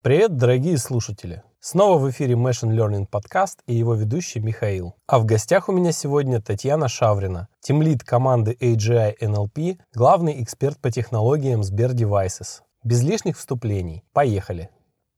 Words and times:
Привет, 0.00 0.36
дорогие 0.36 0.78
слушатели! 0.78 1.42
Снова 1.58 1.98
в 1.98 2.08
эфире 2.08 2.34
Machine 2.34 2.70
Learning 2.70 3.04
подкаст 3.04 3.64
и 3.66 3.74
его 3.74 3.94
ведущий 3.94 4.38
Михаил. 4.38 4.94
А 5.08 5.18
в 5.18 5.24
гостях 5.24 5.68
у 5.68 5.72
меня 5.72 5.90
сегодня 5.90 6.40
Татьяна 6.40 6.86
Шаврина, 6.86 7.48
тимлид 7.58 8.04
команды 8.04 8.56
AGI 8.60 9.16
NLP, 9.20 9.78
главный 9.92 10.40
эксперт 10.40 10.78
по 10.78 10.92
технологиям 10.92 11.64
Сбер 11.64 11.94
Devices. 11.94 12.60
Без 12.84 13.02
лишних 13.02 13.36
вступлений. 13.36 14.04
Поехали! 14.12 14.70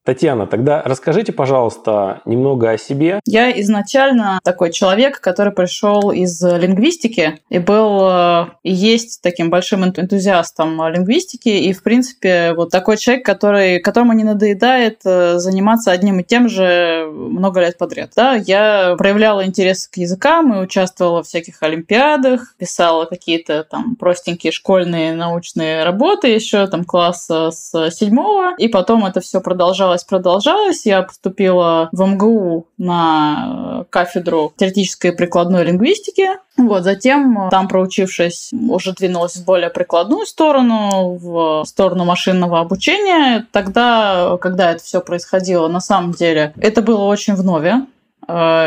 Татьяна, 0.04 0.46
тогда 0.46 0.82
расскажите, 0.82 1.32
пожалуйста, 1.32 2.22
немного 2.24 2.70
о 2.70 2.78
себе. 2.78 3.20
Я 3.26 3.50
изначально 3.60 4.40
такой 4.42 4.72
человек, 4.72 5.20
который 5.20 5.52
пришел 5.52 6.10
из 6.10 6.42
лингвистики 6.42 7.38
и 7.50 7.58
был 7.58 8.00
э, 8.02 8.46
и 8.62 8.72
есть 8.72 9.20
таким 9.22 9.50
большим 9.50 9.84
энтузиастом 9.84 10.88
лингвистики. 10.88 11.50
И, 11.50 11.72
в 11.74 11.82
принципе, 11.82 12.54
вот 12.54 12.70
такой 12.70 12.96
человек, 12.96 13.26
который, 13.26 13.78
которому 13.78 14.14
не 14.14 14.24
надоедает 14.24 15.00
э, 15.04 15.38
заниматься 15.38 15.92
одним 15.92 16.20
и 16.20 16.24
тем 16.24 16.48
же 16.48 17.06
много 17.12 17.60
лет 17.60 17.76
подряд. 17.76 18.12
Да, 18.16 18.34
я 18.34 18.94
проявляла 18.96 19.44
интерес 19.44 19.86
к 19.86 19.98
языкам 19.98 20.54
и 20.54 20.62
участвовала 20.62 21.22
в 21.22 21.26
всяких 21.26 21.62
олимпиадах, 21.62 22.54
писала 22.58 23.04
какие-то 23.04 23.64
там 23.64 23.96
простенькие 23.96 24.50
школьные 24.50 25.12
научные 25.12 25.84
работы 25.84 26.28
еще 26.28 26.66
там 26.66 26.84
класса 26.84 27.50
с 27.50 27.90
седьмого, 27.90 28.54
и 28.56 28.68
потом 28.68 29.04
это 29.04 29.20
все 29.20 29.40
продолжалось 29.40 29.89
продолжалось, 29.90 30.40
продолжалось. 30.40 30.86
Я 30.86 31.02
поступила 31.02 31.88
в 31.92 32.06
МГУ 32.06 32.66
на 32.78 33.80
э, 33.80 33.84
кафедру 33.90 34.52
теоретической 34.56 35.10
и 35.10 35.14
прикладной 35.14 35.64
лингвистики. 35.64 36.28
Вот, 36.56 36.82
затем, 36.82 37.48
там 37.50 37.68
проучившись, 37.68 38.50
уже 38.52 38.92
двинулась 38.92 39.36
в 39.36 39.44
более 39.44 39.70
прикладную 39.70 40.26
сторону, 40.26 41.18
в 41.20 41.64
сторону 41.64 42.04
машинного 42.04 42.60
обучения. 42.60 43.46
Тогда, 43.50 44.36
когда 44.40 44.72
это 44.72 44.82
все 44.82 45.00
происходило, 45.00 45.68
на 45.68 45.80
самом 45.80 46.12
деле, 46.12 46.52
это 46.60 46.82
было 46.82 47.04
очень 47.04 47.34
в. 47.34 47.42
Э, 47.42 47.86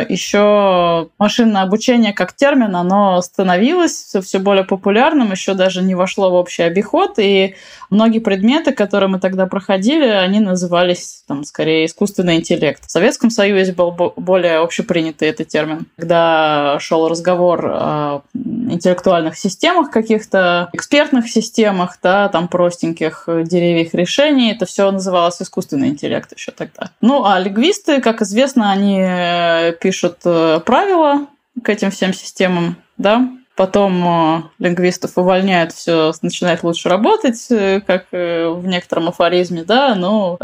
еще 0.09 1.09
машинное 1.19 1.61
обучение 1.61 2.13
как 2.13 2.33
термин, 2.33 2.75
оно 2.75 3.21
становилось 3.21 4.15
все 4.21 4.39
более 4.39 4.63
популярным, 4.63 5.31
еще 5.31 5.53
даже 5.53 5.81
не 5.81 5.95
вошло 5.95 6.29
в 6.29 6.33
общий 6.33 6.63
обиход, 6.63 7.13
и 7.17 7.55
многие 7.89 8.19
предметы, 8.19 8.71
которые 8.71 9.09
мы 9.09 9.19
тогда 9.19 9.45
проходили, 9.45 10.05
они 10.05 10.39
назывались 10.39 11.23
там 11.27 11.43
скорее 11.43 11.85
искусственный 11.85 12.35
интеллект. 12.37 12.85
В 12.85 12.91
Советском 12.91 13.29
Союзе 13.29 13.73
был 13.73 13.91
более 13.91 14.57
общепринятый 14.57 15.29
этот 15.29 15.47
термин. 15.47 15.87
Когда 15.97 16.77
шел 16.79 17.07
разговор 17.07 17.65
о 17.65 18.21
интеллектуальных 18.33 19.37
системах 19.37 19.91
каких-то, 19.91 20.69
экспертных 20.73 21.29
системах, 21.29 21.97
да, 22.01 22.29
там 22.29 22.47
простеньких 22.47 23.27
деревьях 23.27 23.93
решений, 23.93 24.51
это 24.51 24.65
все 24.65 24.89
называлось 24.91 25.41
искусственный 25.41 25.89
интеллект 25.89 26.33
еще 26.35 26.51
тогда. 26.51 26.91
Ну, 27.01 27.25
а 27.25 27.39
лингвисты, 27.39 28.01
как 28.01 28.21
известно, 28.21 28.71
они 28.71 28.99
э, 28.99 29.52
пишут 29.79 30.17
э, 30.25 30.59
правила 30.65 31.27
к 31.63 31.69
этим 31.69 31.91
всем 31.91 32.13
системам, 32.13 32.77
да, 32.97 33.29
Потом 33.55 34.03
э, 34.03 34.41
лингвистов 34.57 35.11
увольняют, 35.15 35.73
все 35.73 36.11
начинает 36.23 36.63
лучше 36.63 36.89
работать, 36.89 37.45
э, 37.51 37.81
как 37.85 38.05
э, 38.11 38.47
в 38.47 38.65
некотором 38.65 39.09
афоризме, 39.09 39.63
да, 39.63 39.93
но 39.95 40.37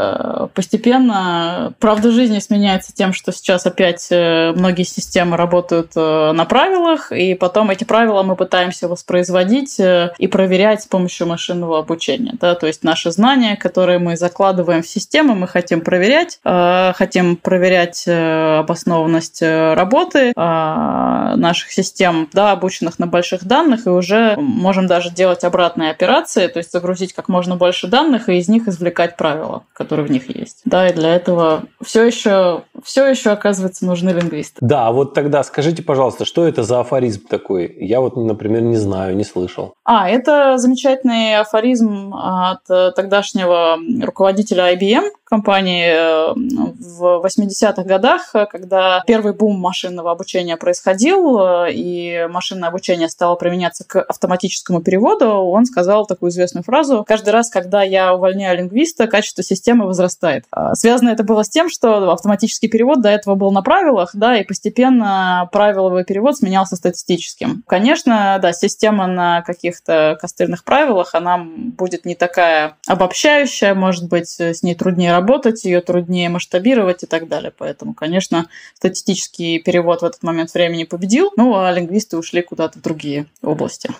постепенно 0.54 1.72
правда 1.78 2.12
жизни 2.12 2.38
сменяется 2.38 2.94
тем, 2.94 3.12
что 3.12 3.32
сейчас 3.32 3.66
опять 3.66 4.08
многие 4.10 4.84
системы 4.84 5.36
работают 5.36 5.94
на 5.94 6.44
правилах, 6.44 7.12
и 7.12 7.34
потом 7.34 7.70
эти 7.70 7.84
правила 7.84 8.22
мы 8.22 8.36
пытаемся 8.36 8.88
воспроизводить 8.88 9.78
и 9.80 10.26
проверять 10.26 10.82
с 10.82 10.86
помощью 10.86 11.26
машинного 11.26 11.78
обучения, 11.78 12.34
да, 12.40 12.54
то 12.54 12.66
есть 12.66 12.84
наши 12.84 13.10
знания, 13.10 13.56
которые 13.56 13.98
мы 13.98 14.16
закладываем 14.16 14.82
в 14.82 14.88
систему, 14.88 15.34
мы 15.34 15.48
хотим 15.48 15.80
проверять, 15.80 16.40
хотим 16.44 17.36
проверять 17.36 18.06
обоснованность 18.06 19.42
работы 19.42 20.32
наших 20.36 21.72
систем, 21.72 22.28
да, 22.32 22.52
обученных 22.52 22.99
на 23.00 23.06
больших 23.06 23.44
данных, 23.44 23.86
и 23.86 23.90
уже 23.90 24.36
можем 24.36 24.86
даже 24.86 25.10
делать 25.10 25.42
обратные 25.42 25.90
операции, 25.90 26.46
то 26.46 26.58
есть 26.58 26.70
загрузить 26.70 27.12
как 27.12 27.28
можно 27.28 27.56
больше 27.56 27.88
данных 27.88 28.28
и 28.28 28.36
из 28.36 28.48
них 28.48 28.68
извлекать 28.68 29.16
правила, 29.16 29.64
которые 29.72 30.06
в 30.06 30.10
них 30.10 30.34
есть. 30.34 30.60
Да, 30.64 30.88
и 30.88 30.92
для 30.92 31.16
этого 31.16 31.64
все 31.82 32.04
еще, 32.04 32.62
все 32.84 33.06
еще 33.06 33.30
оказывается, 33.30 33.86
нужны 33.86 34.10
лингвисты. 34.10 34.58
Да, 34.60 34.86
а 34.86 34.92
вот 34.92 35.14
тогда 35.14 35.42
скажите, 35.42 35.82
пожалуйста, 35.82 36.24
что 36.24 36.46
это 36.46 36.62
за 36.62 36.80
афоризм 36.80 37.26
такой? 37.26 37.74
Я 37.80 38.00
вот, 38.00 38.16
например, 38.16 38.62
не 38.62 38.76
знаю, 38.76 39.16
не 39.16 39.24
слышал. 39.24 39.74
А, 39.84 40.08
это 40.08 40.58
замечательный 40.58 41.36
афоризм 41.36 42.14
от 42.14 42.64
тогдашнего 42.94 43.78
руководителя 44.02 44.74
IBM, 44.74 45.10
компании 45.30 45.86
э, 45.86 46.34
в 46.34 47.24
80-х 47.24 47.84
годах, 47.84 48.32
когда 48.50 49.02
первый 49.06 49.32
бум 49.32 49.58
машинного 49.58 50.10
обучения 50.10 50.56
происходил, 50.56 51.38
э, 51.38 51.72
и 51.72 52.26
машинное 52.28 52.68
обучение 52.68 52.89
стало 53.08 53.36
применяться 53.36 53.84
к 53.84 54.00
автоматическому 54.00 54.80
переводу, 54.82 55.26
он 55.26 55.64
сказал 55.64 56.06
такую 56.06 56.30
известную 56.30 56.64
фразу 56.64 57.04
«Каждый 57.06 57.30
раз, 57.30 57.50
когда 57.50 57.82
я 57.82 58.14
увольняю 58.14 58.58
лингвиста, 58.58 59.06
качество 59.06 59.42
системы 59.42 59.86
возрастает». 59.86 60.44
А, 60.50 60.74
связано 60.74 61.10
это 61.10 61.24
было 61.24 61.42
с 61.42 61.48
тем, 61.48 61.68
что 61.68 62.12
автоматический 62.12 62.68
перевод 62.68 63.00
до 63.00 63.08
этого 63.08 63.34
был 63.34 63.50
на 63.52 63.62
правилах, 63.62 64.10
да, 64.14 64.36
и 64.36 64.44
постепенно 64.44 65.48
правиловый 65.52 66.04
перевод 66.04 66.36
сменялся 66.36 66.76
статистическим. 66.76 67.62
Конечно, 67.66 68.38
да, 68.40 68.52
система 68.52 69.06
на 69.06 69.42
каких-то 69.42 70.18
костыльных 70.20 70.64
правилах, 70.64 71.14
она 71.14 71.38
будет 71.38 72.04
не 72.04 72.14
такая 72.14 72.76
обобщающая, 72.86 73.74
может 73.74 74.08
быть, 74.08 74.40
с 74.40 74.62
ней 74.62 74.74
труднее 74.74 75.12
работать, 75.12 75.64
ее 75.64 75.80
труднее 75.80 76.28
масштабировать 76.28 77.02
и 77.02 77.06
так 77.06 77.28
далее. 77.28 77.52
Поэтому, 77.56 77.94
конечно, 77.94 78.46
статистический 78.74 79.58
перевод 79.58 80.02
в 80.02 80.04
этот 80.04 80.22
момент 80.22 80.52
времени 80.54 80.84
победил, 80.84 81.32
ну 81.36 81.56
а 81.56 81.70
лингвисты 81.72 82.16
ушли 82.16 82.42
куда-то 82.42 82.79
другие 82.82 83.26
области 83.42 83.90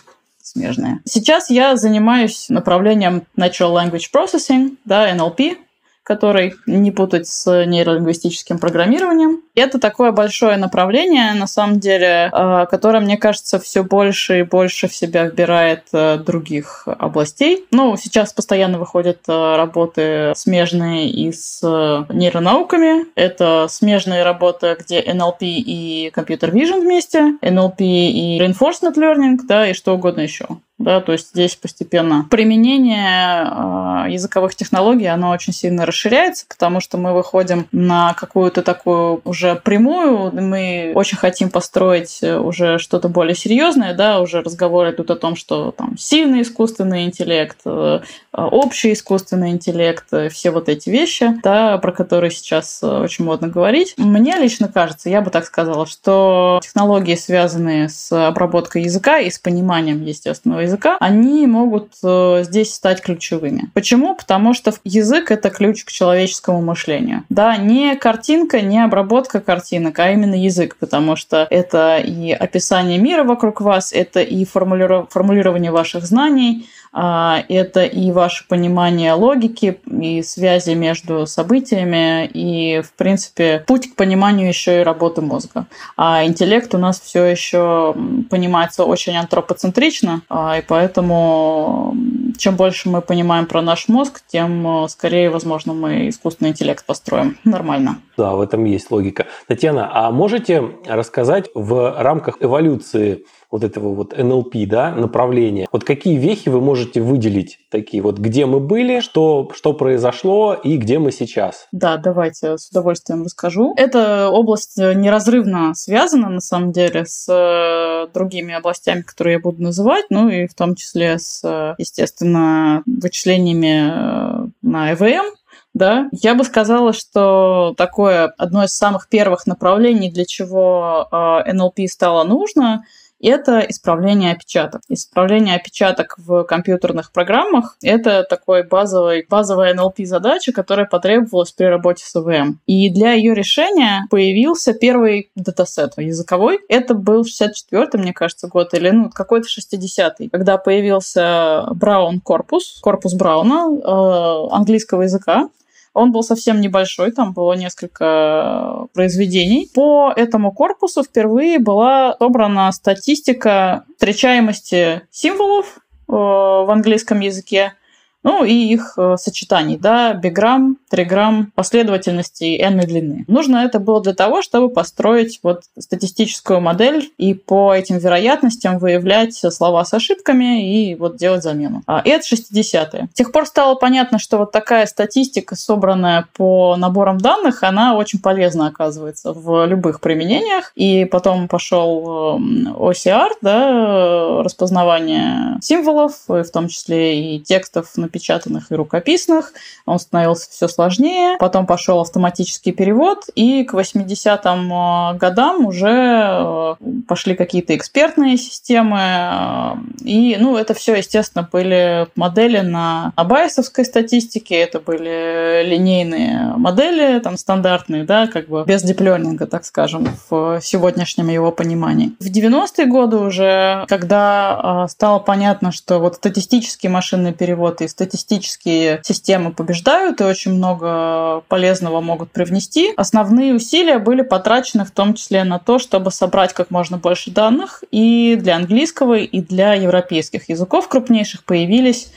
смежные. 0.42 1.00
Сейчас 1.04 1.50
я 1.50 1.76
занимаюсь 1.76 2.48
направлением 2.48 3.22
Natural 3.36 3.72
Language 3.74 4.06
Processing, 4.12 4.76
да, 4.84 5.14
NLP, 5.14 5.56
который 6.03 6.55
не 6.66 6.91
путать 6.91 7.27
с 7.27 7.65
нейролингвистическим 7.66 8.59
программированием. 8.59 9.43
Это 9.55 9.78
такое 9.78 10.12
большое 10.12 10.56
направление, 10.56 11.34
на 11.34 11.47
самом 11.47 11.81
деле, 11.81 12.31
э, 12.33 12.66
которое, 12.71 13.00
мне 13.00 13.16
кажется, 13.16 13.59
все 13.59 13.83
больше 13.83 14.41
и 14.41 14.43
больше 14.43 14.89
в 14.89 14.94
себя 14.94 15.27
вбирает 15.27 15.84
э, 15.93 16.19
других 16.19 16.87
областей. 16.87 17.66
Ну, 17.71 17.97
сейчас 17.97 18.33
постоянно 18.33 18.78
выходят 18.78 19.19
э, 19.28 19.56
работы 19.56 20.33
смежные 20.37 21.10
и 21.10 21.31
с 21.33 21.60
нейронауками. 22.09 23.06
Это 23.15 23.66
смежные 23.69 24.22
работы, 24.22 24.77
где 24.81 25.00
NLP 25.00 25.39
и 25.41 26.12
Computer 26.15 26.50
Vision 26.50 26.81
вместе, 26.81 27.34
NLP 27.43 27.77
и 27.81 28.41
Reinforcement 28.41 28.94
Learning, 28.94 29.39
да, 29.44 29.69
и 29.69 29.75
что 29.75 29.94
угодно 29.94 30.21
еще. 30.21 30.47
Да, 30.80 31.00
то 31.00 31.12
есть 31.12 31.30
здесь 31.30 31.56
постепенно 31.56 32.26
применение 32.30 33.44
э, 33.44 34.10
языковых 34.10 34.54
технологий, 34.54 35.06
оно 35.06 35.30
очень 35.30 35.52
сильно 35.52 35.86
расширяется, 35.86 36.46
потому 36.48 36.80
что 36.80 36.98
мы 36.98 37.12
выходим 37.14 37.68
на 37.70 38.14
какую-то 38.14 38.62
такую 38.62 39.20
уже 39.24 39.56
прямую, 39.56 40.32
мы 40.32 40.92
очень 40.94 41.18
хотим 41.18 41.50
построить 41.50 42.22
уже 42.22 42.78
что-то 42.78 43.08
более 43.08 43.34
серьезное, 43.34 43.94
да, 43.94 44.20
уже 44.20 44.41
разговоры 44.41 44.92
идут 44.92 45.10
о 45.10 45.16
том, 45.16 45.36
что 45.36 45.70
там 45.70 45.96
сильный 45.98 46.42
искусственный 46.42 47.04
интеллект, 47.04 47.58
э, 47.64 48.00
общий 48.32 48.92
искусственный 48.92 49.50
интеллект, 49.50 50.04
э, 50.12 50.28
все 50.28 50.50
вот 50.50 50.68
эти 50.68 50.91
вещи, 50.91 51.38
да, 51.42 51.76
про 51.78 51.92
которые 51.92 52.30
сейчас 52.30 52.80
э, 52.82 52.86
очень 52.86 53.24
модно 53.24 53.48
говорить. 53.48 53.94
Мне 53.97 54.36
лично 54.38 54.68
кажется, 54.68 55.10
я 55.10 55.20
бы 55.20 55.30
так 55.30 55.44
сказала, 55.44 55.86
что 55.86 56.60
технологии, 56.62 57.14
связанные 57.14 57.88
с 57.88 58.10
обработкой 58.12 58.82
языка 58.82 59.18
и 59.18 59.30
с 59.30 59.38
пониманием 59.38 60.02
естественного 60.02 60.60
языка, 60.60 60.69
они 61.00 61.47
могут 61.47 61.92
э, 62.03 62.42
здесь 62.44 62.75
стать 62.75 63.00
ключевыми. 63.00 63.70
Почему? 63.75 64.14
Потому 64.14 64.54
что 64.54 64.72
язык— 64.84 65.31
это 65.32 65.50
ключ 65.50 65.84
к 65.84 65.91
человеческому 65.91 66.60
мышлению. 66.62 67.24
Да, 67.28 67.56
не 67.56 67.97
картинка, 67.97 68.60
не 68.60 68.83
обработка 68.83 69.41
картинок, 69.41 69.98
а 69.98 70.10
именно 70.10 70.34
язык, 70.34 70.77
потому 70.77 71.16
что 71.16 71.47
это 71.50 71.98
и 71.98 72.33
описание 72.33 72.98
мира 72.98 73.24
вокруг 73.24 73.60
вас, 73.60 73.92
это 73.92 74.21
и 74.21 74.45
формулирование 74.45 75.71
ваших 75.71 76.04
знаний, 76.04 76.66
это 76.92 77.84
и 77.84 78.10
ваше 78.10 78.47
понимание 78.48 79.13
логики 79.13 79.78
и 79.87 80.22
связи 80.22 80.71
между 80.71 81.27
событиями, 81.27 82.27
и, 82.27 82.81
в 82.83 82.92
принципе, 82.95 83.65
путь 83.66 83.92
к 83.92 83.97
пониманию 83.97 84.48
еще 84.48 84.81
и 84.81 84.84
работы 84.84 85.21
мозга. 85.21 85.66
А 85.97 86.25
интеллект 86.25 86.75
у 86.75 86.78
нас 86.78 87.01
все 87.01 87.25
еще 87.25 87.95
понимается 88.28 88.84
очень 88.84 89.16
антропоцентрично, 89.16 90.22
а, 90.28 90.59
и 90.59 90.63
поэтому 90.63 91.95
чем 92.39 92.57
больше 92.57 92.89
мы 92.89 93.03
понимаем 93.03 93.47
про 93.47 93.63
наш 93.63 93.89
мозг, 93.89 94.22
тем 94.27 94.86
скорее, 94.89 95.31
возможно, 95.31 95.75
мы 95.75 96.09
искусственный 96.09 96.51
интеллект 96.51 96.84
построим 96.84 97.39
нормально. 97.45 97.98
Да, 98.16 98.33
в 98.33 98.41
этом 98.41 98.65
есть 98.65 98.91
логика. 98.91 99.27
Татьяна, 99.47 99.91
а 99.93 100.10
можете 100.10 100.63
рассказать 100.86 101.51
в 101.54 102.03
рамках 102.03 102.39
эволюции 102.41 103.25
вот 103.50 103.64
этого 103.64 103.94
вот 103.94 104.16
НЛП, 104.16 104.54
да, 104.66 104.91
направления. 104.92 105.66
Вот 105.72 105.84
какие 105.84 106.16
вехи 106.16 106.48
вы 106.48 106.60
можете 106.60 107.00
выделить 107.00 107.58
такие. 107.70 108.02
Вот 108.02 108.18
где 108.18 108.47
мы 108.47 108.60
были, 108.60 109.00
что, 109.00 109.50
что 109.54 109.72
произошло 109.72 110.54
и 110.54 110.76
где 110.76 110.98
мы 110.98 111.12
сейчас. 111.12 111.66
Да, 111.72 111.97
давайте 111.97 112.58
с 112.58 112.68
удовольствием 112.70 113.24
расскажу. 113.24 113.74
Эта 113.76 114.28
область 114.30 114.76
неразрывно 114.76 115.74
связана, 115.74 116.28
на 116.28 116.41
самом 116.41 116.72
деле, 116.72 117.04
с 117.06 117.26
э, 117.28 118.12
другими 118.12 118.54
областями, 118.54 119.02
которые 119.02 119.34
я 119.34 119.41
буду 119.41 119.62
называть, 119.62 120.06
ну 120.10 120.28
и 120.28 120.47
в 120.47 120.54
том 120.54 120.74
числе 120.74 121.18
с, 121.18 121.74
естественно, 121.78 122.82
вычислениями 122.86 123.91
э, 123.91 124.48
на 124.62 124.92
ЭВМ, 124.92 125.34
да, 125.72 126.08
я 126.12 126.34
бы 126.34 126.44
сказала, 126.44 126.92
что 126.92 127.74
такое 127.76 128.32
одно 128.36 128.64
из 128.64 128.72
самых 128.72 129.08
первых 129.08 129.47
направлений, 129.47 130.10
для 130.10 130.24
чего 130.24 131.08
э, 131.10 131.16
NLP 131.52 131.86
стало 131.86 132.24
нужно, 132.24 132.84
это 133.28 133.61
исправление 133.61 134.33
опечаток. 134.33 134.83
Исправление 134.89 135.57
опечаток 135.57 136.15
в 136.19 136.45
компьютерных 136.45 137.13
программах— 137.13 137.77
это 137.83 138.25
такой 138.28 138.67
базовый, 138.67 139.27
базовая 139.28 139.75
NLP-задача, 139.75 140.53
которая 140.53 140.87
потребовалась 140.87 141.53
при 141.53 141.65
работе 141.65 142.05
с 142.05 142.17
ЭВМ. 142.17 142.61
И 142.67 142.91
для 142.91 143.13
ее 143.13 143.34
решения 143.34 144.07
появился 144.11 144.72
первый 144.72 145.31
датасет 145.34 145.93
языковой. 145.97 146.61
Это 146.69 146.95
был 146.95 147.22
64-й, 147.22 147.99
мне 147.99 148.13
кажется, 148.13 148.49
год, 148.49 148.75
или 148.75 148.91
ну, 148.91 149.11
какой-то 149.11 149.47
60-й, 149.47 150.28
когда 150.28 150.57
появился 150.59 151.67
Браун 151.75 152.21
корпус, 152.21 152.78
корпус 152.81 153.15
Брауна 153.15 153.69
э, 153.71 154.55
английского 154.55 155.03
языка. 155.03 155.49
Он 155.92 156.13
был 156.13 156.22
совсем 156.22 156.60
небольшой, 156.60 157.10
там 157.10 157.33
было 157.33 157.54
несколько 157.54 158.87
произведений. 158.95 159.69
По 159.75 160.13
этому 160.15 160.53
корпусу 160.53 161.03
впервые 161.03 161.59
была 161.59 162.16
собрана 162.19 162.71
статистика 162.72 163.84
встречаемости 163.97 165.03
символов 165.10 165.78
э, 165.78 166.13
в 166.13 166.71
английском 166.71 167.21
языке 167.21 167.75
ну 168.22 168.45
и 168.45 168.53
их 168.53 168.95
э, 168.97 169.17
сочетаний, 169.19 169.78
да, 169.78 170.13
биграмм, 170.13 170.77
триграмм, 170.91 171.53
последовательности 171.55 172.57
n 172.59 172.81
длины. 172.81 173.25
Нужно 173.28 173.59
это 173.59 173.78
было 173.78 174.03
для 174.03 174.15
того, 174.15 174.43
чтобы 174.43 174.69
построить 174.69 175.41
вот 175.43 175.63
статистическую 175.78 176.61
модель 176.61 177.11
и 177.17 177.34
по 177.34 177.75
этим 177.75 177.99
вероятностям 177.99 178.78
выявлять 178.78 179.34
слова 179.34 179.84
с 179.84 179.95
ошибками 179.95 180.91
и 180.91 180.95
вот 180.95 181.17
делать 181.17 181.43
замену. 181.43 181.83
А, 181.87 182.01
и 182.05 182.11
это 182.11 182.25
60-е. 182.27 183.09
С 183.13 183.15
тех 183.15 183.33
пор 183.33 183.47
стало 183.47 183.75
понятно, 183.75 184.19
что 184.19 184.39
вот 184.39 184.53
такая 184.53 184.87
статистика, 184.87 185.57
собранная 185.57 186.27
по 186.37 186.77
наборам 186.77 187.19
данных, 187.19 187.63
она 187.63 187.97
очень 187.97 188.19
полезна 188.21 188.67
оказывается 188.67 189.33
в 189.33 189.67
любых 189.67 190.01
применениях. 190.01 190.72
И 190.75 191.05
потом 191.05 191.49
пошел 191.49 192.37
эм, 192.37 192.75
OCR, 192.75 193.31
да, 193.41 194.43
распознавание 194.43 195.59
символов, 195.63 196.13
в 196.27 196.51
том 196.51 196.69
числе 196.69 197.37
и 197.37 197.41
текстов 197.41 197.97
на 197.97 198.09
напечатанных 198.10 198.72
и 198.72 198.74
рукописных. 198.74 199.53
Он 199.86 199.98
становился 199.98 200.51
все 200.51 200.66
сложнее. 200.66 201.36
Потом 201.39 201.66
пошел 201.66 202.01
автоматический 202.01 202.72
перевод, 202.72 203.27
и 203.34 203.62
к 203.65 203.74
80-м 203.74 204.72
э, 204.72 205.18
годам 205.18 205.66
уже 205.66 205.89
э, 205.89 206.74
пошли 207.07 207.36
какие-то 207.36 207.77
экспертные 207.77 208.36
системы. 208.36 208.98
Э, 209.01 209.74
и, 210.04 210.36
ну, 210.41 210.57
это 210.57 210.74
все, 210.74 210.97
естественно, 210.97 211.48
были 211.51 212.09
модели 212.16 212.60
на 212.60 213.12
абайсовской 213.15 213.84
статистике, 213.84 214.57
это 214.57 214.80
были 214.80 215.62
линейные 215.65 216.54
модели, 216.57 217.21
там, 217.21 217.36
стандартные, 217.36 218.04
да, 218.04 218.27
как 218.27 218.48
бы 218.48 218.65
без 218.66 218.83
диплёнинга, 218.83 219.47
так 219.47 219.65
скажем, 219.65 220.09
в 220.28 220.60
сегодняшнем 220.62 221.28
его 221.28 221.53
понимании. 221.53 222.12
В 222.18 222.27
90-е 222.27 222.86
годы 222.86 223.18
уже, 223.18 223.84
когда 223.89 224.86
стало 224.89 225.21
понятно, 225.21 225.71
что 225.71 225.98
вот 225.98 226.16
статистический 226.16 226.89
машинный 226.89 227.33
перевод 227.33 227.80
и 227.80 227.89
статистические 228.00 229.00
системы 229.04 229.52
побеждают 229.52 230.22
и 230.22 230.24
очень 230.24 230.54
много 230.54 231.42
полезного 231.48 232.00
могут 232.00 232.32
привнести. 232.32 232.94
Основные 232.97 233.52
усилия 233.54 233.98
были 233.98 234.22
потрачены 234.22 234.86
в 234.86 234.91
том 234.91 235.12
числе 235.12 235.44
на 235.44 235.58
то, 235.58 235.78
чтобы 235.78 236.10
собрать 236.10 236.54
как 236.54 236.70
можно 236.70 236.97
больше 236.97 237.30
данных. 237.30 237.84
И 237.91 238.38
для 238.41 238.56
английского, 238.56 239.18
и 239.18 239.41
для 239.42 239.74
европейских 239.74 240.48
языков 240.48 240.88
крупнейших 240.88 241.44
появились 241.44 242.10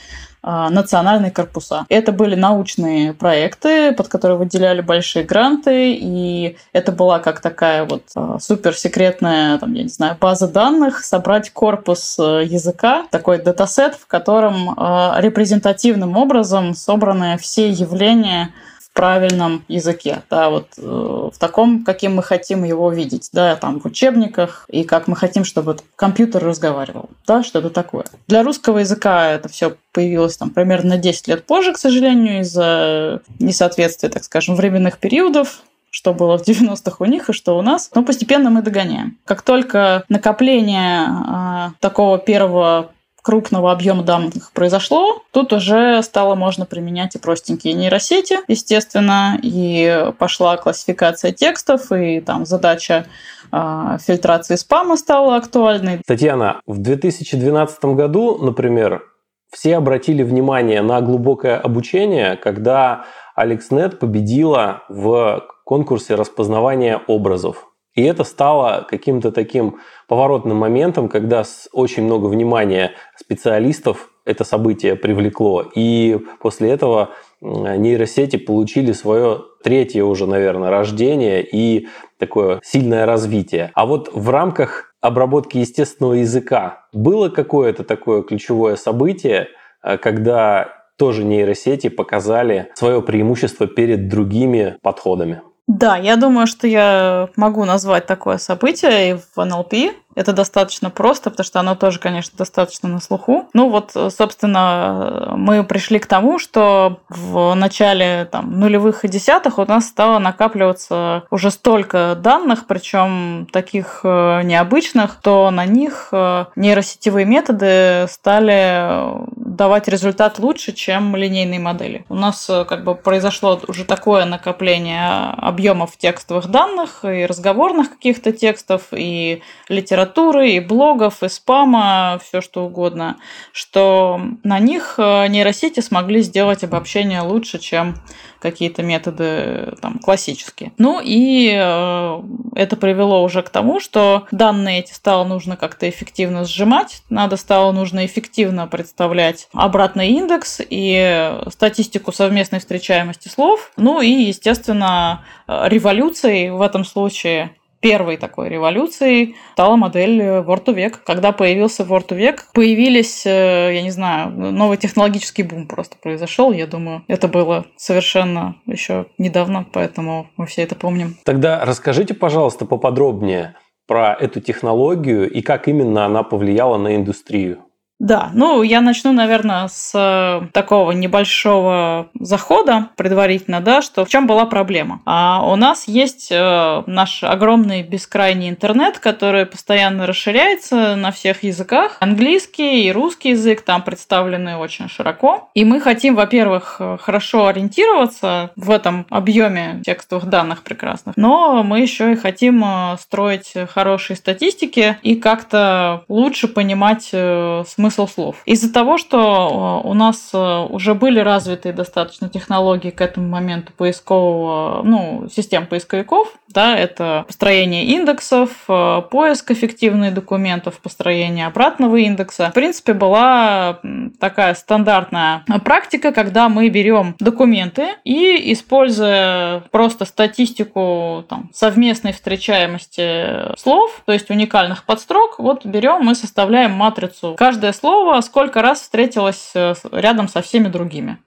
национальные 0.44 1.30
корпуса. 1.30 1.86
Это 1.88 2.12
были 2.12 2.34
научные 2.34 3.12
проекты, 3.12 3.92
под 3.92 4.08
которые 4.08 4.38
выделяли 4.38 4.80
большие 4.80 5.24
гранты, 5.24 5.94
и 5.94 6.56
это 6.72 6.92
была 6.92 7.18
как 7.18 7.40
такая 7.40 7.84
вот 7.84 8.02
а, 8.14 8.38
суперсекретная, 8.38 9.58
там, 9.58 9.72
я 9.74 9.82
не 9.82 9.88
знаю, 9.88 10.16
база 10.20 10.48
данных, 10.48 11.04
собрать 11.04 11.50
корпус 11.50 12.16
э, 12.18 12.44
языка, 12.44 13.06
такой 13.10 13.38
датасет, 13.38 13.94
в 13.94 14.06
котором 14.06 14.74
а, 14.76 15.16
репрезентативным 15.18 16.16
образом 16.16 16.74
собраны 16.74 17.38
все 17.38 17.70
явления 17.70 18.50
правильном 18.94 19.64
языке, 19.68 20.22
да, 20.30 20.48
вот 20.48 20.68
э, 20.78 20.82
в 20.82 21.36
таком, 21.38 21.84
каким 21.84 22.14
мы 22.14 22.22
хотим 22.22 22.64
его 22.64 22.90
видеть, 22.90 23.28
да, 23.32 23.56
там 23.56 23.80
в 23.80 23.84
учебниках, 23.84 24.66
и 24.68 24.84
как 24.84 25.08
мы 25.08 25.16
хотим, 25.16 25.44
чтобы 25.44 25.76
компьютер 25.96 26.42
разговаривал, 26.44 27.10
да, 27.26 27.42
что-то 27.42 27.70
такое. 27.70 28.04
Для 28.28 28.42
русского 28.44 28.78
языка 28.78 29.32
это 29.32 29.48
все 29.48 29.76
появилось 29.92 30.36
там 30.36 30.50
примерно 30.50 30.90
на 30.90 30.98
10 30.98 31.28
лет 31.28 31.44
позже, 31.44 31.72
к 31.72 31.78
сожалению, 31.78 32.40
из-за 32.40 33.20
несоответствия, 33.40 34.08
так 34.08 34.22
скажем, 34.22 34.54
временных 34.54 34.98
периодов, 34.98 35.60
что 35.90 36.12
было 36.12 36.38
в 36.38 36.42
90-х 36.42 36.96
у 36.98 37.04
них 37.04 37.30
и 37.30 37.32
что 37.32 37.56
у 37.56 37.62
нас. 37.62 37.90
Но 37.94 38.02
постепенно 38.02 38.50
мы 38.50 38.62
догоняем. 38.62 39.16
Как 39.24 39.42
только 39.42 40.04
накопление 40.08 41.06
э, 41.06 41.70
такого 41.80 42.18
первого 42.18 42.90
крупного 43.24 43.72
объема 43.72 44.02
данных 44.02 44.52
произошло, 44.52 45.22
тут 45.30 45.54
уже 45.54 46.02
стало 46.02 46.34
можно 46.34 46.66
применять 46.66 47.14
и 47.14 47.18
простенькие 47.18 47.72
нейросети, 47.72 48.36
естественно, 48.48 49.38
и 49.42 50.12
пошла 50.18 50.58
классификация 50.58 51.32
текстов, 51.32 51.90
и 51.90 52.20
там 52.20 52.44
задача 52.44 53.06
э, 53.50 53.96
фильтрации 54.06 54.56
спама 54.56 54.98
стала 54.98 55.36
актуальной. 55.36 56.02
Татьяна, 56.06 56.60
в 56.66 56.78
2012 56.78 57.84
году, 57.86 58.36
например, 58.36 59.02
все 59.50 59.76
обратили 59.78 60.22
внимание 60.22 60.82
на 60.82 61.00
глубокое 61.00 61.56
обучение, 61.56 62.36
когда 62.36 63.06
AlexNet 63.38 63.96
победила 63.96 64.82
в 64.90 65.44
конкурсе 65.64 66.14
распознавания 66.14 67.00
образов. 67.06 67.68
И 67.94 68.02
это 68.02 68.24
стало 68.24 68.86
каким-то 68.88 69.30
таким 69.30 69.78
поворотным 70.08 70.56
моментом, 70.56 71.08
когда 71.08 71.44
очень 71.72 72.04
много 72.04 72.26
внимания 72.26 72.92
специалистов 73.16 74.10
это 74.24 74.44
событие 74.44 74.96
привлекло. 74.96 75.64
И 75.74 76.18
после 76.40 76.70
этого 76.70 77.10
нейросети 77.40 78.36
получили 78.36 78.92
свое 78.92 79.42
третье 79.62 80.02
уже, 80.04 80.26
наверное, 80.26 80.70
рождение 80.70 81.46
и 81.46 81.88
такое 82.18 82.60
сильное 82.64 83.06
развитие. 83.06 83.70
А 83.74 83.86
вот 83.86 84.10
в 84.12 84.30
рамках 84.30 84.94
обработки 85.00 85.58
естественного 85.58 86.14
языка 86.14 86.86
было 86.92 87.28
какое-то 87.28 87.84
такое 87.84 88.22
ключевое 88.22 88.76
событие, 88.76 89.48
э, 89.82 89.98
когда 89.98 90.84
тоже 90.96 91.24
нейросети 91.24 91.88
показали 91.88 92.70
свое 92.74 93.02
преимущество 93.02 93.66
перед 93.66 94.08
другими 94.08 94.78
подходами? 94.82 95.42
Да, 95.66 95.96
я 95.96 96.16
думаю, 96.16 96.46
что 96.46 96.66
я 96.66 97.30
могу 97.36 97.64
назвать 97.64 98.06
такое 98.06 98.36
событие 98.36 99.18
в 99.34 99.44
НЛП. 99.44 99.74
Это 100.14 100.32
достаточно 100.32 100.90
просто, 100.90 101.30
потому 101.30 101.44
что 101.44 101.60
оно 101.60 101.74
тоже, 101.74 101.98
конечно, 101.98 102.36
достаточно 102.36 102.88
на 102.88 103.00
слуху. 103.00 103.48
Ну 103.52 103.68
вот, 103.68 103.92
собственно, 104.16 105.34
мы 105.36 105.64
пришли 105.64 105.98
к 105.98 106.06
тому, 106.06 106.38
что 106.38 107.00
в 107.08 107.54
начале 107.54 108.28
там, 108.30 108.58
нулевых 108.60 109.04
и 109.04 109.08
десятых 109.08 109.58
у 109.58 109.64
нас 109.64 109.88
стало 109.88 110.18
накапливаться 110.18 111.24
уже 111.30 111.50
столько 111.50 112.16
данных, 112.20 112.66
причем 112.66 113.46
таких 113.52 114.00
э, 114.04 114.42
необычных, 114.42 115.16
то 115.20 115.50
на 115.50 115.66
них 115.66 116.08
э, 116.12 116.46
нейросетевые 116.56 117.26
методы 117.26 118.06
стали 118.08 119.24
давать 119.36 119.88
результат 119.88 120.38
лучше, 120.38 120.72
чем 120.72 121.16
линейные 121.16 121.60
модели. 121.60 122.04
У 122.08 122.14
нас 122.14 122.48
э, 122.48 122.64
как 122.64 122.84
бы 122.84 122.94
произошло 122.94 123.60
уже 123.66 123.84
такое 123.84 124.24
накопление 124.24 125.34
объемов 125.36 125.96
текстовых 125.96 126.48
данных 126.48 127.04
и 127.04 127.26
разговорных 127.26 127.90
каких-то 127.90 128.32
текстов, 128.32 128.82
и 128.92 129.42
литературы 129.68 130.03
литературы, 130.04 130.50
и 130.52 130.60
блогов, 130.60 131.22
и 131.22 131.28
спама, 131.28 132.20
все 132.22 132.40
что 132.40 132.64
угодно, 132.64 133.16
что 133.52 134.20
на 134.42 134.58
них 134.58 134.94
э, 134.98 135.26
нейросети 135.28 135.80
смогли 135.80 136.20
сделать 136.20 136.64
обобщение 136.64 137.20
лучше, 137.20 137.58
чем 137.58 137.96
какие-то 138.40 138.82
методы 138.82 139.74
там, 139.80 139.98
классические. 139.98 140.72
Ну 140.76 141.00
и 141.02 141.50
э, 141.54 142.22
это 142.54 142.76
привело 142.76 143.22
уже 143.22 143.42
к 143.42 143.48
тому, 143.48 143.80
что 143.80 144.26
данные 144.30 144.80
эти 144.80 144.92
стало 144.92 145.24
нужно 145.24 145.56
как-то 145.56 145.88
эффективно 145.88 146.44
сжимать, 146.44 147.02
надо 147.08 147.36
стало 147.36 147.72
нужно 147.72 148.04
эффективно 148.04 148.66
представлять 148.66 149.48
обратный 149.54 150.08
индекс 150.08 150.60
и 150.68 151.38
статистику 151.48 152.12
совместной 152.12 152.58
встречаемости 152.58 153.28
слов. 153.28 153.72
Ну 153.76 154.02
и, 154.02 154.10
естественно, 154.10 155.24
э, 155.48 155.68
революцией 155.68 156.50
в 156.50 156.60
этом 156.60 156.84
случае 156.84 157.54
первой 157.84 158.16
такой 158.16 158.48
революцией 158.48 159.36
стала 159.52 159.76
модель 159.76 160.18
Word 160.18 160.64
to 160.64 160.74
Vec. 160.74 160.94
Когда 161.04 161.32
появился 161.32 161.82
Word 161.82 162.08
to 162.08 162.18
Vec, 162.18 162.38
появились, 162.54 163.26
э, 163.26 163.74
я 163.74 163.82
не 163.82 163.90
знаю, 163.90 164.30
новый 164.30 164.78
технологический 164.78 165.42
бум 165.42 165.66
просто 165.66 165.98
произошел. 166.02 166.50
Я 166.52 166.66
думаю, 166.66 167.04
это 167.08 167.28
было 167.28 167.66
совершенно 167.76 168.56
еще 168.64 169.04
недавно, 169.18 169.66
поэтому 169.70 170.28
мы 170.38 170.46
все 170.46 170.62
это 170.62 170.76
помним. 170.76 171.18
Тогда 171.26 171.62
расскажите, 171.62 172.14
пожалуйста, 172.14 172.64
поподробнее 172.64 173.54
про 173.86 174.14
эту 174.14 174.40
технологию 174.40 175.30
и 175.30 175.42
как 175.42 175.68
именно 175.68 176.06
она 176.06 176.22
повлияла 176.22 176.78
на 176.78 176.96
индустрию. 176.96 177.58
Да, 178.04 178.28
ну 178.34 178.62
я 178.62 178.82
начну, 178.82 179.14
наверное, 179.14 179.66
с 179.66 179.92
э, 179.94 180.46
такого 180.52 180.92
небольшого 180.92 182.08
захода 182.20 182.90
предварительно, 182.96 183.62
да, 183.62 183.80
что 183.80 184.04
в 184.04 184.10
чем 184.10 184.26
была 184.26 184.44
проблема. 184.44 185.00
А 185.06 185.42
у 185.50 185.56
нас 185.56 185.88
есть 185.88 186.28
э, 186.30 186.82
наш 186.86 187.24
огромный 187.24 187.82
бескрайний 187.82 188.50
интернет, 188.50 188.98
который 188.98 189.46
постоянно 189.46 190.06
расширяется 190.06 190.96
на 190.96 191.12
всех 191.12 191.44
языках. 191.44 191.96
Английский 192.00 192.84
и 192.84 192.92
русский 192.92 193.30
язык 193.30 193.62
там 193.62 193.80
представлены 193.80 194.58
очень 194.58 194.90
широко. 194.90 195.48
И 195.54 195.64
мы 195.64 195.80
хотим, 195.80 196.14
во-первых, 196.14 196.82
хорошо 197.00 197.46
ориентироваться 197.46 198.50
в 198.54 198.70
этом 198.70 199.06
объеме 199.08 199.80
текстовых 199.82 200.26
данных 200.26 200.62
прекрасных, 200.62 201.16
но 201.16 201.62
мы 201.62 201.80
еще 201.80 202.12
и 202.12 202.16
хотим 202.16 202.62
э, 202.66 202.98
строить 203.00 203.54
хорошие 203.72 204.18
статистики 204.18 204.98
и 205.00 205.14
как-то 205.14 206.04
лучше 206.08 206.48
понимать 206.48 207.04
смысл 207.04 207.93
смысл 207.94 208.06
слов. 208.12 208.36
Из-за 208.44 208.72
того, 208.72 208.98
что 208.98 209.82
э, 209.84 209.88
у 209.88 209.94
нас 209.94 210.30
э, 210.32 210.66
уже 210.68 210.94
были 210.94 211.20
развиты 211.20 211.72
достаточно 211.72 212.28
технологии 212.28 212.90
к 212.90 213.00
этому 213.00 213.28
моменту 213.28 213.72
поискового, 213.76 214.82
ну, 214.82 215.28
систем 215.34 215.66
поисковиков, 215.66 216.32
да, 216.48 216.76
это 216.76 217.24
построение 217.26 217.84
индексов, 217.84 218.50
э, 218.68 219.02
поиск 219.10 219.50
эффективных 219.50 220.14
документов, 220.14 220.80
построение 220.80 221.46
обратного 221.46 221.96
индекса. 221.96 222.50
В 222.50 222.54
принципе, 222.54 222.92
была 222.92 223.80
такая 224.20 224.54
стандартная 224.54 225.44
практика, 225.64 226.12
когда 226.12 226.48
мы 226.48 226.68
берем 226.68 227.16
документы 227.18 227.88
и, 228.04 228.52
используя 228.52 229.60
просто 229.70 230.04
статистику 230.04 231.24
там, 231.28 231.50
совместной 231.52 232.12
встречаемости 232.12 233.56
слов, 233.58 234.02
то 234.06 234.12
есть 234.12 234.30
уникальных 234.30 234.84
подстрок, 234.84 235.38
вот 235.38 235.66
берем 235.66 236.10
и 236.10 236.14
составляем 236.14 236.72
матрицу. 236.72 237.34
Каждое 237.36 237.72
слово 237.74 238.20
сколько 238.22 238.62
раз 238.62 238.80
встретилось 238.80 239.50
э, 239.54 239.74
рядом 239.92 240.28
со 240.28 240.40
всеми 240.40 240.68
другими 240.68 241.18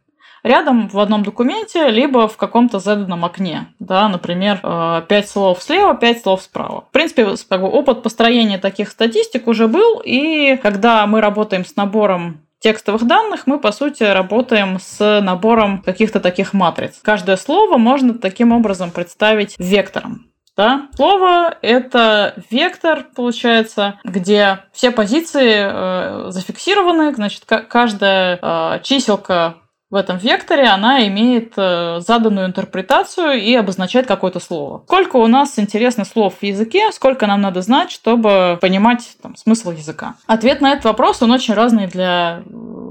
рядом 0.43 0.87
в 0.87 0.99
одном 0.99 1.23
документе, 1.23 1.89
либо 1.89 2.27
в 2.27 2.37
каком-то 2.37 2.79
заданном 2.79 3.25
окне. 3.25 3.67
Да, 3.79 4.09
например, 4.09 4.59
э, 4.63 5.01
пять 5.07 5.29
слов 5.29 5.61
слева, 5.61 5.95
пять 5.95 6.21
слов 6.21 6.41
справа. 6.41 6.85
В 6.89 6.91
принципе, 6.91 7.25
опыт 7.25 8.01
построения 8.01 8.57
таких 8.57 8.89
статистик 8.89 9.47
уже 9.47 9.67
был, 9.67 10.01
и 10.03 10.57
когда 10.57 11.05
мы 11.05 11.21
работаем 11.21 11.65
с 11.65 11.75
набором 11.75 12.41
текстовых 12.59 13.05
данных 13.05 13.45
мы, 13.45 13.59
по 13.59 13.71
сути, 13.71 14.03
работаем 14.03 14.79
с 14.79 15.21
набором 15.21 15.81
каких-то 15.83 16.19
таких 16.19 16.53
матриц. 16.53 16.99
Каждое 17.03 17.37
слово 17.37 17.77
можно 17.77 18.15
таким 18.15 18.51
образом 18.51 18.89
представить 18.89 19.55
вектором. 19.59 20.25
Да? 20.57 20.87
Слово– 20.95 21.55
это 21.61 22.33
вектор, 22.49 23.05
получается, 23.15 23.99
где 24.03 24.59
все 24.73 24.89
позиции 24.89 25.53
э, 25.55 26.31
зафиксированы, 26.31 27.13
значит, 27.13 27.43
каждая 27.45 28.39
э, 28.41 28.79
чиселка 28.81 29.57
в 29.89 29.95
этом 29.95 30.17
векторе 30.17 30.65
она 30.65 31.07
имеет 31.07 31.53
э, 31.55 32.01
заданную 32.01 32.47
интерпретацию 32.47 33.41
и 33.41 33.55
обозначает 33.55 34.05
какое-то 34.05 34.39
слово. 34.39 34.83
Сколько 34.85 35.15
у 35.15 35.27
нас 35.27 35.57
интересно 35.57 36.03
слов 36.03 36.39
в 36.41 36.43
языке, 36.43 36.91
сколько 36.91 37.25
нам 37.25 37.39
надо 37.39 37.61
знать, 37.61 37.91
чтобы 37.91 38.57
понимать 38.59 39.15
там, 39.21 39.37
смысл 39.37 39.71
языка? 39.71 40.15
Ответ 40.25 40.59
на 40.59 40.73
этот 40.73 40.85
вопрос, 40.85 41.21
он 41.21 41.31
очень 41.31 41.53
разный 41.53 41.87
для 41.87 42.41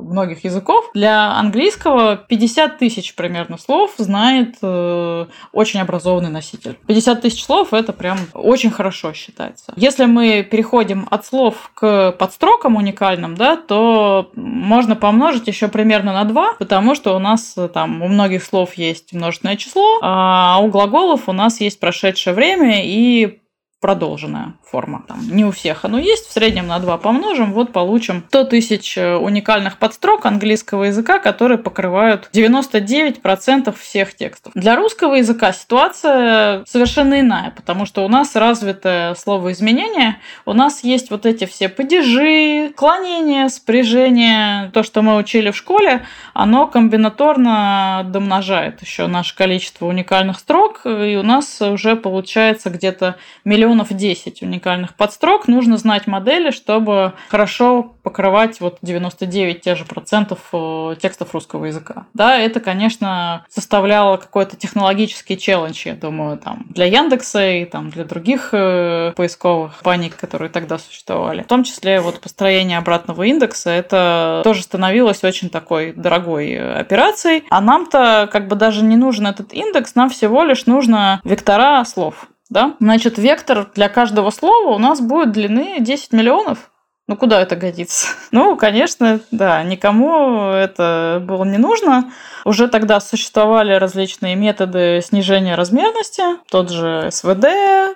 многих 0.06 0.44
языков. 0.44 0.90
Для 0.94 1.32
английского 1.32 2.16
50 2.16 2.78
тысяч 2.78 3.14
примерно 3.14 3.58
слов 3.58 3.94
знает 3.98 4.56
э, 4.62 5.26
очень 5.52 5.80
образованный 5.80 6.30
носитель. 6.30 6.78
50 6.86 7.22
тысяч 7.22 7.44
слов 7.44 7.72
это 7.72 7.92
прям 7.92 8.18
очень 8.34 8.70
хорошо 8.70 9.12
считается. 9.12 9.72
Если 9.76 10.04
мы 10.06 10.42
переходим 10.42 11.06
от 11.10 11.26
слов 11.26 11.70
к 11.74 12.12
подстрокам 12.12 12.76
уникальным, 12.76 13.34
да, 13.34 13.56
то 13.56 14.30
можно 14.34 14.96
помножить 14.96 15.46
еще 15.46 15.68
примерно 15.68 16.12
на 16.12 16.24
2, 16.24 16.54
потому 16.58 16.94
что 16.94 17.14
у 17.16 17.18
нас 17.18 17.54
э, 17.56 17.68
там 17.68 18.02
у 18.02 18.08
многих 18.08 18.44
слов 18.44 18.74
есть 18.74 19.12
множественное 19.12 19.56
число, 19.56 19.98
а 20.02 20.58
у 20.60 20.68
глаголов 20.68 21.28
у 21.28 21.32
нас 21.32 21.60
есть 21.60 21.80
прошедшее 21.80 22.34
время 22.34 22.84
и 22.84 23.40
продолженная 23.80 24.54
форма. 24.70 25.04
Там, 25.06 25.20
не 25.30 25.44
у 25.44 25.52
всех 25.52 25.84
оно 25.84 25.98
есть, 25.98 26.26
в 26.26 26.32
среднем 26.32 26.66
на 26.66 26.78
2 26.78 26.98
помножим, 26.98 27.52
вот 27.52 27.72
получим 27.72 28.24
100 28.28 28.44
тысяч 28.44 28.98
э, 28.98 29.16
уникальных 29.16 29.78
подстрок 29.78 30.26
английского 30.26 30.84
языка, 30.84 31.18
которые 31.18 31.58
покрывают 31.58 32.28
99% 32.32 33.74
всех 33.78 34.14
текстов. 34.14 34.52
Для 34.54 34.74
русского 34.74 35.14
языка 35.14 35.52
ситуация 35.52 36.64
совершенно 36.66 37.20
иная, 37.20 37.52
потому 37.54 37.86
что 37.86 38.04
у 38.04 38.08
нас 38.08 38.34
развитое 38.34 39.14
словоизменение, 39.14 40.18
у 40.44 40.52
нас 40.52 40.82
есть 40.82 41.10
вот 41.10 41.26
эти 41.26 41.46
все 41.46 41.68
падежи, 41.68 42.72
клонения, 42.76 43.48
спряжения, 43.48 44.70
то, 44.74 44.82
что 44.82 45.02
мы 45.02 45.16
учили 45.16 45.50
в 45.50 45.56
школе, 45.56 46.04
оно 46.34 46.66
комбинаторно 46.66 48.04
домножает 48.06 48.82
еще 48.82 49.06
наше 49.06 49.36
количество 49.36 49.86
уникальных 49.86 50.38
строк, 50.40 50.80
и 50.84 51.16
у 51.16 51.22
нас 51.22 51.62
уже 51.62 51.94
получается 51.94 52.70
где-то 52.70 53.16
миллионов 53.44 53.92
10 53.92 54.42
уникальных 54.42 54.55
уникальных 54.56 54.94
подстрок, 54.94 55.48
нужно 55.48 55.76
знать 55.76 56.06
модели, 56.06 56.50
чтобы 56.50 57.12
хорошо 57.28 57.94
покрывать 58.02 58.60
вот 58.60 58.78
99 58.82 59.60
те 59.60 59.74
же 59.74 59.84
процентов 59.84 60.38
э, 60.52 60.96
текстов 61.00 61.34
русского 61.34 61.66
языка. 61.66 62.06
Да, 62.14 62.38
это, 62.38 62.60
конечно, 62.60 63.44
составляло 63.48 64.16
какой-то 64.16 64.56
технологический 64.56 65.36
челлендж, 65.36 65.82
я 65.86 65.94
думаю, 65.94 66.38
там, 66.38 66.66
для 66.70 66.86
Яндекса 66.86 67.46
и 67.48 67.64
там, 67.64 67.90
для 67.90 68.04
других 68.04 68.50
э, 68.52 69.12
поисковых 69.16 69.74
компаний, 69.74 70.10
которые 70.10 70.48
тогда 70.48 70.78
существовали. 70.78 71.42
В 71.42 71.46
том 71.46 71.64
числе 71.64 72.00
вот 72.00 72.20
построение 72.20 72.78
обратного 72.78 73.24
индекса, 73.24 73.70
это 73.70 74.40
тоже 74.44 74.62
становилось 74.62 75.22
очень 75.24 75.50
такой 75.50 75.92
дорогой 75.92 76.52
э, 76.52 76.78
операцией. 76.78 77.44
А 77.50 77.60
нам-то 77.60 78.28
как 78.32 78.48
бы 78.48 78.56
даже 78.56 78.84
не 78.84 78.96
нужен 78.96 79.26
этот 79.26 79.52
индекс, 79.52 79.94
нам 79.94 80.10
всего 80.10 80.44
лишь 80.44 80.66
нужно 80.66 81.20
вектора 81.24 81.84
слов 81.84 82.28
да? 82.50 82.74
Значит, 82.80 83.18
вектор 83.18 83.70
для 83.74 83.88
каждого 83.88 84.30
слова 84.30 84.74
у 84.74 84.78
нас 84.78 85.00
будет 85.00 85.32
длины 85.32 85.76
10 85.80 86.12
миллионов. 86.12 86.70
Ну, 87.08 87.16
куда 87.16 87.40
это 87.40 87.54
годится? 87.54 88.08
Ну, 88.32 88.56
конечно, 88.56 89.20
да, 89.30 89.62
никому 89.62 90.50
это 90.50 91.22
было 91.24 91.44
не 91.44 91.58
нужно. 91.58 92.12
Уже 92.44 92.68
тогда 92.68 93.00
существовали 93.00 93.72
различные 93.72 94.34
методы 94.34 95.00
снижения 95.02 95.54
размерности, 95.54 96.22
тот 96.50 96.70
же 96.70 97.08
СВД, 97.10 97.46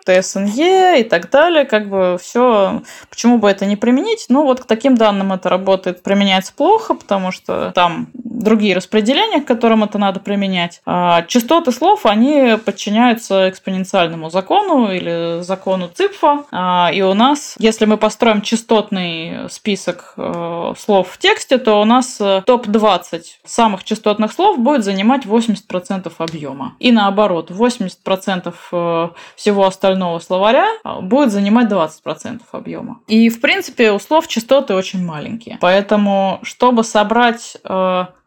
ТСНЕ 0.05 1.01
и 1.01 1.05
так 1.05 1.29
далее. 1.31 1.65
Как 1.65 1.89
бы 1.89 2.17
все, 2.21 2.83
почему 3.11 3.39
бы 3.39 3.51
это 3.51 3.67
не 3.67 3.77
применить? 3.77 4.27
Ну, 4.29 4.45
вот 4.45 4.61
к 4.61 4.67
таким 4.67 4.97
данным 4.97 5.33
это 5.33 5.49
работает, 5.49 6.03
применяется 6.03 6.55
плохо, 6.55 6.95
потому 6.95 7.33
что 7.33 7.73
там 7.75 8.09
другие 8.41 8.75
распределения, 8.75 9.41
к 9.41 9.47
которым 9.47 9.85
это 9.85 9.99
надо 9.99 10.21
применять. 10.21 10.81
А 10.87 11.23
частоты 11.23 11.73
слов, 11.73 12.07
они 12.07 12.57
подчиняются 12.65 13.49
экспоненциальному 13.49 14.31
закону 14.31 14.91
или 14.91 15.43
закону 15.43 15.89
ЦИПФа. 15.93 16.45
А, 16.51 16.91
и 16.93 17.03
у 17.03 17.15
нас, 17.15 17.55
если 17.59 17.85
мы 17.85 17.97
построим 17.97 18.43
частотный 18.43 19.49
список 19.51 20.15
э, 20.17 20.75
слов 20.79 21.11
в 21.11 21.19
тексте, 21.19 21.59
то 21.59 21.81
у 21.81 21.85
нас 21.85 22.21
э, 22.21 22.43
топ-20 22.47 23.23
самых 23.45 23.85
частотных 23.85 24.33
слов 24.33 24.59
будет 24.59 24.85
занимать 24.85 25.27
80% 25.27 26.13
объема. 26.19 26.75
И 26.79 26.93
наоборот, 26.93 27.51
80% 27.51 28.55
э, 28.73 29.09
всего 29.37 29.67
остального 29.67 30.19
словаря 30.19 30.67
будет 31.03 31.31
занимать 31.31 31.69
20% 31.71 32.41
объема. 32.53 33.01
И, 33.07 33.29
в 33.29 33.41
принципе, 33.41 33.93
у 33.93 33.99
слов 33.99 34.27
частоты 34.29 34.75
очень 34.75 35.05
маленькие. 35.05 35.59
Поэтому, 35.61 36.41
чтобы 36.43 36.85
собрать 36.85 37.57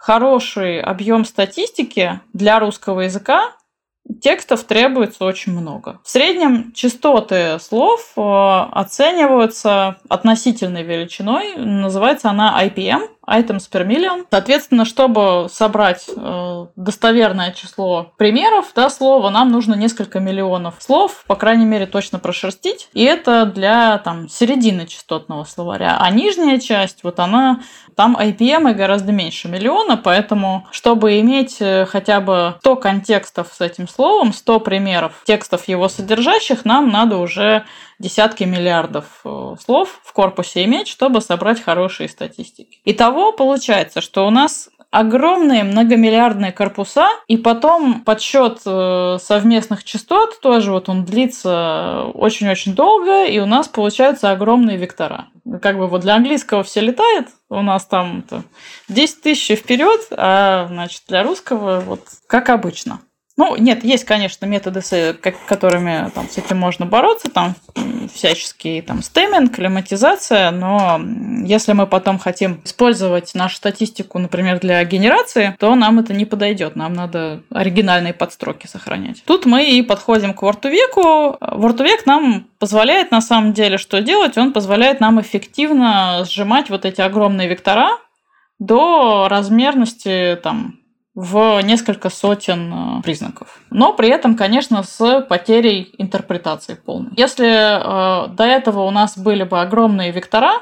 хороший 0.03 0.81
объем 0.81 1.23
статистики 1.23 2.19
для 2.33 2.59
русского 2.59 3.01
языка, 3.01 3.53
текстов 4.21 4.65
требуется 4.65 5.23
очень 5.23 5.53
много. 5.53 6.01
В 6.03 6.09
среднем 6.09 6.73
частоты 6.73 7.57
слов 7.59 8.11
э, 8.17 8.21
оцениваются 8.21 9.95
относительной 10.09 10.83
величиной. 10.83 11.55
Называется 11.55 12.29
она 12.29 12.61
IPM. 12.65 13.07
Items 13.27 13.69
per 13.71 13.85
million. 13.85 14.25
Соответственно, 14.29 14.85
чтобы 14.85 15.47
собрать 15.49 16.05
э, 16.15 16.65
достоверное 16.75 17.51
число 17.51 18.13
примеров 18.17 18.71
да, 18.75 18.89
слова, 18.89 19.29
нам 19.29 19.51
нужно 19.51 19.75
несколько 19.75 20.19
миллионов 20.19 20.75
слов, 20.79 21.23
по 21.27 21.35
крайней 21.35 21.65
мере, 21.65 21.85
точно 21.85 22.19
прошерстить. 22.19 22.89
И 22.93 23.03
это 23.03 23.45
для 23.45 23.97
там, 23.99 24.29
середины 24.29 24.87
частотного 24.87 25.43
словаря. 25.43 25.97
А 25.99 26.09
нижняя 26.11 26.59
часть, 26.59 27.03
вот 27.03 27.19
она, 27.19 27.61
там 27.95 28.17
IPM 28.17 28.73
гораздо 28.73 29.11
меньше 29.11 29.47
миллиона, 29.47 29.97
поэтому, 29.97 30.67
чтобы 30.71 31.19
иметь 31.19 31.57
э, 31.59 31.85
хотя 31.85 32.19
бы 32.19 32.55
100 32.59 32.75
контекстов 32.77 33.51
с 33.53 33.61
этим 33.61 33.87
словом, 33.87 34.33
100 34.33 34.59
примеров 34.59 35.23
текстов 35.25 35.67
его 35.67 35.87
содержащих, 35.87 36.65
нам 36.65 36.89
надо 36.89 37.17
уже 37.17 37.65
десятки 37.99 38.43
миллиардов 38.43 39.05
э, 39.23 39.55
слов 39.63 39.99
в 40.03 40.13
корпусе 40.13 40.63
иметь, 40.65 40.87
чтобы 40.87 41.21
собрать 41.21 41.61
хорошие 41.61 42.09
статистики. 42.09 42.79
Итого 42.85 43.31
получается, 43.31 44.01
что 44.01 44.27
у 44.27 44.29
нас 44.29 44.69
огромные 44.93 45.63
многомиллиардные 45.63 46.51
корпуса, 46.51 47.07
и 47.27 47.35
потом 47.35 48.01
подсчет 48.01 48.59
э, 48.63 49.17
совместных 49.19 49.83
частот 49.83 50.39
тоже 50.39 50.71
вот 50.71 50.87
он 50.87 51.03
длится 51.03 52.11
очень-очень 52.13 52.75
долго, 52.75 53.25
и 53.25 53.39
у 53.39 53.47
нас 53.47 53.67
получаются 53.67 54.29
огромные 54.29 54.77
вектора. 54.77 55.29
Как 55.63 55.79
бы 55.79 55.87
вот 55.87 56.01
для 56.01 56.13
английского 56.15 56.61
все 56.63 56.81
летает, 56.81 57.29
у 57.49 57.63
нас 57.63 57.87
там 57.87 58.23
10 58.87 59.21
тысяч 59.23 59.57
вперед, 59.57 59.99
а 60.11 60.67
значит 60.67 61.01
для 61.07 61.23
русского 61.23 61.79
вот 61.79 62.01
как 62.27 62.49
обычно. 62.49 62.99
Ну, 63.35 63.55
нет, 63.55 63.83
есть, 63.83 64.03
конечно, 64.03 64.45
методы, 64.45 64.81
с 64.81 65.17
которыми 65.47 66.11
там, 66.11 66.29
с 66.29 66.37
этим 66.37 66.59
можно 66.59 66.85
бороться, 66.85 67.31
там 67.31 67.55
всяческие 68.13 68.83
там 68.83 69.01
стеминг, 69.01 69.55
климатизация, 69.55 70.51
но 70.51 71.01
если 71.43 71.73
мы 71.73 71.87
потом 71.87 72.19
хотим 72.19 72.61
использовать 72.63 73.33
нашу 73.33 73.55
статистику, 73.55 74.19
например, 74.19 74.59
для 74.59 74.83
генерации, 74.85 75.55
то 75.57 75.73
нам 75.73 75.97
это 75.99 76.13
не 76.13 76.25
подойдет, 76.25 76.75
нам 76.75 76.93
надо 76.93 77.41
оригинальные 77.49 78.13
подстроки 78.13 78.67
сохранять. 78.67 79.23
Тут 79.25 79.47
мы 79.47 79.65
и 79.65 79.81
подходим 79.81 80.35
к 80.35 80.43
вортувеку. 80.43 81.37
Вортувек 81.41 82.05
нам 82.05 82.47
позволяет 82.59 83.09
на 83.09 83.21
самом 83.21 83.53
деле 83.53 83.79
что 83.79 84.01
делать? 84.01 84.37
Он 84.37 84.53
позволяет 84.53 84.99
нам 84.99 85.19
эффективно 85.19 86.23
сжимать 86.29 86.69
вот 86.69 86.85
эти 86.85 87.01
огромные 87.01 87.47
вектора 87.47 87.97
до 88.59 89.27
размерности 89.27 90.39
там 90.43 90.82
в 91.15 91.61
несколько 91.61 92.09
сотен 92.09 92.73
э, 92.73 93.01
признаков. 93.03 93.59
Но 93.69 93.93
при 93.93 94.09
этом, 94.09 94.35
конечно, 94.35 94.83
с 94.83 95.21
потерей 95.21 95.93
интерпретации 95.97 96.73
полной. 96.73 97.11
Если 97.15 97.45
э, 97.45 98.27
до 98.29 98.43
этого 98.43 98.81
у 98.81 98.91
нас 98.91 99.17
были 99.17 99.43
бы 99.43 99.61
огромные 99.61 100.11
вектора, 100.11 100.61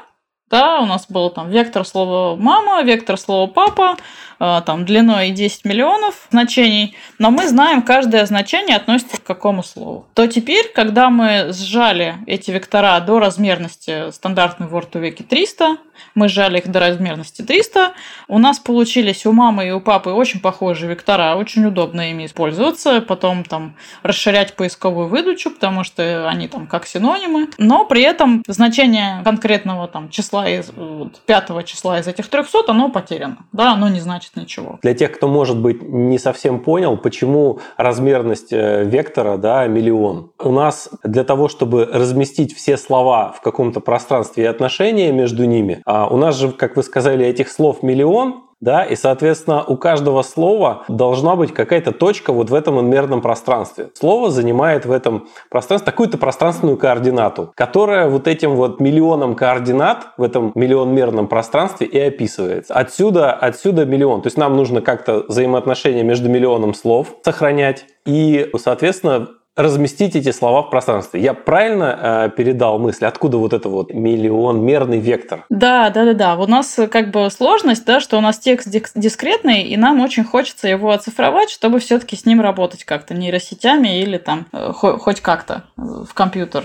да, 0.50 0.80
у 0.80 0.86
нас 0.86 1.06
был 1.08 1.30
там 1.30 1.48
вектор 1.48 1.86
слова 1.86 2.36
мама, 2.36 2.82
вектор 2.82 3.16
слова 3.16 3.46
папа, 3.46 3.96
э, 4.38 4.60
там 4.66 4.84
длиной 4.84 5.30
10 5.30 5.64
миллионов 5.64 6.28
значений, 6.30 6.94
но 7.18 7.30
мы 7.30 7.48
знаем, 7.48 7.80
каждое 7.80 8.26
значение 8.26 8.76
относится 8.76 9.16
к 9.16 9.24
какому 9.24 9.62
слову. 9.62 10.06
То 10.12 10.26
теперь, 10.26 10.70
когда 10.74 11.08
мы 11.08 11.54
сжали 11.54 12.16
эти 12.26 12.50
вектора 12.50 13.00
до 13.00 13.18
размерности 13.18 14.10
стандартной 14.10 14.68
в 14.68 14.94
веке 14.96 15.24
300, 15.24 15.78
мы 16.14 16.28
сжали 16.28 16.58
их 16.58 16.70
до 16.70 16.80
размерности 16.80 17.42
300. 17.42 17.92
У 18.28 18.38
нас 18.38 18.58
получились 18.58 19.26
у 19.26 19.32
мамы 19.32 19.68
и 19.68 19.70
у 19.70 19.80
папы 19.80 20.10
очень 20.10 20.40
похожие 20.40 20.90
вектора, 20.90 21.36
очень 21.36 21.64
удобно 21.66 22.10
ими 22.10 22.26
использоваться, 22.26 23.00
потом 23.00 23.44
там 23.44 23.76
расширять 24.02 24.54
поисковую 24.54 25.08
выдачу, 25.08 25.50
потому 25.50 25.84
что 25.84 26.28
они 26.28 26.48
там 26.48 26.66
как 26.66 26.86
синонимы. 26.86 27.48
Но 27.58 27.84
при 27.84 28.02
этом 28.02 28.42
значение 28.46 29.22
конкретного 29.24 29.88
там 29.88 30.10
числа 30.10 30.48
из 30.48 30.70
вот, 30.74 31.20
пятого 31.26 31.62
числа 31.64 31.98
из 31.98 32.06
этих 32.06 32.28
300, 32.28 32.64
оно 32.68 32.88
потеряно. 32.88 33.38
Да, 33.52 33.72
оно 33.72 33.88
не 33.88 34.00
значит 34.00 34.36
ничего. 34.36 34.78
Для 34.82 34.94
тех, 34.94 35.12
кто, 35.12 35.28
может 35.28 35.58
быть, 35.58 35.82
не 35.82 36.18
совсем 36.18 36.60
понял, 36.60 36.96
почему 36.96 37.60
размерность 37.76 38.52
э, 38.52 38.84
вектора 38.84 39.36
да, 39.36 39.66
миллион. 39.66 40.30
У 40.38 40.50
нас 40.50 40.90
для 41.02 41.24
того, 41.24 41.48
чтобы 41.48 41.84
разместить 41.84 42.54
все 42.56 42.76
слова 42.76 43.32
в 43.32 43.40
каком-то 43.40 43.80
пространстве 43.80 44.44
и 44.44 44.46
отношения 44.46 45.12
между 45.12 45.44
ними, 45.44 45.82
а 45.94 46.06
у 46.06 46.16
нас 46.16 46.36
же, 46.36 46.50
как 46.52 46.76
вы 46.76 46.82
сказали, 46.82 47.26
этих 47.26 47.50
слов 47.50 47.82
миллион, 47.82 48.44
да, 48.62 48.82
и, 48.82 48.96
соответственно, 48.96 49.62
у 49.62 49.76
каждого 49.76 50.22
слова 50.22 50.84
должна 50.88 51.36
быть 51.36 51.52
какая-то 51.52 51.92
точка 51.92 52.32
вот 52.32 52.48
в 52.48 52.54
этом 52.54 52.80
инмерном 52.80 53.20
пространстве. 53.20 53.90
Слово 53.92 54.30
занимает 54.30 54.86
в 54.86 54.92
этом 54.92 55.28
пространстве 55.50 55.84
такую-то 55.84 56.16
пространственную 56.16 56.78
координату, 56.78 57.52
которая 57.54 58.08
вот 58.08 58.26
этим 58.26 58.54
вот 58.54 58.80
миллионом 58.80 59.34
координат 59.34 60.12
в 60.16 60.22
этом 60.22 60.52
миллионмерном 60.54 61.28
пространстве 61.28 61.86
и 61.88 61.98
описывается. 61.98 62.72
Отсюда, 62.72 63.32
отсюда 63.32 63.84
миллион. 63.84 64.22
То 64.22 64.28
есть 64.28 64.38
нам 64.38 64.56
нужно 64.56 64.80
как-то 64.80 65.26
взаимоотношения 65.28 66.04
между 66.04 66.30
миллионом 66.30 66.72
слов 66.72 67.16
сохранять 67.22 67.84
и, 68.06 68.50
соответственно, 68.56 69.28
разместить 69.56 70.16
эти 70.16 70.32
слова 70.32 70.62
в 70.62 70.70
пространстве. 70.70 71.20
Я 71.20 71.34
правильно 71.34 71.98
э, 72.26 72.30
передал 72.34 72.78
мысль? 72.78 73.04
Откуда 73.04 73.36
вот 73.36 73.52
это 73.52 73.68
вот 73.68 73.92
миллион 73.92 74.64
мерный 74.64 74.98
вектор? 74.98 75.44
Да, 75.50 75.90
да, 75.90 76.06
да, 76.06 76.14
да. 76.14 76.36
У 76.36 76.46
нас 76.46 76.78
э, 76.78 76.86
как 76.86 77.10
бы 77.10 77.30
сложность, 77.30 77.84
да, 77.84 78.00
что 78.00 78.16
у 78.16 78.22
нас 78.22 78.38
текст 78.38 78.68
дискретный, 78.94 79.62
и 79.62 79.76
нам 79.76 80.00
очень 80.00 80.24
хочется 80.24 80.68
его 80.68 80.90
оцифровать, 80.90 81.50
чтобы 81.50 81.80
все-таки 81.80 82.16
с 82.16 82.24
ним 82.24 82.40
работать 82.40 82.84
как-то 82.84 83.12
нейросетями 83.12 84.00
или 84.00 84.16
там 84.16 84.46
э, 84.52 84.72
хоть 84.72 85.20
как-то 85.20 85.64
э, 85.76 85.82
в 86.08 86.14
компьютер 86.14 86.64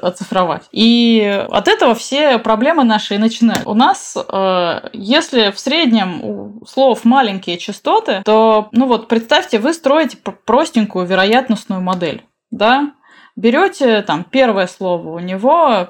оцифровать. 0.00 0.62
И 0.72 1.44
от 1.50 1.68
этого 1.68 1.94
все 1.94 2.38
проблемы 2.38 2.84
наши 2.84 3.18
начинают. 3.18 3.66
У 3.66 3.74
нас, 3.74 4.16
э, 4.16 4.88
если 4.94 5.50
в 5.50 5.58
среднем 5.60 6.24
у 6.24 6.66
слов 6.66 7.04
маленькие 7.04 7.58
частоты, 7.58 8.22
то, 8.24 8.68
ну 8.72 8.86
вот, 8.86 9.08
представьте, 9.08 9.58
вы 9.58 9.74
строите 9.74 10.16
простенькую 10.46 11.06
вероятностную 11.06 11.82
модель 11.82 12.13
да, 12.54 12.92
берете 13.36 14.02
там 14.02 14.24
первое 14.24 14.66
слово, 14.66 15.16
у 15.16 15.18
него 15.18 15.88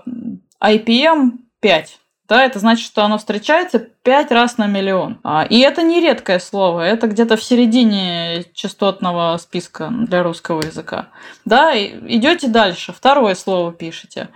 IPM 0.63 1.33
5, 1.61 1.99
да, 2.27 2.43
это 2.43 2.59
значит, 2.59 2.87
что 2.87 3.05
оно 3.05 3.19
встречается 3.19 3.79
5 3.79 4.33
раз 4.33 4.57
на 4.57 4.67
миллион. 4.67 5.21
А, 5.23 5.45
и 5.45 5.59
это 5.59 5.83
не 5.83 6.01
редкое 6.01 6.39
слово, 6.39 6.81
это 6.81 7.07
где-то 7.07 7.37
в 7.37 7.45
середине 7.45 8.45
частотного 8.55 9.37
списка 9.37 9.91
для 9.91 10.23
русского 10.23 10.63
языка. 10.63 11.09
Да, 11.45 11.77
идете 11.77 12.49
дальше, 12.49 12.93
второе 12.93 13.35
слово 13.35 13.73
пишете. 13.73 14.31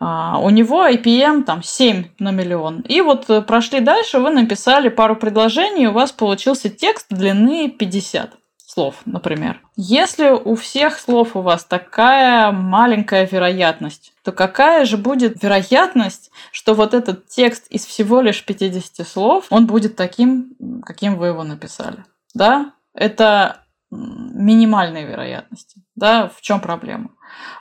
А, 0.00 0.38
у 0.38 0.48
него 0.48 0.86
IPM 0.86 1.44
там 1.44 1.62
7 1.62 2.04
на 2.18 2.30
миллион. 2.30 2.80
И 2.80 3.02
вот 3.02 3.26
прошли 3.46 3.80
дальше, 3.80 4.20
вы 4.20 4.30
написали 4.30 4.88
пару 4.88 5.14
предложений, 5.14 5.88
у 5.88 5.92
вас 5.92 6.12
получился 6.12 6.70
текст 6.70 7.08
длины 7.10 7.68
50 7.68 8.38
слов, 8.74 8.96
например. 9.04 9.60
Если 9.76 10.28
у 10.28 10.56
всех 10.56 10.98
слов 10.98 11.36
у 11.36 11.40
вас 11.40 11.64
такая 11.64 12.50
маленькая 12.50 13.26
вероятность, 13.26 14.12
то 14.24 14.32
какая 14.32 14.84
же 14.84 14.96
будет 14.96 15.42
вероятность, 15.42 16.30
что 16.50 16.74
вот 16.74 16.92
этот 16.92 17.28
текст 17.28 17.66
из 17.68 17.86
всего 17.86 18.20
лишь 18.20 18.44
50 18.44 19.06
слов, 19.06 19.46
он 19.50 19.66
будет 19.66 19.96
таким, 19.96 20.56
каким 20.84 21.16
вы 21.16 21.28
его 21.28 21.44
написали? 21.44 22.04
Да? 22.34 22.72
Это 22.94 23.60
минимальные 23.90 25.06
вероятности. 25.06 25.80
Да, 25.94 26.28
в 26.28 26.40
чем 26.40 26.60
проблема? 26.60 27.10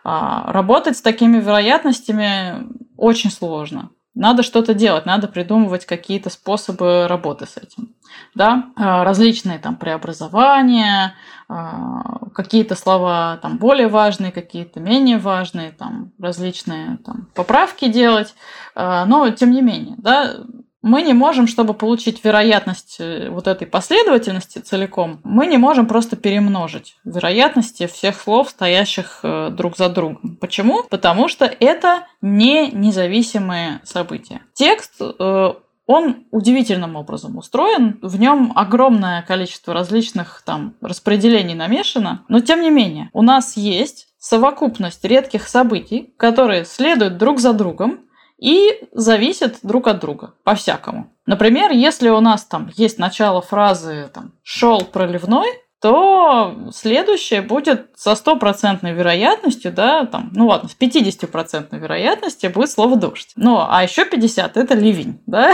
А, 0.04 0.52
работать 0.52 0.98
с 0.98 1.02
такими 1.02 1.38
вероятностями 1.38 2.68
очень 2.98 3.32
сложно. 3.32 3.92
Надо 4.16 4.44
что-то 4.44 4.74
делать, 4.74 5.06
надо 5.06 5.28
придумывать 5.28 5.86
какие-то 5.86 6.30
способы 6.30 7.08
работы 7.08 7.48
с 7.48 7.58
этим. 7.58 7.96
Да? 8.36 8.66
А, 8.76 9.04
различные 9.04 9.58
там 9.58 9.76
преобразования, 9.76 11.16
а, 11.50 12.28
какие-то 12.34 12.76
слова 12.76 13.40
там 13.42 13.58
более 13.58 13.88
важные, 13.88 14.32
какие-то 14.32 14.80
менее 14.80 15.18
важные, 15.18 15.72
там 15.72 16.12
различные 16.20 16.98
там, 17.04 17.28
поправки 17.34 17.88
делать. 17.88 18.36
А, 18.76 19.06
но 19.06 19.30
тем 19.32 19.52
не 19.52 19.62
менее, 19.62 19.96
да, 19.98 20.36
мы 20.84 21.02
не 21.02 21.14
можем, 21.14 21.48
чтобы 21.48 21.74
получить 21.74 22.24
вероятность 22.24 22.98
э, 23.00 23.30
вот 23.30 23.48
этой 23.48 23.66
последовательности 23.66 24.60
целиком, 24.60 25.22
мы 25.24 25.48
не 25.48 25.58
можем 25.58 25.88
просто 25.88 26.18
перемножить 26.18 26.98
вероятности 27.06 27.88
всех 27.88 28.22
слов, 28.22 28.50
стоящих 28.50 29.22
э, 29.24 29.50
друг 29.50 29.78
за 29.78 29.90
другом. 29.90 30.38
Почему? 30.40 30.84
Потому 30.84 31.30
что 31.30 31.46
это 31.46 32.04
не 32.22 32.70
независимые 32.70 33.80
события. 33.86 34.42
Текст 34.54 35.02
э, 35.02 35.54
он 35.86 36.26
удивительным 36.32 36.98
образом 36.98 37.38
устроен, 37.38 38.00
в 38.02 38.20
нем 38.20 38.52
огромное 38.56 39.22
количество 39.22 39.74
различных 39.74 40.42
там 40.46 40.76
распределений 40.82 41.56
намешано, 41.56 42.26
но 42.28 42.42
тем 42.42 42.62
не 42.62 42.70
менее 42.70 43.10
у 43.14 43.22
нас 43.22 43.58
есть 43.58 44.08
совокупность 44.18 45.04
редких 45.04 45.48
событий, 45.48 46.14
которые 46.18 46.66
следуют 46.66 47.18
друг 47.18 47.40
за 47.40 47.54
другом, 47.54 48.00
и 48.40 48.88
зависят 48.92 49.60
друг 49.64 49.88
от 49.88 50.00
друга 50.00 50.34
по-всякому. 50.44 51.08
Например, 51.26 51.72
если 51.72 52.10
у 52.10 52.20
нас 52.20 52.44
там 52.46 52.70
есть 52.76 53.00
начало 53.00 53.42
фразы 53.42 54.10
там, 54.14 54.34
«шел 54.44 54.82
проливной», 54.82 55.48
то 55.84 56.56
следующее 56.74 57.42
будет 57.42 57.90
со 57.98 58.16
стопроцентной 58.16 58.94
вероятностью, 58.94 59.74
да, 59.74 60.06
там, 60.06 60.30
ну 60.34 60.48
ладно, 60.48 60.70
с 60.70 60.78
50% 60.80 61.78
вероятностью 61.78 62.50
будет 62.52 62.72
слово 62.72 62.96
дождь. 62.96 63.34
Ну, 63.36 63.58
а 63.68 63.84
еще 63.84 64.06
50 64.06 64.56
это 64.56 64.76
ливень, 64.76 65.22
да. 65.26 65.54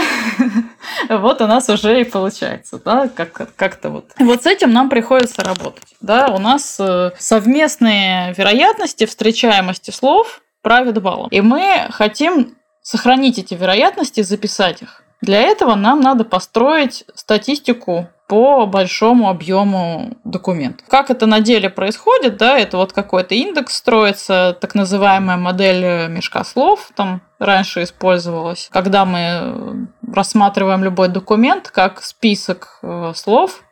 Вот 1.08 1.40
у 1.40 1.48
нас 1.48 1.68
уже 1.68 2.00
и 2.00 2.04
получается, 2.04 2.80
да, 2.84 3.08
как- 3.08 3.56
как-то 3.56 3.90
вот. 3.90 4.04
Вот 4.20 4.44
с 4.44 4.46
этим 4.46 4.70
нам 4.70 4.88
приходится 4.88 5.42
работать, 5.42 5.96
да. 6.00 6.28
У 6.28 6.38
нас 6.38 6.78
э, 6.78 7.10
совместные 7.18 8.32
вероятности 8.34 9.06
встречаемости 9.06 9.90
слов 9.90 10.42
правят 10.62 11.02
баллом. 11.02 11.28
И 11.30 11.40
мы 11.40 11.88
хотим 11.90 12.54
сохранить 12.82 13.38
эти 13.38 13.54
вероятности, 13.54 14.22
записать 14.22 14.82
их. 14.82 15.02
Для 15.20 15.40
этого 15.40 15.74
нам 15.74 16.00
надо 16.00 16.24
построить 16.24 17.04
статистику 17.14 18.08
по 18.26 18.64
большому 18.66 19.28
объему 19.28 20.16
документов. 20.22 20.86
Как 20.88 21.10
это 21.10 21.26
на 21.26 21.40
деле 21.40 21.68
происходит, 21.68 22.36
да, 22.36 22.56
это 22.56 22.76
вот 22.76 22.92
какой-то 22.92 23.34
индекс 23.34 23.74
строится, 23.74 24.56
так 24.60 24.76
называемая 24.76 25.36
модель 25.36 26.08
мешка 26.08 26.44
слов, 26.44 26.90
там 26.94 27.22
раньше 27.40 27.82
использовалась, 27.82 28.68
когда 28.72 29.04
мы 29.04 29.88
рассматриваем 30.06 30.84
любой 30.84 31.08
документ 31.08 31.70
как 31.70 32.02
список 32.02 32.78
э, 32.82 33.12
слов, 33.16 33.64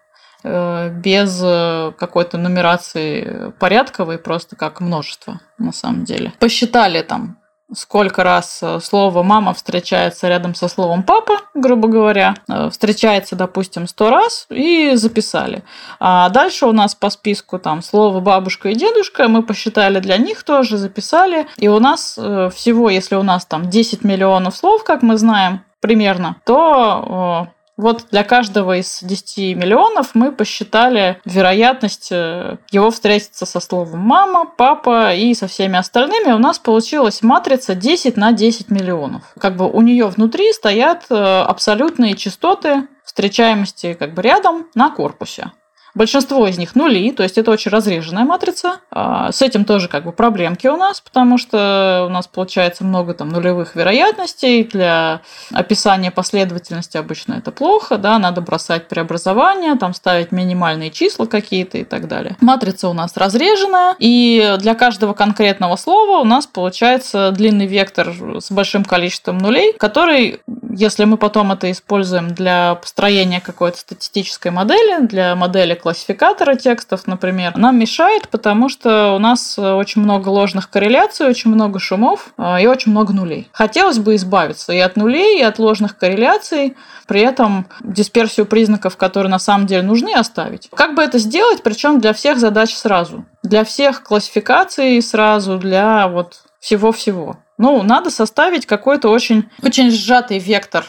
э, 0.42 0.90
без 0.90 1.40
э, 1.42 1.92
какой-то 1.96 2.36
нумерации 2.36 3.52
порядковой, 3.60 4.18
просто 4.18 4.56
как 4.56 4.80
множество 4.80 5.40
на 5.58 5.72
самом 5.72 6.04
деле. 6.04 6.32
Посчитали 6.40 7.02
там 7.02 7.37
сколько 7.74 8.24
раз 8.24 8.60
э, 8.62 8.80
слово 8.80 9.22
«мама» 9.22 9.52
встречается 9.52 10.28
рядом 10.28 10.54
со 10.54 10.68
словом 10.68 11.02
«папа», 11.02 11.34
грубо 11.54 11.88
говоря. 11.88 12.34
Э, 12.48 12.70
встречается, 12.70 13.36
допустим, 13.36 13.86
сто 13.86 14.10
раз 14.10 14.46
и 14.50 14.92
записали. 14.94 15.62
А 16.00 16.28
дальше 16.30 16.66
у 16.66 16.72
нас 16.72 16.94
по 16.94 17.10
списку 17.10 17.58
там 17.58 17.82
слово 17.82 18.20
«бабушка» 18.20 18.70
и 18.70 18.74
«дедушка». 18.74 19.28
Мы 19.28 19.42
посчитали 19.42 20.00
для 20.00 20.16
них 20.16 20.42
тоже, 20.42 20.78
записали. 20.78 21.46
И 21.56 21.68
у 21.68 21.78
нас 21.78 22.16
э, 22.18 22.50
всего, 22.54 22.88
если 22.90 23.16
у 23.16 23.22
нас 23.22 23.44
там 23.44 23.68
10 23.68 24.04
миллионов 24.04 24.56
слов, 24.56 24.84
как 24.84 25.02
мы 25.02 25.18
знаем, 25.18 25.62
примерно, 25.80 26.36
то 26.44 27.48
вот 27.78 28.06
для 28.10 28.24
каждого 28.24 28.76
из 28.76 28.98
10 29.02 29.56
миллионов 29.56 30.10
мы 30.14 30.32
посчитали 30.32 31.20
вероятность 31.24 32.08
э, 32.10 32.56
его 32.72 32.90
встретиться 32.90 33.46
со 33.46 33.60
словом 33.60 34.00
мама, 34.00 34.44
папа 34.44 35.14
и 35.14 35.32
со 35.32 35.46
всеми 35.46 35.78
остальными. 35.78 36.32
У 36.32 36.38
нас 36.38 36.58
получилась 36.58 37.22
матрица 37.22 37.76
10 37.76 38.16
на 38.16 38.32
10 38.32 38.70
миллионов. 38.70 39.22
Как 39.38 39.56
бы 39.56 39.70
у 39.70 39.80
нее 39.80 40.08
внутри 40.08 40.52
стоят 40.52 41.06
э, 41.08 41.14
абсолютные 41.14 42.16
частоты 42.16 42.88
встречаемости 43.04 43.94
как 43.94 44.12
бы 44.12 44.22
рядом 44.22 44.66
на 44.74 44.90
корпусе. 44.90 45.52
Большинство 45.94 46.46
из 46.46 46.58
них 46.58 46.74
нули, 46.74 47.10
то 47.12 47.22
есть 47.22 47.38
это 47.38 47.50
очень 47.50 47.70
разреженная 47.70 48.24
матрица. 48.24 48.80
А, 48.90 49.32
с 49.32 49.42
этим 49.42 49.64
тоже 49.64 49.88
как 49.88 50.04
бы 50.04 50.12
проблемки 50.12 50.66
у 50.66 50.76
нас, 50.76 51.00
потому 51.00 51.38
что 51.38 52.04
у 52.06 52.12
нас 52.12 52.26
получается 52.26 52.84
много 52.84 53.14
там 53.14 53.28
нулевых 53.28 53.74
вероятностей. 53.74 54.64
Для 54.64 55.22
описания 55.52 56.10
последовательности 56.10 56.96
обычно 56.96 57.34
это 57.34 57.50
плохо, 57.50 57.98
да, 57.98 58.18
надо 58.18 58.40
бросать 58.40 58.88
преобразования, 58.88 59.76
там 59.76 59.94
ставить 59.94 60.32
минимальные 60.32 60.90
числа 60.90 61.26
какие-то 61.26 61.78
и 61.78 61.84
так 61.84 62.08
далее. 62.08 62.36
Матрица 62.40 62.88
у 62.88 62.92
нас 62.92 63.16
разреженная, 63.16 63.94
и 63.98 64.56
для 64.58 64.74
каждого 64.74 65.14
конкретного 65.14 65.76
слова 65.76 66.20
у 66.20 66.24
нас 66.24 66.46
получается 66.46 67.30
длинный 67.32 67.66
вектор 67.66 68.14
с 68.40 68.50
большим 68.50 68.84
количеством 68.84 69.38
нулей, 69.38 69.72
который, 69.78 70.40
если 70.70 71.04
мы 71.04 71.16
потом 71.16 71.52
это 71.52 71.70
используем 71.70 72.34
для 72.34 72.76
построения 72.76 73.40
какой-то 73.40 73.78
статистической 73.78 74.50
модели, 74.50 75.06
для 75.06 75.34
модели 75.34 75.74
классификатора 75.88 76.54
текстов, 76.54 77.06
например, 77.06 77.56
нам 77.56 77.78
мешает, 77.78 78.28
потому 78.28 78.68
что 78.68 79.14
у 79.14 79.18
нас 79.18 79.58
очень 79.58 80.02
много 80.02 80.28
ложных 80.28 80.68
корреляций, 80.68 81.26
очень 81.26 81.50
много 81.50 81.78
шумов 81.78 82.34
э, 82.36 82.62
и 82.62 82.66
очень 82.66 82.92
много 82.92 83.14
нулей. 83.14 83.48
Хотелось 83.52 83.98
бы 83.98 84.14
избавиться 84.16 84.74
и 84.74 84.78
от 84.80 84.96
нулей, 84.96 85.40
и 85.40 85.42
от 85.42 85.58
ложных 85.58 85.96
корреляций, 85.96 86.76
при 87.06 87.22
этом 87.22 87.68
дисперсию 87.80 88.44
признаков, 88.44 88.98
которые 88.98 89.30
на 89.30 89.38
самом 89.38 89.66
деле 89.66 89.80
нужны, 89.80 90.12
оставить. 90.12 90.68
Как 90.74 90.94
бы 90.94 91.00
это 91.00 91.16
сделать, 91.16 91.62
причем 91.62 92.00
для 92.00 92.12
всех 92.12 92.38
задач 92.38 92.74
сразу? 92.74 93.24
Для 93.42 93.64
всех 93.64 94.02
классификаций 94.02 95.00
сразу, 95.00 95.56
для 95.56 96.06
вот 96.06 96.42
всего-всего. 96.60 97.38
Ну, 97.56 97.82
надо 97.82 98.10
составить 98.10 98.66
какой-то 98.66 99.08
очень, 99.08 99.48
очень 99.62 99.90
сжатый 99.90 100.38
вектор 100.38 100.84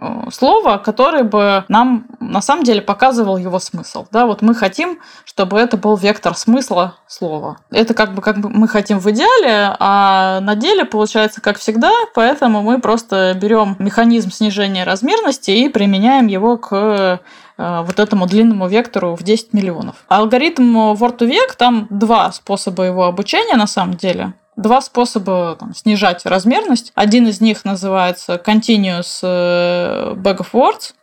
Э, 0.00 0.28
слово, 0.30 0.78
которое 0.78 1.24
бы 1.24 1.64
нам 1.68 2.06
на 2.20 2.40
самом 2.40 2.62
деле 2.62 2.80
показывал 2.80 3.36
его 3.36 3.58
смысл. 3.58 4.06
Да, 4.12 4.26
вот 4.26 4.42
мы 4.42 4.54
хотим, 4.54 5.00
чтобы 5.24 5.58
это 5.58 5.76
был 5.76 5.96
вектор 5.96 6.36
смысла 6.36 6.94
слова. 7.06 7.58
Это 7.70 7.94
как 7.94 8.14
бы, 8.14 8.22
как 8.22 8.38
бы 8.38 8.48
мы 8.48 8.68
хотим 8.68 9.00
в 9.00 9.10
идеале, 9.10 9.74
а 9.78 10.40
на 10.40 10.54
деле 10.54 10.84
получается 10.84 11.40
как 11.40 11.58
всегда, 11.58 11.90
поэтому 12.14 12.62
мы 12.62 12.80
просто 12.80 13.36
берем 13.40 13.74
механизм 13.78 14.30
снижения 14.30 14.84
размерности 14.84 15.50
и 15.50 15.68
применяем 15.68 16.28
его 16.28 16.58
к 16.58 16.72
э, 16.72 17.18
вот 17.56 17.98
этому 17.98 18.26
длинному 18.26 18.68
вектору 18.68 19.16
в 19.16 19.24
10 19.24 19.52
миллионов. 19.52 19.96
Алгоритм 20.08 20.92
word 20.92 21.18
to 21.18 21.28
vec, 21.28 21.56
там 21.56 21.88
два 21.90 22.30
способа 22.30 22.84
его 22.84 23.04
обучения 23.06 23.56
на 23.56 23.66
самом 23.66 23.94
деле 23.94 24.34
два 24.58 24.80
способа 24.82 25.56
там, 25.58 25.74
снижать 25.74 26.26
размерность. 26.26 26.92
Один 26.94 27.26
из 27.28 27.40
них 27.40 27.64
называется 27.64 28.34
Continuous 28.44 29.20
э, 29.22 30.14
Bag 30.14 30.38
of 30.38 30.48
Words, 30.52 30.94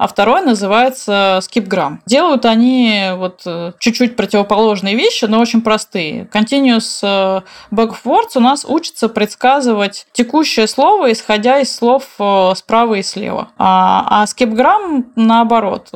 а 0.00 0.08
второй 0.08 0.40
называется 0.40 1.40
skipgram. 1.42 1.98
Делают 2.06 2.46
они 2.46 3.10
вот 3.16 3.42
э, 3.44 3.72
чуть-чуть 3.78 4.16
противоположные 4.16 4.96
вещи, 4.96 5.26
но 5.26 5.38
очень 5.38 5.60
простые. 5.60 6.26
Continuous 6.32 7.00
э, 7.02 7.42
Words 7.70 8.30
у 8.36 8.40
нас 8.40 8.64
учится 8.66 9.10
предсказывать 9.10 10.06
текущее 10.12 10.68
слово, 10.68 11.12
исходя 11.12 11.60
из 11.60 11.76
слов 11.76 12.04
э, 12.18 12.52
справа 12.56 12.94
и 12.94 13.02
слева. 13.02 13.50
А, 13.58 14.22
а 14.22 14.24
skipgram, 14.24 15.04
наоборот, 15.16 15.90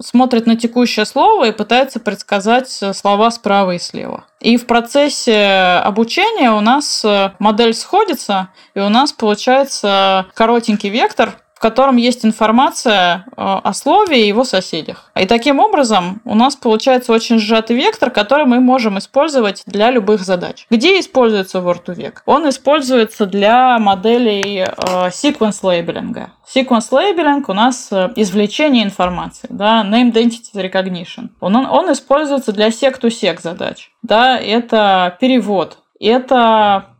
смотрит 0.00 0.46
на 0.46 0.54
текущее 0.54 1.04
слово 1.04 1.48
и 1.48 1.52
пытается 1.52 1.98
предсказать 1.98 2.70
слова 2.92 3.32
справа 3.32 3.72
и 3.72 3.80
слева. 3.80 4.24
И 4.38 4.56
в 4.56 4.66
процессе 4.66 5.80
обучения 5.82 6.52
у 6.52 6.60
нас 6.60 7.04
модель 7.40 7.74
сходится, 7.74 8.50
и 8.74 8.78
у 8.78 8.88
нас 8.88 9.10
получается 9.10 10.26
коротенький 10.34 10.90
вектор, 10.90 11.40
в 11.56 11.58
котором 11.58 11.96
есть 11.96 12.22
информация 12.26 13.24
э, 13.28 13.32
о 13.36 13.72
слове 13.72 14.22
и 14.22 14.28
его 14.28 14.44
соседях. 14.44 15.10
И 15.18 15.24
таким 15.24 15.58
образом 15.58 16.20
у 16.26 16.34
нас 16.34 16.54
получается 16.54 17.14
очень 17.14 17.38
сжатый 17.38 17.76
вектор, 17.76 18.10
который 18.10 18.44
мы 18.44 18.60
можем 18.60 18.98
использовать 18.98 19.62
для 19.64 19.90
любых 19.90 20.20
задач. 20.20 20.66
Где 20.70 21.00
используется 21.00 21.58
word2vec? 21.60 22.18
Он 22.26 22.46
используется 22.46 23.24
для 23.24 23.78
моделей 23.78 24.66
э, 24.66 25.08
sequence 25.08 25.60
лейбелинга. 25.62 26.32
Sequence 26.54 26.90
labeling 26.90 27.42
у 27.48 27.54
нас 27.54 27.88
э, 27.90 28.12
извлечение 28.16 28.84
информации, 28.84 29.48
да, 29.50 29.82
named 29.82 30.12
entity 30.12 30.52
recognition. 30.54 31.30
Он, 31.40 31.56
он, 31.56 31.64
он 31.64 31.90
используется 31.90 32.52
для 32.52 32.68
sec-to-sec 32.68 33.40
задач. 33.40 33.90
Да, 34.02 34.38
это 34.38 35.16
перевод, 35.18 35.78
это 35.98 36.90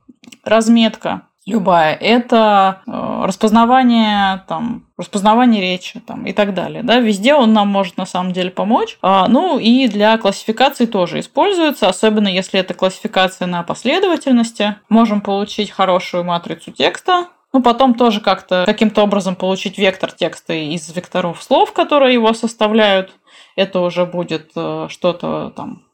разметка, 0.44 1.26
любая, 1.46 1.94
это 1.94 2.82
э, 2.86 3.22
распознавание, 3.24 4.44
там, 4.48 4.84
распознавание 4.98 5.60
речи 5.60 6.00
там, 6.00 6.26
и 6.26 6.32
так 6.32 6.54
далее. 6.54 6.82
Да? 6.82 6.98
Везде 6.98 7.34
он 7.34 7.52
нам 7.52 7.68
может 7.68 7.96
на 7.96 8.04
самом 8.04 8.32
деле 8.32 8.50
помочь. 8.50 8.98
А, 9.00 9.28
ну 9.28 9.58
и 9.58 9.86
для 9.88 10.18
классификации 10.18 10.86
тоже 10.86 11.20
используется, 11.20 11.88
особенно 11.88 12.28
если 12.28 12.58
это 12.58 12.74
классификация 12.74 13.46
на 13.46 13.62
последовательности. 13.62 14.76
Можем 14.88 15.20
получить 15.20 15.70
хорошую 15.70 16.24
матрицу 16.24 16.72
текста, 16.72 17.28
ну, 17.52 17.62
потом 17.62 17.94
тоже 17.94 18.20
как-то 18.20 18.64
каким-то 18.66 19.02
образом 19.02 19.34
получить 19.34 19.78
вектор 19.78 20.12
текста 20.12 20.52
из 20.52 20.94
векторов 20.94 21.42
слов, 21.42 21.72
которые 21.72 22.12
его 22.12 22.34
составляют. 22.34 23.12
Это 23.54 23.80
уже 23.80 24.04
будет 24.04 24.50
э, 24.54 24.88
что-то 24.90 25.54
там 25.56 25.85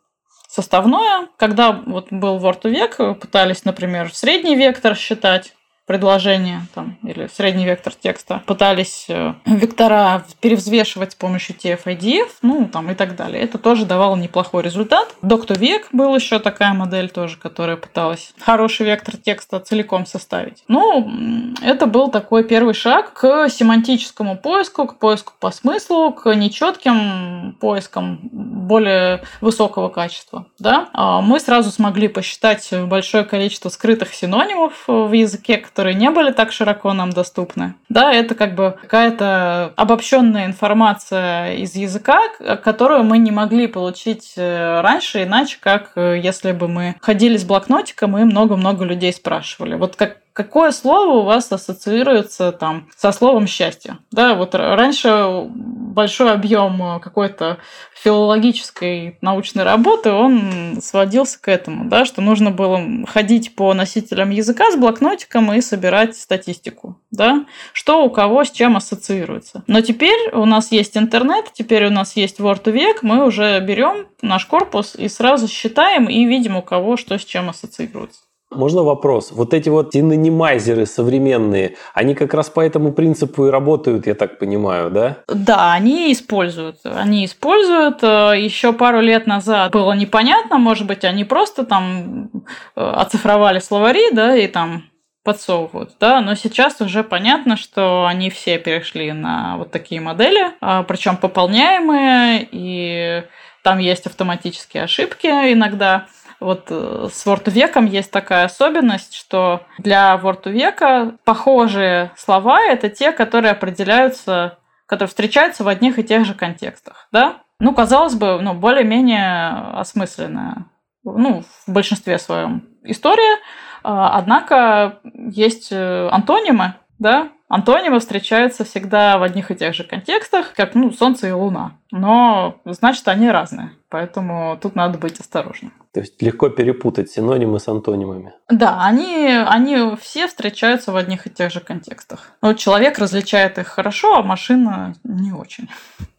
составное. 0.52 1.28
Когда 1.38 1.72
вот 1.72 2.08
был 2.10 2.38
Word 2.38 2.68
век, 2.68 2.96
пытались, 3.18 3.64
например, 3.64 4.14
средний 4.14 4.54
вектор 4.54 4.94
считать, 4.94 5.54
предложения 5.92 6.66
там, 6.74 6.96
или 7.02 7.26
средний 7.26 7.66
вектор 7.66 7.92
текста, 7.92 8.42
пытались 8.46 9.04
э, 9.10 9.34
вектора 9.44 10.24
перевзвешивать 10.40 11.12
с 11.12 11.14
помощью 11.14 11.54
TF-IDF, 11.54 12.30
ну, 12.40 12.66
там 12.72 12.90
и 12.90 12.94
так 12.94 13.14
далее. 13.14 13.42
Это 13.42 13.58
тоже 13.58 13.84
давало 13.84 14.16
неплохой 14.16 14.62
результат. 14.62 15.14
Доктор 15.20 15.58
век 15.58 15.88
был 15.92 16.14
еще 16.14 16.38
такая 16.38 16.72
модель 16.72 17.10
тоже, 17.10 17.36
которая 17.36 17.76
пыталась 17.76 18.32
хороший 18.40 18.86
вектор 18.86 19.18
текста 19.18 19.60
целиком 19.60 20.06
составить. 20.06 20.64
Ну, 20.66 21.52
это 21.60 21.84
был 21.84 22.10
такой 22.10 22.44
первый 22.44 22.72
шаг 22.72 23.12
к 23.12 23.50
семантическому 23.50 24.38
поиску, 24.38 24.86
к 24.86 24.98
поиску 24.98 25.34
по 25.38 25.50
смыслу, 25.50 26.14
к 26.14 26.34
нечетким 26.34 27.54
поискам 27.60 28.18
более 28.32 29.24
высокого 29.42 29.90
качества. 29.90 30.46
Да? 30.58 30.88
А 30.94 31.20
мы 31.20 31.38
сразу 31.38 31.70
смогли 31.70 32.08
посчитать 32.08 32.66
большое 32.86 33.24
количество 33.24 33.68
скрытых 33.68 34.14
синонимов 34.14 34.84
в 34.86 35.12
языке, 35.12 35.58
которые 35.58 35.81
которые 35.82 35.96
не 35.96 36.10
были 36.10 36.30
так 36.30 36.52
широко 36.52 36.92
нам 36.92 37.10
доступны. 37.10 37.74
Да, 37.88 38.12
это 38.12 38.36
как 38.36 38.54
бы 38.54 38.76
какая-то 38.82 39.72
обобщенная 39.74 40.46
информация 40.46 41.54
из 41.54 41.74
языка, 41.74 42.20
которую 42.62 43.02
мы 43.02 43.18
не 43.18 43.32
могли 43.32 43.66
получить 43.66 44.34
э, 44.36 44.80
раньше, 44.80 45.24
иначе 45.24 45.58
как 45.60 45.90
э, 45.96 46.20
если 46.22 46.52
бы 46.52 46.68
мы 46.68 46.94
ходили 47.00 47.36
с 47.36 47.42
блокнотиком 47.42 48.16
и 48.16 48.22
много-много 48.22 48.84
людей 48.84 49.12
спрашивали. 49.12 49.74
Вот 49.74 49.96
как 49.96 50.18
Какое 50.32 50.70
слово 50.70 51.20
у 51.20 51.22
вас 51.24 51.52
ассоциируется 51.52 52.52
там 52.52 52.88
со 52.96 53.12
словом 53.12 53.46
счастье? 53.46 53.98
Да, 54.10 54.34
вот 54.34 54.54
раньше 54.54 55.46
большой 55.48 56.32
объем 56.32 57.00
какой-то 57.00 57.58
филологической 58.02 59.18
научной 59.20 59.62
работы, 59.62 60.10
он 60.10 60.80
сводился 60.82 61.40
к 61.40 61.48
этому, 61.48 61.88
да, 61.88 62.04
что 62.04 62.20
нужно 62.20 62.50
было 62.50 62.80
ходить 63.06 63.54
по 63.54 63.72
носителям 63.74 64.30
языка 64.30 64.70
с 64.72 64.76
блокнотиком 64.76 65.52
и 65.52 65.60
собирать 65.60 66.16
статистику, 66.16 66.98
да, 67.10 67.44
что 67.72 68.04
у 68.04 68.10
кого 68.10 68.44
с 68.44 68.50
чем 68.50 68.76
ассоциируется. 68.76 69.62
Но 69.66 69.82
теперь 69.82 70.30
у 70.32 70.46
нас 70.46 70.72
есть 70.72 70.96
интернет, 70.96 71.52
теперь 71.52 71.86
у 71.86 71.90
нас 71.90 72.16
есть 72.16 72.40
Word 72.40 72.70
век, 72.70 73.02
мы 73.02 73.24
уже 73.24 73.60
берем 73.60 74.08
наш 74.20 74.46
корпус 74.46 74.94
и 74.96 75.08
сразу 75.08 75.46
считаем 75.46 76.08
и 76.08 76.24
видим, 76.24 76.56
у 76.56 76.62
кого 76.62 76.96
что 76.96 77.18
с 77.18 77.24
чем 77.24 77.50
ассоциируется. 77.50 78.20
Можно 78.54 78.82
вопрос? 78.82 79.32
Вот 79.32 79.54
эти 79.54 79.68
вот 79.68 79.92
синонимайзеры 79.92 80.86
современные, 80.86 81.76
они 81.94 82.14
как 82.14 82.34
раз 82.34 82.50
по 82.50 82.60
этому 82.60 82.92
принципу 82.92 83.46
и 83.46 83.50
работают, 83.50 84.06
я 84.06 84.14
так 84.14 84.38
понимаю, 84.38 84.90
да? 84.90 85.18
Да, 85.28 85.72
они 85.72 86.12
используют. 86.12 86.76
Они 86.84 87.24
используют. 87.24 88.02
Э, 88.02 88.34
Еще 88.36 88.72
пару 88.72 89.00
лет 89.00 89.26
назад 89.26 89.72
было 89.72 89.92
непонятно, 89.92 90.58
может 90.58 90.86
быть, 90.86 91.04
они 91.04 91.24
просто 91.24 91.64
там 91.64 92.30
э, 92.76 92.80
оцифровали 92.80 93.58
словари, 93.58 94.10
да, 94.12 94.36
и 94.36 94.46
там 94.46 94.84
подсовывают, 95.24 95.92
да, 96.00 96.20
но 96.20 96.34
сейчас 96.34 96.80
уже 96.80 97.04
понятно, 97.04 97.56
что 97.56 98.06
они 98.06 98.28
все 98.28 98.58
перешли 98.58 99.12
на 99.12 99.56
вот 99.56 99.70
такие 99.70 100.00
модели, 100.00 100.50
а, 100.60 100.82
причем 100.82 101.16
пополняемые, 101.16 102.48
и 102.50 103.22
там 103.62 103.78
есть 103.78 104.06
автоматические 104.06 104.82
ошибки 104.82 105.26
иногда. 105.26 106.06
Вот 106.42 106.66
э, 106.70 107.08
с 107.12 107.26
Word 107.26 107.50
веком 107.50 107.86
есть 107.86 108.10
такая 108.10 108.46
особенность, 108.46 109.14
что 109.14 109.62
для 109.78 110.14
Word 110.22 110.50
века 110.50 111.16
похожие 111.24 112.10
слова– 112.16 112.60
это 112.68 112.88
те, 112.88 113.12
которые 113.12 113.52
определяются, 113.52 114.58
которые 114.86 115.08
встречаются 115.08 115.64
в 115.64 115.68
одних 115.68 115.98
и 115.98 116.04
тех 116.04 116.24
же 116.24 116.34
контекстах, 116.34 117.08
да? 117.12 117.42
Ну, 117.60 117.74
казалось 117.74 118.14
бы, 118.14 118.40
ну, 118.42 118.54
более-менее 118.54 119.78
осмысленная, 119.78 120.66
ну, 121.04 121.44
в 121.66 121.72
большинстве 121.72 122.18
своем 122.18 122.68
история, 122.82 123.38
а, 123.84 124.18
однако 124.18 125.00
есть 125.14 125.68
э, 125.70 126.08
антонимы, 126.10 126.74
да, 127.02 127.32
антонимы 127.48 127.98
встречаются 127.98 128.64
всегда 128.64 129.18
в 129.18 129.22
одних 129.22 129.50
и 129.50 129.56
тех 129.56 129.74
же 129.74 129.84
контекстах, 129.84 130.54
как, 130.54 130.74
ну, 130.74 130.90
Солнце 130.92 131.28
и 131.28 131.32
Луна. 131.32 131.72
Но, 131.90 132.60
значит, 132.64 133.06
они 133.08 133.28
разные, 133.28 133.72
поэтому 133.90 134.56
тут 134.62 134.74
надо 134.74 134.98
быть 134.98 135.20
осторожным. 135.20 135.72
То 135.92 136.00
есть 136.00 136.22
легко 136.22 136.48
перепутать 136.48 137.10
синонимы 137.10 137.60
с 137.60 137.68
антонимами. 137.68 138.32
Да, 138.48 138.82
они, 138.82 139.26
они 139.46 139.96
все 140.00 140.26
встречаются 140.26 140.92
в 140.92 140.96
одних 140.96 141.26
и 141.26 141.30
тех 141.30 141.52
же 141.52 141.60
контекстах. 141.60 142.30
Но 142.40 142.54
человек 142.54 142.98
различает 142.98 143.58
их 143.58 143.66
хорошо, 143.66 144.16
а 144.16 144.22
машина 144.22 144.94
не 145.04 145.32
очень. 145.32 145.68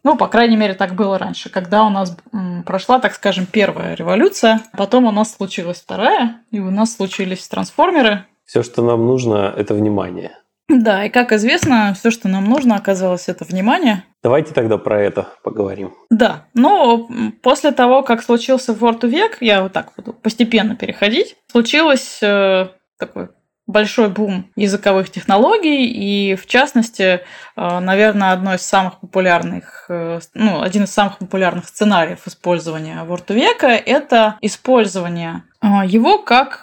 Ну, 0.04 0.16
по 0.16 0.28
крайней 0.28 0.56
мере, 0.56 0.74
так 0.74 0.94
было 0.94 1.18
раньше, 1.18 1.48
когда 1.48 1.84
у 1.84 1.90
нас 1.90 2.16
прошла, 2.64 3.00
так 3.00 3.14
скажем, 3.14 3.46
первая 3.46 3.94
революция, 3.94 4.60
потом 4.76 5.06
у 5.06 5.10
нас 5.10 5.34
случилась 5.34 5.80
вторая, 5.80 6.42
и 6.52 6.60
у 6.60 6.70
нас 6.70 6.94
случились 6.94 7.48
трансформеры. 7.48 8.26
Все, 8.44 8.62
что 8.62 8.82
нам 8.82 9.06
нужно, 9.06 9.52
это 9.56 9.74
внимание. 9.74 10.36
Да, 10.68 11.04
и 11.04 11.10
как 11.10 11.32
известно, 11.32 11.94
все, 11.94 12.10
что 12.10 12.28
нам 12.28 12.44
нужно, 12.44 12.76
оказалось 12.76 13.28
это 13.28 13.44
внимание. 13.44 14.04
Давайте 14.22 14.54
тогда 14.54 14.78
про 14.78 15.02
это 15.02 15.28
поговорим. 15.42 15.94
Да, 16.10 16.46
но 16.54 17.08
после 17.42 17.72
того, 17.72 18.02
как 18.02 18.22
случился 18.22 18.72
Word 18.72 19.06
век, 19.06 19.38
я 19.40 19.62
вот 19.62 19.72
так 19.72 19.92
буду 19.96 20.14
постепенно 20.14 20.74
переходить, 20.74 21.36
случилось 21.50 22.18
э, 22.22 22.68
такой 22.98 23.28
большой 23.66 24.08
бум 24.08 24.50
языковых 24.56 25.10
технологий, 25.10 25.86
и 25.86 26.34
в 26.34 26.46
частности, 26.46 27.20
э, 27.56 27.78
наверное, 27.78 28.32
одно 28.32 28.54
из 28.54 28.62
самых 28.62 29.00
популярных, 29.00 29.86
э, 29.88 30.20
ну, 30.34 30.62
один 30.62 30.84
из 30.84 30.92
самых 30.92 31.18
популярных 31.18 31.66
сценариев 31.66 32.26
использования 32.26 33.04
Word 33.04 33.32
века– 33.32 33.66
это 33.86 34.36
использование 34.42 35.44
э, 35.62 35.66
его 35.86 36.18
как 36.18 36.60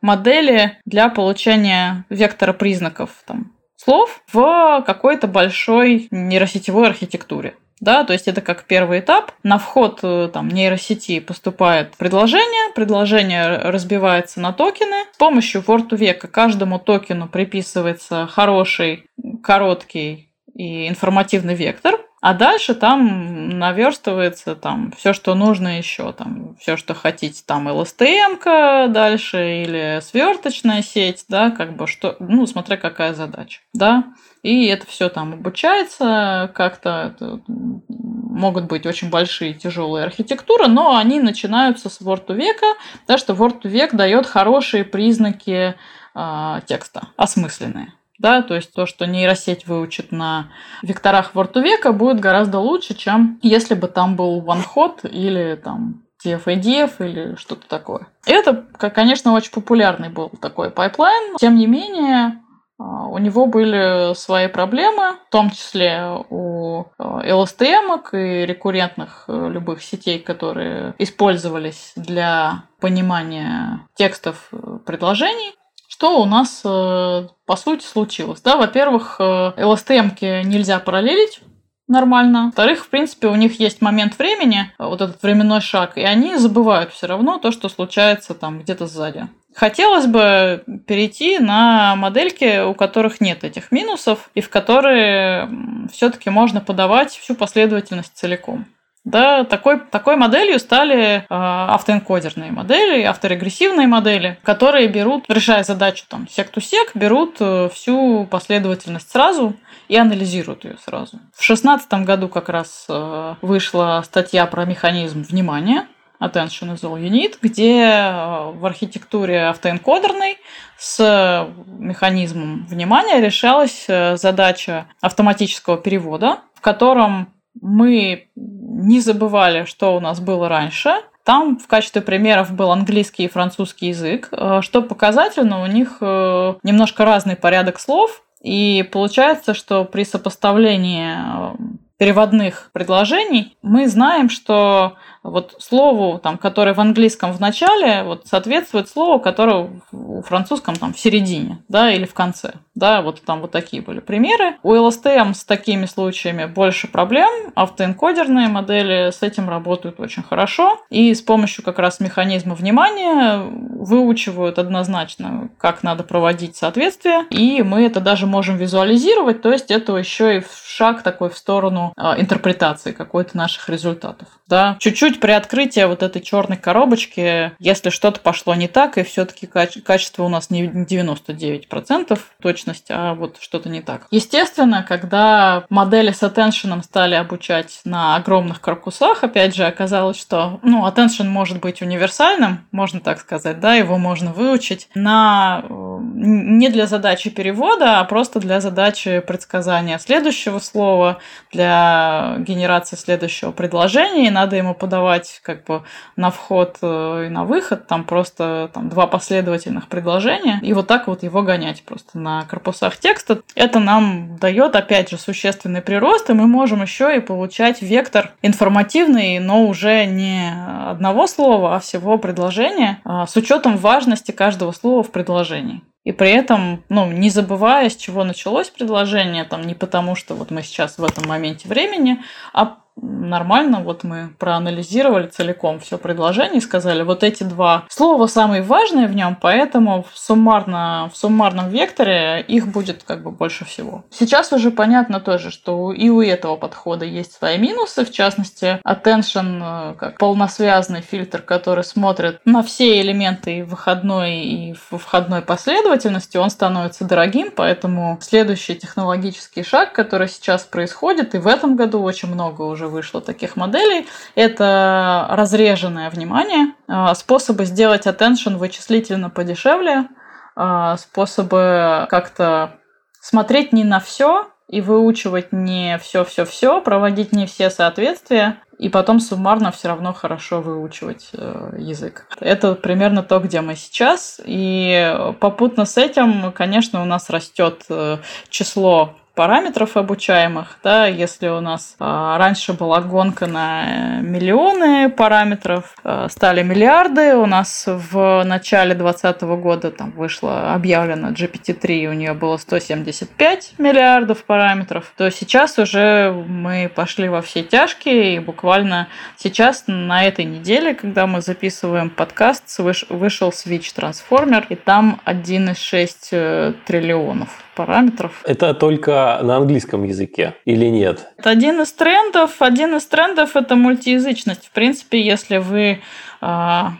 модели 0.00 0.78
для 0.84 1.08
получения 1.08 2.04
вектора 2.08 2.52
признаков 2.52 3.10
там, 3.26 3.52
слов 3.76 4.22
в 4.32 4.82
какой-то 4.86 5.26
большой 5.26 6.08
нейросетевой 6.10 6.88
архитектуре. 6.88 7.54
Да, 7.80 8.04
то 8.04 8.12
есть 8.12 8.28
это 8.28 8.40
как 8.40 8.64
первый 8.64 9.00
этап. 9.00 9.32
На 9.42 9.58
вход 9.58 10.00
э, 10.02 10.30
там, 10.32 10.48
нейросети 10.48 11.20
поступает 11.20 11.96
предложение, 11.96 12.72
предложение 12.74 13.58
разбивается 13.58 14.40
на 14.40 14.52
токены. 14.52 15.04
С 15.12 15.18
помощью 15.18 15.62
Word 15.62 15.96
века 15.96 16.28
каждому 16.28 16.78
токену 16.78 17.28
приписывается 17.28 18.26
хороший, 18.26 19.06
короткий 19.42 20.30
и 20.54 20.88
информативный 20.88 21.54
вектор. 21.54 22.00
А 22.24 22.32
дальше 22.32 22.74
там 22.74 23.50
наверстывается 23.50 24.56
там 24.56 24.94
все, 24.96 25.12
что 25.12 25.34
нужно 25.34 25.76
еще, 25.76 26.10
там 26.14 26.56
все, 26.58 26.78
что 26.78 26.94
хотите, 26.94 27.42
там 27.44 27.68
LSTM 27.68 28.88
дальше 28.88 29.62
или 29.62 30.00
сверточная 30.00 30.80
сеть, 30.80 31.26
да, 31.28 31.50
как 31.50 31.76
бы 31.76 31.86
что, 31.86 32.16
ну, 32.20 32.46
смотря 32.46 32.78
какая 32.78 33.12
задача, 33.12 33.60
да. 33.74 34.04
И 34.42 34.64
это 34.68 34.86
все 34.86 35.10
там 35.10 35.34
обучается 35.34 36.50
как-то. 36.54 37.14
могут 37.46 38.64
быть 38.68 38.86
очень 38.86 39.10
большие 39.10 39.52
тяжелые 39.52 40.06
архитектуры, 40.06 40.66
но 40.66 40.96
они 40.96 41.20
начинаются 41.20 41.90
с 41.90 42.00
Word 42.00 42.34
века, 42.34 42.68
да, 43.06 43.18
что 43.18 43.34
Word 43.34 43.68
век 43.68 43.92
дает 43.92 44.26
хорошие 44.26 44.84
признаки 44.84 45.74
э, 46.14 46.60
текста, 46.66 47.08
осмысленные. 47.18 47.92
Да, 48.24 48.40
то 48.40 48.54
есть 48.54 48.72
то, 48.72 48.86
что 48.86 49.06
нейросеть 49.06 49.66
выучит 49.66 50.10
на 50.10 50.48
векторах 50.80 51.32
века, 51.34 51.92
будет 51.92 52.20
гораздо 52.20 52.58
лучше, 52.58 52.94
чем 52.94 53.38
если 53.42 53.74
бы 53.74 53.86
там 53.86 54.16
был 54.16 54.42
one-hot 54.42 55.06
или 55.10 55.60
там 55.62 56.04
TF-IDF 56.24 56.92
или 57.00 57.34
что-то 57.36 57.68
такое. 57.68 58.06
Это, 58.24 58.64
конечно, 58.78 59.34
очень 59.34 59.52
популярный 59.52 60.08
был 60.08 60.30
такой 60.40 60.70
pipeline. 60.70 61.36
Тем 61.36 61.56
не 61.56 61.66
менее, 61.66 62.40
а, 62.78 63.08
у 63.08 63.18
него 63.18 63.44
были 63.44 64.14
свои 64.14 64.48
проблемы, 64.48 65.18
в 65.28 65.30
том 65.30 65.50
числе 65.50 66.06
у 66.30 66.84
LSTM 66.98 68.00
а, 68.10 68.16
и 68.16 68.46
рекуррентных 68.46 69.24
э, 69.28 69.48
любых 69.50 69.82
сетей, 69.82 70.18
которые 70.18 70.94
использовались 70.98 71.92
для 71.94 72.64
понимания 72.80 73.86
текстов 73.96 74.48
э, 74.50 74.78
предложений. 74.86 75.52
Что 75.94 76.20
у 76.20 76.24
нас, 76.24 76.62
э, 76.64 77.28
по 77.46 77.56
сути, 77.56 77.84
случилось? 77.84 78.40
Да, 78.40 78.56
во-первых, 78.56 79.20
LSTM 79.20 80.10
э, 80.22 80.42
нельзя 80.42 80.80
параллелить 80.80 81.40
нормально. 81.86 82.46
Во-вторых, 82.46 82.84
в 82.84 82.88
принципе, 82.88 83.28
у 83.28 83.36
них 83.36 83.60
есть 83.60 83.80
момент 83.80 84.18
времени, 84.18 84.72
вот 84.76 85.00
этот 85.00 85.22
временной 85.22 85.60
шаг, 85.60 85.96
и 85.96 86.00
они 86.00 86.36
забывают 86.36 86.90
все 86.90 87.06
равно 87.06 87.38
то, 87.38 87.52
что 87.52 87.68
случается 87.68 88.34
там 88.34 88.58
где-то 88.58 88.88
сзади. 88.88 89.28
Хотелось 89.54 90.06
бы 90.06 90.64
перейти 90.88 91.38
на 91.38 91.94
модельки, 91.94 92.64
у 92.64 92.74
которых 92.74 93.20
нет 93.20 93.44
этих 93.44 93.70
минусов, 93.70 94.30
и 94.34 94.40
в 94.40 94.50
которые 94.50 95.48
все-таки 95.92 96.28
можно 96.28 96.60
подавать 96.60 97.12
всю 97.12 97.36
последовательность 97.36 98.16
целиком. 98.16 98.66
Да, 99.04 99.44
такой, 99.44 99.80
такой 99.80 100.16
моделью 100.16 100.58
стали 100.58 101.16
э, 101.18 101.24
автоэнкодерные 101.28 102.50
модели, 102.50 103.02
авторегрессивные 103.02 103.86
модели, 103.86 104.38
которые 104.42 104.88
берут, 104.88 105.24
решая 105.28 105.62
задачу 105.62 106.06
там 106.08 106.26
сек-то-сек, 106.26 106.92
берут 106.94 107.36
э, 107.40 107.68
всю 107.74 108.26
последовательность 108.30 109.10
сразу 109.10 109.54
и 109.88 109.96
анализируют 109.96 110.64
ее 110.64 110.78
сразу. 110.82 111.18
В 111.34 111.44
2016 111.44 111.92
году 112.04 112.28
как 112.28 112.48
раз 112.48 112.86
э, 112.88 113.34
вышла 113.42 114.02
статья 114.06 114.46
про 114.46 114.64
механизм 114.64 115.22
внимания, 115.22 115.86
Attention 116.20 116.72
is 116.72 116.80
all 116.82 116.98
you 116.98 117.10
need, 117.10 117.36
где 117.42 117.82
э, 117.82 118.50
в 118.52 118.64
архитектуре 118.64 119.48
автоэнкодерной 119.48 120.38
с 120.78 121.46
механизмом 121.66 122.66
внимания 122.66 123.20
решалась 123.20 123.84
э, 123.88 124.16
задача 124.16 124.86
автоматического 125.02 125.76
перевода, 125.76 126.38
в 126.54 126.62
котором 126.62 127.33
мы 127.60 128.28
не 128.36 129.00
забывали, 129.00 129.64
что 129.64 129.96
у 129.96 130.00
нас 130.00 130.20
было 130.20 130.48
раньше. 130.48 130.94
Там 131.24 131.56
в 131.58 131.66
качестве 131.66 132.02
примеров 132.02 132.52
был 132.52 132.70
английский 132.70 133.24
и 133.24 133.28
французский 133.28 133.88
язык. 133.88 134.28
Э, 134.32 134.60
что 134.60 134.82
показательно, 134.82 135.62
у 135.62 135.66
них 135.66 135.98
э, 136.00 136.54
немножко 136.62 137.04
разный 137.04 137.36
порядок 137.36 137.80
слов. 137.80 138.22
И 138.42 138.86
получается, 138.92 139.54
что 139.54 139.84
при 139.84 140.04
сопоставлении 140.04 141.14
э, 141.16 141.56
переводных 141.96 142.70
предложений 142.72 143.56
мы 143.62 143.88
знаем, 143.88 144.28
что 144.28 144.96
вот 145.24 145.56
слову, 145.58 146.18
там, 146.18 146.36
которое 146.36 146.74
в 146.74 146.80
английском 146.80 147.32
в 147.32 147.40
начале, 147.40 148.04
вот 148.04 148.26
соответствует 148.26 148.88
слову, 148.88 149.18
которое 149.18 149.70
в 149.90 150.22
французском 150.22 150.76
там 150.76 150.92
в 150.92 150.98
середине, 150.98 151.58
да, 151.68 151.90
или 151.90 152.04
в 152.04 152.14
конце, 152.14 152.52
да, 152.74 153.02
вот 153.02 153.22
там 153.22 153.40
вот 153.40 153.50
такие 153.50 153.82
были 153.82 154.00
примеры. 154.00 154.56
У 154.62 154.74
LSTM 154.74 155.34
с 155.34 155.44
такими 155.44 155.86
случаями 155.86 156.44
больше 156.44 156.88
проблем, 156.88 157.30
автоэнкодерные 157.54 158.48
модели 158.48 159.10
с 159.10 159.22
этим 159.22 159.48
работают 159.48 159.98
очень 159.98 160.22
хорошо, 160.22 160.80
и 160.90 161.14
с 161.14 161.22
помощью 161.22 161.64
как 161.64 161.78
раз 161.78 162.00
механизма 162.00 162.54
внимания 162.54 163.38
выучивают 163.38 164.58
однозначно, 164.58 165.48
как 165.56 165.82
надо 165.82 166.04
проводить 166.04 166.56
соответствие, 166.56 167.24
и 167.30 167.62
мы 167.62 167.86
это 167.86 168.00
даже 168.00 168.26
можем 168.26 168.56
визуализировать, 168.56 169.40
то 169.40 169.50
есть 169.50 169.70
это 169.70 169.96
еще 169.96 170.38
и 170.38 170.42
шаг 170.66 171.02
такой 171.02 171.30
в 171.30 171.38
сторону 171.38 171.92
а, 171.96 172.20
интерпретации 172.20 172.92
какой-то 172.92 173.36
наших 173.36 173.68
результатов. 173.68 174.28
Да, 174.46 174.76
чуть-чуть 174.78 175.13
приоткрытие 175.20 175.86
вот 175.86 176.02
этой 176.02 176.20
черной 176.22 176.56
коробочки, 176.56 177.52
если 177.58 177.90
что-то 177.90 178.20
пошло 178.20 178.54
не 178.54 178.68
так, 178.68 178.98
и 178.98 179.02
все-таки 179.02 179.46
качество 179.46 180.24
у 180.24 180.28
нас 180.28 180.50
не 180.50 180.66
99% 180.66 182.18
точность, 182.40 182.86
а 182.90 183.14
вот 183.14 183.38
что-то 183.40 183.68
не 183.68 183.80
так. 183.80 184.06
Естественно, 184.10 184.84
когда 184.86 185.64
модели 185.68 186.10
с 186.10 186.22
attention 186.22 186.82
стали 186.82 187.14
обучать 187.14 187.80
на 187.84 188.16
огромных 188.16 188.60
корпусах, 188.60 189.24
опять 189.24 189.54
же, 189.54 189.64
оказалось, 189.64 190.20
что 190.20 190.58
ну, 190.62 190.86
attention 190.86 191.24
может 191.24 191.60
быть 191.60 191.82
универсальным, 191.82 192.66
можно 192.72 193.00
так 193.00 193.20
сказать, 193.20 193.60
да, 193.60 193.74
его 193.74 193.98
можно 193.98 194.32
выучить 194.32 194.88
на 194.94 195.62
э, 195.68 195.98
не 196.02 196.68
для 196.68 196.86
задачи 196.86 197.30
перевода, 197.30 198.00
а 198.00 198.04
просто 198.04 198.40
для 198.40 198.60
задачи 198.60 199.20
предсказания 199.20 199.98
следующего 199.98 200.58
слова, 200.58 201.18
для 201.52 202.36
генерации 202.38 202.96
следующего 202.96 203.52
предложения, 203.52 204.26
и 204.26 204.30
надо 204.30 204.56
ему 204.56 204.74
подавать 204.74 205.03
как 205.42 205.64
бы 205.64 205.82
на 206.16 206.30
вход 206.30 206.78
э, 206.82 207.24
и 207.26 207.28
на 207.28 207.44
выход, 207.44 207.86
там 207.86 208.04
просто 208.04 208.70
там, 208.72 208.88
два 208.88 209.06
последовательных 209.06 209.88
предложения, 209.88 210.58
и 210.62 210.72
вот 210.72 210.86
так 210.86 211.06
вот 211.06 211.22
его 211.22 211.42
гонять 211.42 211.82
просто 211.84 212.18
на 212.18 212.44
корпусах 212.44 212.96
текста. 212.96 213.40
Это 213.54 213.80
нам 213.80 214.36
дает, 214.38 214.76
опять 214.76 215.10
же, 215.10 215.18
существенный 215.18 215.82
прирост, 215.82 216.30
и 216.30 216.34
мы 216.34 216.46
можем 216.46 216.82
еще 216.82 217.16
и 217.16 217.20
получать 217.20 217.82
вектор 217.82 218.32
информативный, 218.42 219.38
но 219.38 219.66
уже 219.66 220.04
не 220.06 220.52
одного 220.88 221.26
слова, 221.26 221.76
а 221.76 221.80
всего 221.80 222.18
предложения, 222.18 223.00
а, 223.04 223.26
с 223.26 223.36
учетом 223.36 223.76
важности 223.76 224.32
каждого 224.32 224.72
слова 224.72 225.02
в 225.02 225.10
предложении. 225.10 225.82
И 226.04 226.12
при 226.12 226.30
этом, 226.30 226.84
ну, 226.90 227.10
не 227.10 227.30
забывая, 227.30 227.88
с 227.88 227.96
чего 227.96 228.24
началось 228.24 228.68
предложение, 228.68 229.44
там, 229.44 229.62
не 229.62 229.74
потому 229.74 230.14
что 230.16 230.34
вот 230.34 230.50
мы 230.50 230.62
сейчас 230.62 230.98
в 230.98 231.04
этом 231.04 231.26
моменте 231.26 231.66
времени, 231.66 232.22
а 232.52 232.76
нормально, 232.96 233.80
вот 233.80 234.04
мы 234.04 234.30
проанализировали 234.38 235.26
целиком 235.26 235.80
все 235.80 235.98
предложение 235.98 236.58
и 236.58 236.60
сказали, 236.60 237.02
вот 237.02 237.22
эти 237.22 237.42
два 237.42 237.84
слова 237.88 238.26
самые 238.26 238.62
важные 238.62 239.06
в 239.06 239.14
нем, 239.14 239.36
поэтому 239.40 240.04
в, 240.04 240.16
суммарно, 240.16 241.10
в 241.12 241.16
суммарном 241.16 241.68
векторе 241.68 242.44
их 242.46 242.68
будет 242.68 243.02
как 243.02 243.22
бы 243.22 243.30
больше 243.30 243.64
всего. 243.64 244.04
Сейчас 244.10 244.52
уже 244.52 244.70
понятно 244.70 245.20
тоже, 245.20 245.50
что 245.50 245.92
и 245.92 246.08
у 246.08 246.20
этого 246.20 246.56
подхода 246.56 247.04
есть 247.04 247.32
свои 247.32 247.58
минусы, 247.58 248.04
в 248.04 248.12
частности, 248.12 248.80
attention 248.86 249.92
э, 249.92 249.94
как 249.94 250.18
полносвязанный 250.18 251.00
фильтр, 251.00 251.42
который 251.42 251.84
смотрит 251.84 252.40
на 252.44 252.62
все 252.62 253.00
элементы 253.00 253.58
и 253.58 253.62
выходной, 253.62 254.36
и 254.36 254.74
входной 254.74 255.42
последовательности, 255.42 256.36
он 256.36 256.50
становится 256.50 257.04
дорогим, 257.04 257.50
поэтому 257.54 258.18
следующий 258.20 258.76
технологический 258.76 259.62
шаг, 259.62 259.92
который 259.92 260.28
сейчас 260.28 260.64
происходит, 260.64 261.34
и 261.34 261.38
в 261.38 261.46
этом 261.46 261.76
году 261.76 262.02
очень 262.02 262.28
много 262.28 262.62
уже 262.62 262.83
уже 262.84 262.88
вышло 262.88 263.20
таких 263.20 263.56
моделей. 263.56 264.06
Это 264.34 265.26
разреженное 265.30 266.10
внимание, 266.10 266.74
а, 266.88 267.14
способы 267.14 267.64
сделать 267.64 268.06
attention 268.06 268.56
вычислительно 268.56 269.30
подешевле, 269.30 270.08
а, 270.56 270.96
способы 270.96 272.06
как-то 272.10 272.74
смотреть 273.20 273.72
не 273.72 273.84
на 273.84 274.00
все 274.00 274.48
и 274.68 274.80
выучивать 274.80 275.52
не 275.52 275.98
все-все-все, 275.98 276.80
проводить 276.80 277.32
не 277.32 277.46
все 277.46 277.70
соответствия, 277.70 278.58
и 278.78 278.88
потом 278.88 279.20
суммарно 279.20 279.70
все 279.70 279.88
равно 279.88 280.12
хорошо 280.12 280.60
выучивать 280.60 281.28
э, 281.32 281.76
язык. 281.78 282.26
Это 282.40 282.74
примерно 282.74 283.22
то, 283.22 283.38
где 283.38 283.60
мы 283.60 283.76
сейчас. 283.76 284.40
И 284.44 285.16
попутно 285.38 285.84
с 285.84 285.96
этим, 285.96 286.50
конечно, 286.50 287.02
у 287.02 287.04
нас 287.04 287.30
растет 287.30 287.84
э, 287.88 288.18
число 288.48 289.14
параметров 289.34 289.96
обучаемых, 289.96 290.78
да, 290.82 291.06
если 291.06 291.48
у 291.48 291.60
нас 291.60 291.96
а, 291.98 292.38
раньше 292.38 292.72
была 292.72 293.00
гонка 293.00 293.46
на 293.46 294.20
миллионы 294.20 295.10
параметров, 295.10 295.94
а, 296.04 296.28
стали 296.28 296.62
миллиарды, 296.62 297.34
у 297.36 297.46
нас 297.46 297.84
в 297.86 298.44
начале 298.44 298.94
2020 298.94 299.42
года 299.60 299.90
там 299.90 300.12
вышло 300.12 300.72
объявлено 300.72 301.30
GPT-3, 301.30 302.06
у 302.06 302.12
нее 302.12 302.32
было 302.34 302.56
175 302.56 303.74
миллиардов 303.78 304.44
параметров, 304.44 305.12
то 305.16 305.30
сейчас 305.30 305.78
уже 305.78 306.32
мы 306.46 306.90
пошли 306.94 307.28
во 307.28 307.42
все 307.42 307.62
тяжкие, 307.64 308.36
и 308.36 308.38
буквально 308.38 309.08
сейчас 309.36 309.84
на 309.88 310.24
этой 310.24 310.44
неделе, 310.44 310.94
когда 310.94 311.26
мы 311.26 311.40
записываем 311.40 312.08
подкаст, 312.08 312.78
вышел 312.78 313.48
Switch 313.50 313.92
Transformer, 313.96 314.64
и 314.68 314.76
там 314.76 315.20
1,6 315.26 316.16
э, 316.30 316.72
триллионов 316.86 317.64
параметров. 317.74 318.42
Это 318.44 318.74
только 318.74 319.40
на 319.42 319.56
английском 319.56 320.04
языке 320.04 320.56
или 320.64 320.86
нет? 320.86 321.28
Это 321.38 321.50
один 321.50 321.80
из 321.80 321.92
трендов. 321.92 322.60
Один 322.60 322.96
из 322.96 323.06
трендов– 323.06 323.56
это 323.56 323.76
мультиязычность. 323.76 324.66
В 324.66 324.70
принципе, 324.70 325.20
если 325.20 325.58
вы 325.58 326.00
а, 326.40 326.92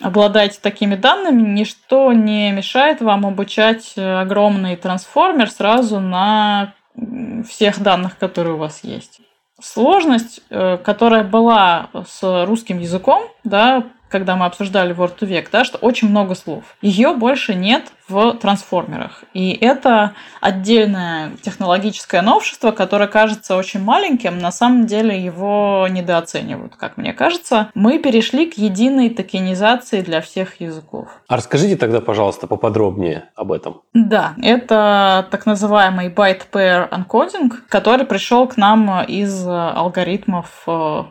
обладаете 0.00 0.58
такими 0.60 0.94
данными, 0.94 1.42
ничто 1.42 2.12
не 2.12 2.50
мешает 2.52 3.00
вам 3.00 3.26
обучать 3.26 3.94
огромный 3.96 4.76
трансформер 4.76 5.50
сразу 5.50 6.00
на 6.00 6.74
всех 7.48 7.80
данных, 7.80 8.18
которые 8.18 8.54
у 8.54 8.58
вас 8.58 8.80
есть. 8.82 9.20
Сложность, 9.60 10.40
э, 10.50 10.76
которая 10.78 11.24
была 11.24 11.88
с 12.06 12.44
русским 12.46 12.78
языком, 12.78 13.22
да, 13.44 13.84
когда 14.12 14.36
мы 14.36 14.44
обсуждали 14.44 14.94
Word 14.94 15.18
to 15.18 15.26
Vec, 15.26 15.46
да, 15.50 15.64
что 15.64 15.78
очень 15.78 16.08
много 16.10 16.34
слов. 16.34 16.64
Ее 16.82 17.14
больше 17.14 17.54
нет 17.54 17.90
в 18.08 18.34
трансформерах. 18.34 19.24
И 19.32 19.52
это 19.52 20.12
отдельное 20.40 21.32
технологическое 21.40 22.20
новшество, 22.20 22.72
которое 22.72 23.06
кажется 23.06 23.56
очень 23.56 23.80
маленьким, 23.80 24.38
на 24.38 24.52
самом 24.52 24.86
деле 24.86 25.18
его 25.18 25.86
недооценивают, 25.88 26.76
как 26.76 26.98
мне 26.98 27.14
кажется. 27.14 27.70
Мы 27.74 27.98
перешли 27.98 28.46
к 28.50 28.58
единой 28.58 29.08
токенизации 29.08 30.02
для 30.02 30.20
всех 30.20 30.60
языков. 30.60 31.08
А 31.28 31.36
расскажите 31.36 31.76
тогда, 31.76 32.00
пожалуйста, 32.00 32.46
поподробнее 32.46 33.30
об 33.34 33.50
этом. 33.50 33.80
Да, 33.94 34.34
это 34.42 35.26
так 35.30 35.46
называемый 35.46 36.08
byte 36.10 36.42
pair 36.52 36.90
encoding, 36.90 37.50
который 37.68 38.04
пришел 38.04 38.46
к 38.46 38.58
нам 38.58 39.02
из 39.04 39.46
алгоритмов 39.46 40.64
э, 40.66 41.04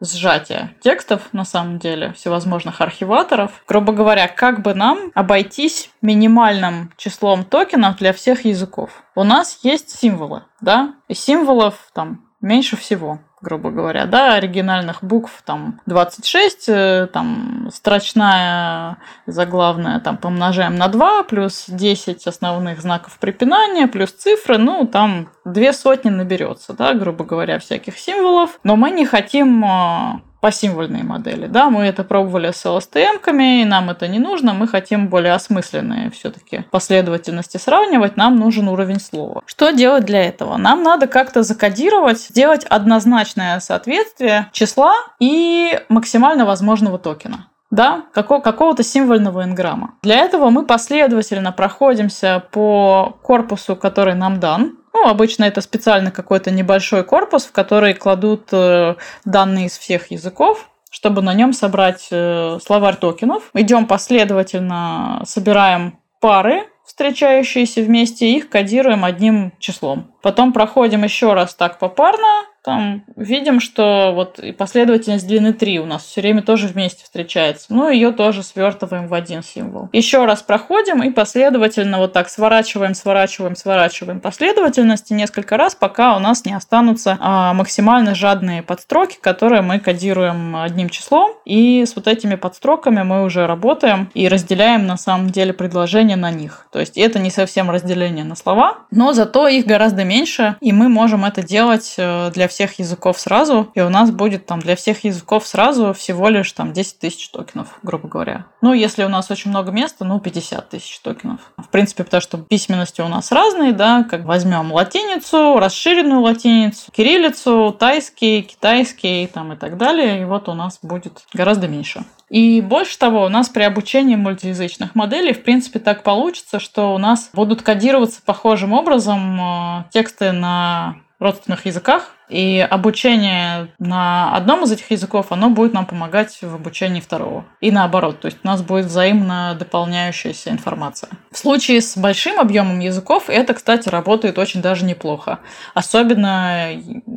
сжатия 0.00 0.74
текстов, 0.80 1.32
на 1.32 1.44
самом 1.44 1.78
деле, 1.78 2.12
всевозможных 2.12 2.80
архиваторов. 2.80 3.62
Грубо 3.66 3.92
говоря, 3.92 4.28
как 4.28 4.62
бы 4.62 4.74
нам 4.74 5.10
обойтись 5.14 5.90
минимальным 6.02 6.92
числом 6.96 7.44
токенов 7.44 7.96
для 7.96 8.12
всех 8.12 8.44
языков. 8.44 9.02
У 9.14 9.24
нас 9.24 9.60
есть 9.62 9.90
символы, 9.90 10.44
да, 10.60 10.94
и 11.08 11.14
символов 11.14 11.90
там 11.92 12.28
меньше 12.40 12.76
всего 12.76 13.20
грубо 13.40 13.70
говоря, 13.70 14.06
да, 14.06 14.34
оригинальных 14.34 15.02
букв 15.02 15.42
там 15.44 15.80
26, 15.86 16.68
э, 16.68 17.08
там 17.12 17.68
строчная 17.72 18.98
заглавная 19.26 20.00
там 20.00 20.16
помножаем 20.16 20.76
на 20.76 20.88
2, 20.88 21.24
плюс 21.24 21.64
10 21.68 22.26
основных 22.26 22.80
знаков 22.80 23.18
препинания, 23.18 23.86
плюс 23.86 24.12
цифры, 24.12 24.58
ну, 24.58 24.86
там 24.86 25.28
две 25.44 25.72
сотни 25.72 26.10
наберется, 26.10 26.72
да, 26.72 26.94
грубо 26.94 27.24
говоря, 27.24 27.58
всяких 27.58 27.98
символов. 27.98 28.58
Но 28.64 28.76
мы 28.76 28.90
не 28.90 29.06
хотим 29.06 29.64
э, 29.64 30.20
по 30.40 30.52
символьной 30.52 31.02
модели. 31.02 31.46
Да, 31.46 31.70
мы 31.70 31.84
это 31.84 32.04
пробовали 32.04 32.50
с 32.52 32.64
LSTM-ками, 32.64 33.62
и 33.62 33.64
нам 33.64 33.90
это 33.90 34.08
не 34.08 34.18
нужно. 34.18 34.54
Мы 34.54 34.68
хотим 34.68 35.08
более 35.08 35.32
осмысленные 35.32 36.10
все-таки 36.10 36.64
последовательности 36.70 37.56
сравнивать. 37.56 38.16
Нам 38.16 38.36
нужен 38.36 38.68
уровень 38.68 39.00
слова. 39.00 39.42
Что 39.46 39.70
делать 39.70 40.04
для 40.04 40.24
этого? 40.24 40.56
Нам 40.56 40.82
надо 40.82 41.06
как-то 41.06 41.42
закодировать, 41.42 42.20
сделать 42.20 42.64
однозначное 42.64 43.60
соответствие 43.60 44.48
числа 44.52 44.94
и 45.18 45.80
максимально 45.88 46.44
возможного 46.44 46.98
токена 46.98 47.48
да, 47.70 48.04
какого- 48.14 48.40
какого-то 48.40 48.82
символьного 48.82 49.44
инграмма. 49.44 49.94
Для 50.02 50.16
этого 50.16 50.50
мы 50.50 50.64
последовательно 50.64 51.52
проходимся 51.52 52.42
по 52.50 53.18
корпусу, 53.22 53.76
который 53.76 54.14
нам 54.14 54.40
дан, 54.40 54.78
ну, 54.98 55.08
обычно 55.08 55.44
это 55.44 55.60
специально 55.60 56.10
какой-то 56.10 56.50
небольшой 56.50 57.04
корпус, 57.04 57.46
в 57.46 57.52
который 57.52 57.94
кладут 57.94 58.48
э, 58.52 58.96
данные 59.24 59.66
из 59.66 59.78
всех 59.78 60.10
языков, 60.10 60.68
чтобы 60.90 61.22
на 61.22 61.34
нем 61.34 61.52
собрать 61.52 62.08
э, 62.10 62.58
словарь 62.64 62.96
токенов. 62.96 63.50
Идем 63.54 63.86
последовательно, 63.86 65.22
собираем 65.24 65.98
пары, 66.20 66.68
встречающиеся 66.84 67.82
вместе, 67.82 68.30
их 68.30 68.48
кодируем 68.48 69.04
одним 69.04 69.52
числом. 69.60 70.14
Потом 70.22 70.52
проходим 70.52 71.04
еще 71.04 71.34
раз 71.34 71.54
так 71.54 71.78
попарно, 71.78 72.44
там 72.68 73.02
видим, 73.16 73.60
что 73.60 74.12
вот 74.14 74.40
последовательность 74.58 75.26
длины 75.26 75.54
3 75.54 75.78
у 75.78 75.86
нас 75.86 76.04
все 76.04 76.20
время 76.20 76.42
тоже 76.42 76.66
вместе 76.66 77.02
встречается. 77.02 77.68
Ну, 77.70 77.88
ее 77.88 78.12
тоже 78.12 78.42
свертываем 78.42 79.08
в 79.08 79.14
один 79.14 79.42
символ. 79.42 79.88
Еще 79.94 80.26
раз 80.26 80.42
проходим 80.42 81.02
и 81.02 81.08
последовательно 81.08 81.96
вот 81.96 82.12
так 82.12 82.28
сворачиваем, 82.28 82.94
сворачиваем, 82.94 83.56
сворачиваем 83.56 84.20
последовательности 84.20 85.14
несколько 85.14 85.56
раз, 85.56 85.74
пока 85.74 86.14
у 86.14 86.18
нас 86.18 86.44
не 86.44 86.52
останутся 86.52 87.16
а, 87.20 87.54
максимально 87.54 88.14
жадные 88.14 88.62
подстроки, 88.62 89.16
которые 89.18 89.62
мы 89.62 89.78
кодируем 89.78 90.54
одним 90.54 90.90
числом. 90.90 91.36
И 91.46 91.86
с 91.86 91.96
вот 91.96 92.06
этими 92.06 92.34
подстроками 92.34 93.02
мы 93.02 93.24
уже 93.24 93.46
работаем 93.46 94.10
и 94.12 94.28
разделяем 94.28 94.86
на 94.86 94.98
самом 94.98 95.30
деле 95.30 95.54
предложения 95.54 96.16
на 96.16 96.30
них. 96.30 96.66
То 96.70 96.80
есть 96.80 96.98
это 96.98 97.18
не 97.18 97.30
совсем 97.30 97.70
разделение 97.70 98.24
на 98.24 98.36
слова, 98.36 98.80
но 98.90 99.14
зато 99.14 99.48
их 99.48 99.64
гораздо 99.64 100.04
меньше, 100.04 100.56
и 100.60 100.72
мы 100.72 100.90
можем 100.90 101.24
это 101.24 101.42
делать 101.42 101.94
э, 101.96 102.30
для 102.34 102.46
всех 102.48 102.57
языков 102.78 103.18
сразу, 103.18 103.70
и 103.74 103.80
у 103.80 103.88
нас 103.88 104.10
будет 104.10 104.46
там 104.46 104.60
для 104.60 104.76
всех 104.76 105.04
языков 105.04 105.46
сразу 105.46 105.92
всего 105.92 106.28
лишь 106.28 106.50
там 106.52 106.72
10 106.72 106.98
тысяч 106.98 107.28
токенов, 107.30 107.78
грубо 107.82 108.08
говоря. 108.08 108.46
Ну, 108.60 108.72
если 108.72 109.04
у 109.04 109.08
нас 109.08 109.30
очень 109.30 109.50
много 109.50 109.70
места, 109.70 110.04
ну, 110.04 110.20
50 110.20 110.68
тысяч 110.68 110.98
токенов. 111.00 111.40
В 111.56 111.68
принципе, 111.68 112.04
потому 112.04 112.20
что 112.20 112.38
письменности 112.38 113.00
у 113.00 113.08
нас 113.08 113.32
разные, 113.32 113.72
да, 113.72 114.04
как 114.04 114.24
возьмем 114.24 114.72
латиницу, 114.72 115.58
расширенную 115.58 116.20
латиницу, 116.20 116.90
кириллицу, 116.92 117.76
тайский, 117.78 118.42
китайский 118.42 119.26
там 119.26 119.52
и 119.52 119.56
так 119.56 119.76
далее, 119.76 120.22
и 120.22 120.24
вот 120.24 120.48
у 120.48 120.54
нас 120.54 120.78
будет 120.82 121.22
гораздо 121.32 121.68
меньше. 121.68 122.04
И 122.30 122.60
больше 122.60 122.98
того, 122.98 123.24
у 123.24 123.28
нас 123.28 123.48
при 123.48 123.62
обучении 123.62 124.16
мультиязычных 124.16 124.94
моделей, 124.94 125.32
в 125.32 125.42
принципе, 125.42 125.78
так 125.78 126.02
получится, 126.02 126.60
что 126.60 126.94
у 126.94 126.98
нас 126.98 127.30
будут 127.32 127.62
кодироваться 127.62 128.20
похожим 128.24 128.72
образом 128.72 129.40
э, 129.40 129.84
тексты 129.90 130.32
на 130.32 130.96
родственных 131.18 131.66
языках, 131.66 132.14
и 132.28 132.66
обучение 132.70 133.68
на 133.78 134.34
одном 134.36 134.64
из 134.64 134.72
этих 134.72 134.90
языков, 134.90 135.26
оно 135.30 135.50
будет 135.50 135.72
нам 135.72 135.86
помогать 135.86 136.38
в 136.42 136.54
обучении 136.54 137.00
второго. 137.00 137.46
И 137.60 137.70
наоборот, 137.70 138.20
то 138.20 138.26
есть 138.26 138.38
у 138.44 138.46
нас 138.46 138.62
будет 138.62 138.86
взаимно 138.86 139.56
дополняющаяся 139.58 140.50
информация. 140.50 141.10
В 141.30 141.38
случае 141.38 141.80
с 141.80 141.96
большим 141.96 142.38
объемом 142.38 142.80
языков 142.80 143.24
это, 143.28 143.54
кстати, 143.54 143.88
работает 143.88 144.38
очень 144.38 144.60
даже 144.60 144.84
неплохо. 144.84 145.40
Особенно 145.74 146.68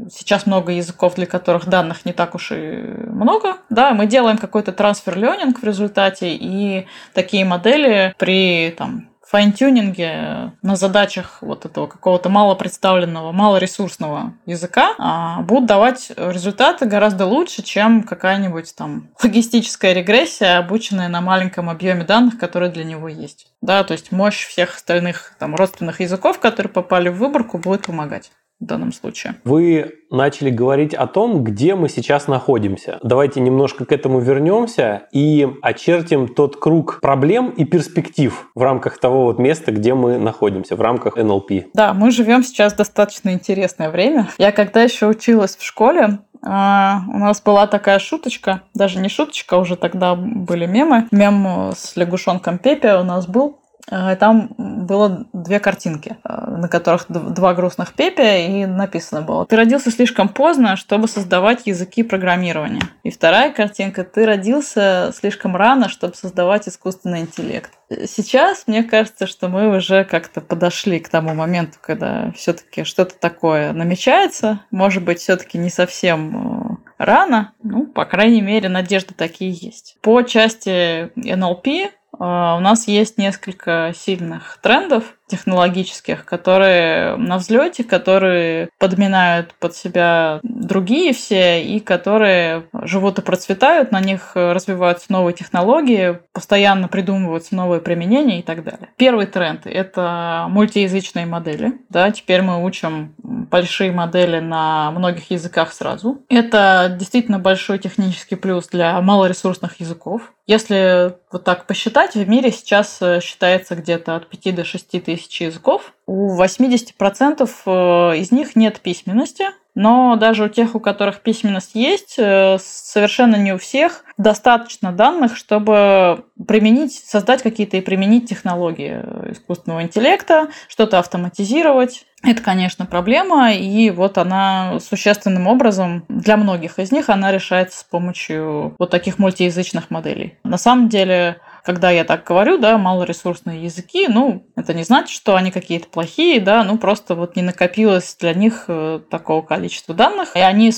сейчас 0.10 0.46
много 0.46 0.72
языков, 0.72 1.16
для 1.16 1.26
которых 1.26 1.68
данных 1.68 2.06
не 2.06 2.14
так 2.14 2.36
уж 2.36 2.52
и 2.52 2.56
много. 2.56 3.58
Да, 3.70 3.94
мы 3.94 4.06
делаем 4.06 4.38
какой-то 4.38 4.72
трансфер 4.72 5.18
ленинг 5.18 5.62
в 5.62 5.64
результате, 5.66 6.36
и 6.36 6.88
такие 7.14 7.44
модели 7.44 8.14
при 8.18 8.74
там, 8.78 9.11
файн-тюнинге 9.32 10.52
на 10.62 10.76
задачах 10.76 11.38
вот 11.40 11.66
этого 11.66 11.88
какого-то 11.88 12.28
мало 12.28 12.54
представленного, 12.54 13.32
малоресурсного 13.32 14.34
языка 14.46 14.94
а, 14.98 15.42
будут 15.42 15.68
давать 15.68 16.12
результаты 16.18 16.86
гораздо 16.86 17.26
лучше, 17.26 17.64
чем 17.64 18.04
какая-нибудь 18.04 18.76
там 18.76 19.08
логистическая 19.24 19.94
регрессия, 19.94 20.58
обученная 20.58 21.08
на 21.08 21.22
маленьком 21.22 21.70
объеме 21.70 22.04
данных, 22.04 22.38
которые 22.38 22.72
для 22.72 22.84
него 22.84 23.08
есть. 23.08 23.48
Да, 23.62 23.86
то 23.86 23.94
есть 23.94 24.12
мощь 24.12 24.46
всех 24.46 24.76
остальных 24.76 25.34
там 25.40 25.56
родственных 25.56 26.02
языков, 26.02 26.40
которые 26.40 26.72
попали 26.72 27.08
в 27.08 27.16
выборку, 27.16 27.58
будет 27.58 27.86
помогать 27.86 28.32
в 28.62 28.66
данном 28.66 28.94
случае. 28.94 29.36
Вы 29.44 29.96
начали 30.12 30.50
говорить 30.50 30.94
о 30.94 31.08
том, 31.08 31.44
где 31.44 31.74
мы 31.76 31.90
сейчас 31.90 32.28
находимся. 32.28 33.00
Давайте 33.02 33.40
немножко 33.40 33.86
к 33.86 33.92
этому 33.92 34.20
вернемся 34.20 35.08
и 35.12 35.48
очертим 35.62 36.28
тот 36.28 36.58
круг 36.58 37.00
проблем 37.02 37.50
и 37.50 37.66
перспектив 37.66 38.50
в 38.54 38.62
рамках 38.62 39.00
того 39.00 39.24
вот 39.26 39.40
места, 39.40 39.72
где 39.72 39.94
мы 39.94 40.18
находимся, 40.18 40.76
в 40.76 40.82
рамках 40.82 41.18
НЛП. 41.18 41.52
Да, 41.74 41.94
мы 41.94 42.12
живем 42.12 42.44
сейчас 42.44 42.74
достаточно 42.74 43.34
интересное 43.34 43.90
время. 43.90 44.30
Я 44.38 44.52
когда 44.52 44.84
еще 44.84 45.08
училась 45.08 45.56
в 45.56 45.64
школе, 45.64 46.20
а, 46.44 47.04
у 47.08 47.18
нас 47.18 47.42
была 47.42 47.68
такая 47.68 48.00
шуточка, 48.00 48.62
даже 48.74 49.00
не 49.00 49.10
шуточка, 49.10 49.56
уже 49.56 49.76
тогда 49.76 50.16
были 50.16 50.66
мемы. 50.66 51.08
Мем 51.12 51.72
с 51.76 51.96
лягушонком 51.96 52.58
Пепе 52.58 52.96
у 52.96 53.04
нас 53.04 53.28
был. 53.28 53.61
Э, 53.90 54.16
там 54.16 54.50
было 54.58 55.26
две 55.34 55.60
картинки, 55.60 56.18
э, 56.24 56.52
на 56.58 56.68
которых 56.68 57.06
два 57.10 57.54
грустных 57.54 57.94
пепя, 57.94 58.38
и 58.38 58.66
написано 58.66 59.22
было 59.22 59.46
«Ты 59.46 59.56
родился 59.56 59.92
слишком 59.92 60.30
поздно, 60.30 60.76
чтобы 60.76 61.08
создавать 61.08 61.66
языки 61.66 62.04
программирования». 62.04 62.84
И 63.04 63.12
вторая 63.12 63.52
картинка 63.52 64.04
«Ты 64.04 64.26
родился 64.26 65.12
слишком 65.16 65.56
рано, 65.56 65.90
чтобы 65.90 66.16
создавать 66.16 66.68
искусственный 66.68 67.22
интеллект». 67.22 67.72
Сейчас 68.08 68.64
мне 68.68 68.84
кажется, 68.84 69.28
что 69.28 69.50
мы 69.50 69.76
уже 69.76 70.06
как-то 70.06 70.40
подошли 70.40 71.00
к 71.00 71.10
тому 71.10 71.34
моменту, 71.34 71.78
когда 71.82 72.32
все-таки 72.32 72.86
что-то 72.86 73.16
такое 73.20 73.74
намечается. 73.74 74.62
Может 74.72 75.04
быть, 75.04 75.20
все-таки 75.20 75.58
не 75.58 75.70
совсем 75.70 76.80
э, 76.98 77.04
рано. 77.04 77.54
Ну, 77.64 77.88
по 77.88 78.06
крайней 78.06 78.42
мере, 78.42 78.70
надежды 78.70 79.14
такие 79.14 79.52
есть. 79.52 79.98
По 80.02 80.22
части 80.22 81.12
NLP 81.18 81.90
у 82.24 82.60
нас 82.60 82.88
есть 82.88 83.18
несколько 83.18 83.94
сильных 83.96 84.60
трендов 84.62 85.18
технологических, 85.32 86.26
которые 86.26 87.16
на 87.16 87.38
взлете, 87.38 87.84
которые 87.84 88.70
подминают 88.78 89.54
под 89.56 89.76
себя 89.76 90.40
другие 90.44 91.14
все 91.14 91.64
и 91.64 91.80
которые 91.80 92.64
живут 92.84 93.20
и 93.20 93.22
процветают, 93.22 93.92
на 93.92 94.00
них 94.00 94.32
развиваются 94.36 95.12
новые 95.12 95.34
технологии, 95.34 96.20
постоянно 96.34 96.88
придумываются 96.88 97.56
новые 97.56 97.82
применения 97.82 98.40
и 98.40 98.44
так 98.44 98.64
далее. 98.64 98.90
Первый 98.98 99.26
тренд– 99.26 99.62
это 99.66 100.46
мультиязычные 100.50 101.26
модели. 101.26 101.74
Да, 101.90 102.12
теперь 102.12 102.42
мы 102.42 102.64
учим 102.64 103.16
большие 103.18 103.92
модели 103.92 104.40
на 104.40 104.92
многих 104.92 105.32
языках 105.32 105.74
сразу. 105.74 106.22
Это 106.30 106.96
действительно 106.98 107.40
большой 107.40 107.80
технический 107.80 108.36
плюс 108.36 108.68
для 108.68 109.00
малоресурсных 109.02 109.80
языков. 109.80 110.34
Если 110.48 111.14
вот 111.32 111.44
так 111.44 111.66
посчитать, 111.66 112.16
в 112.16 112.28
мире 112.28 112.52
сейчас 112.52 112.98
э, 113.02 113.22
считается 113.22 113.76
где-то 113.76 114.16
от 114.16 114.28
5 114.28 114.56
до 114.56 114.66
6 114.66 115.04
тысяч 115.04 115.21
языков. 115.30 115.94
У 116.06 116.42
80% 116.42 117.50
э, 117.66 118.18
из 118.18 118.32
них 118.32 118.56
нет 118.56 118.80
письменности, 118.80 119.46
но 119.74 120.18
даже 120.18 120.46
у 120.46 120.50
тех, 120.50 120.76
у 120.76 120.80
которых 120.80 121.22
письменность 121.22 121.76
есть, 121.76 122.16
э, 122.18 122.58
совершенно 122.60 123.38
не 123.38 123.54
у 123.54 123.58
всех 123.58 124.04
достаточно 124.18 124.92
данных, 124.92 125.38
чтобы 125.38 126.26
применить, 126.48 126.94
создать 126.94 127.42
какие-то 127.42 127.78
и 127.78 127.82
применить 127.82 128.28
технологии 128.28 129.02
искусственного 129.32 129.84
интеллекта, 129.84 130.50
что-то 130.68 131.00
автоматизировать. 131.00 132.06
Это, 132.24 132.42
конечно, 132.44 132.86
проблема, 132.86 133.54
и 133.54 133.90
вот 133.90 134.18
она 134.18 134.80
существенным 134.80 135.48
образом 135.48 136.06
для 136.08 136.38
многих 136.38 136.78
из 136.78 136.92
них 136.92 137.10
она 137.10 137.32
решается 137.32 137.80
с 137.80 137.84
помощью 137.84 138.76
вот 138.78 138.90
таких 138.92 139.18
мультиязычных 139.18 139.90
моделей. 139.90 140.38
На 140.44 140.58
самом 140.58 140.90
деле, 140.90 141.40
когда 141.64 141.90
я 141.92 142.04
так 142.04 142.24
говорю, 142.24 142.58
да, 142.58 142.78
малоресурсные 142.78 143.64
языки, 143.64 144.08
ну, 144.08 144.46
это 144.56 144.74
не 144.74 144.84
значит, 144.84 145.16
что 145.16 145.36
они 145.36 145.52
какие-то 145.52 145.88
плохие, 145.88 146.40
да, 146.40 146.64
ну, 146.64 146.78
просто 146.78 147.16
вот 147.16 147.36
не 147.36 147.42
накопилось 147.42 148.16
для 148.20 148.34
них 148.34 148.66
э, 148.68 149.00
такого 149.10 149.42
количества 149.42 149.94
данных, 149.94 150.36
и 150.36 150.40
они 150.40 150.72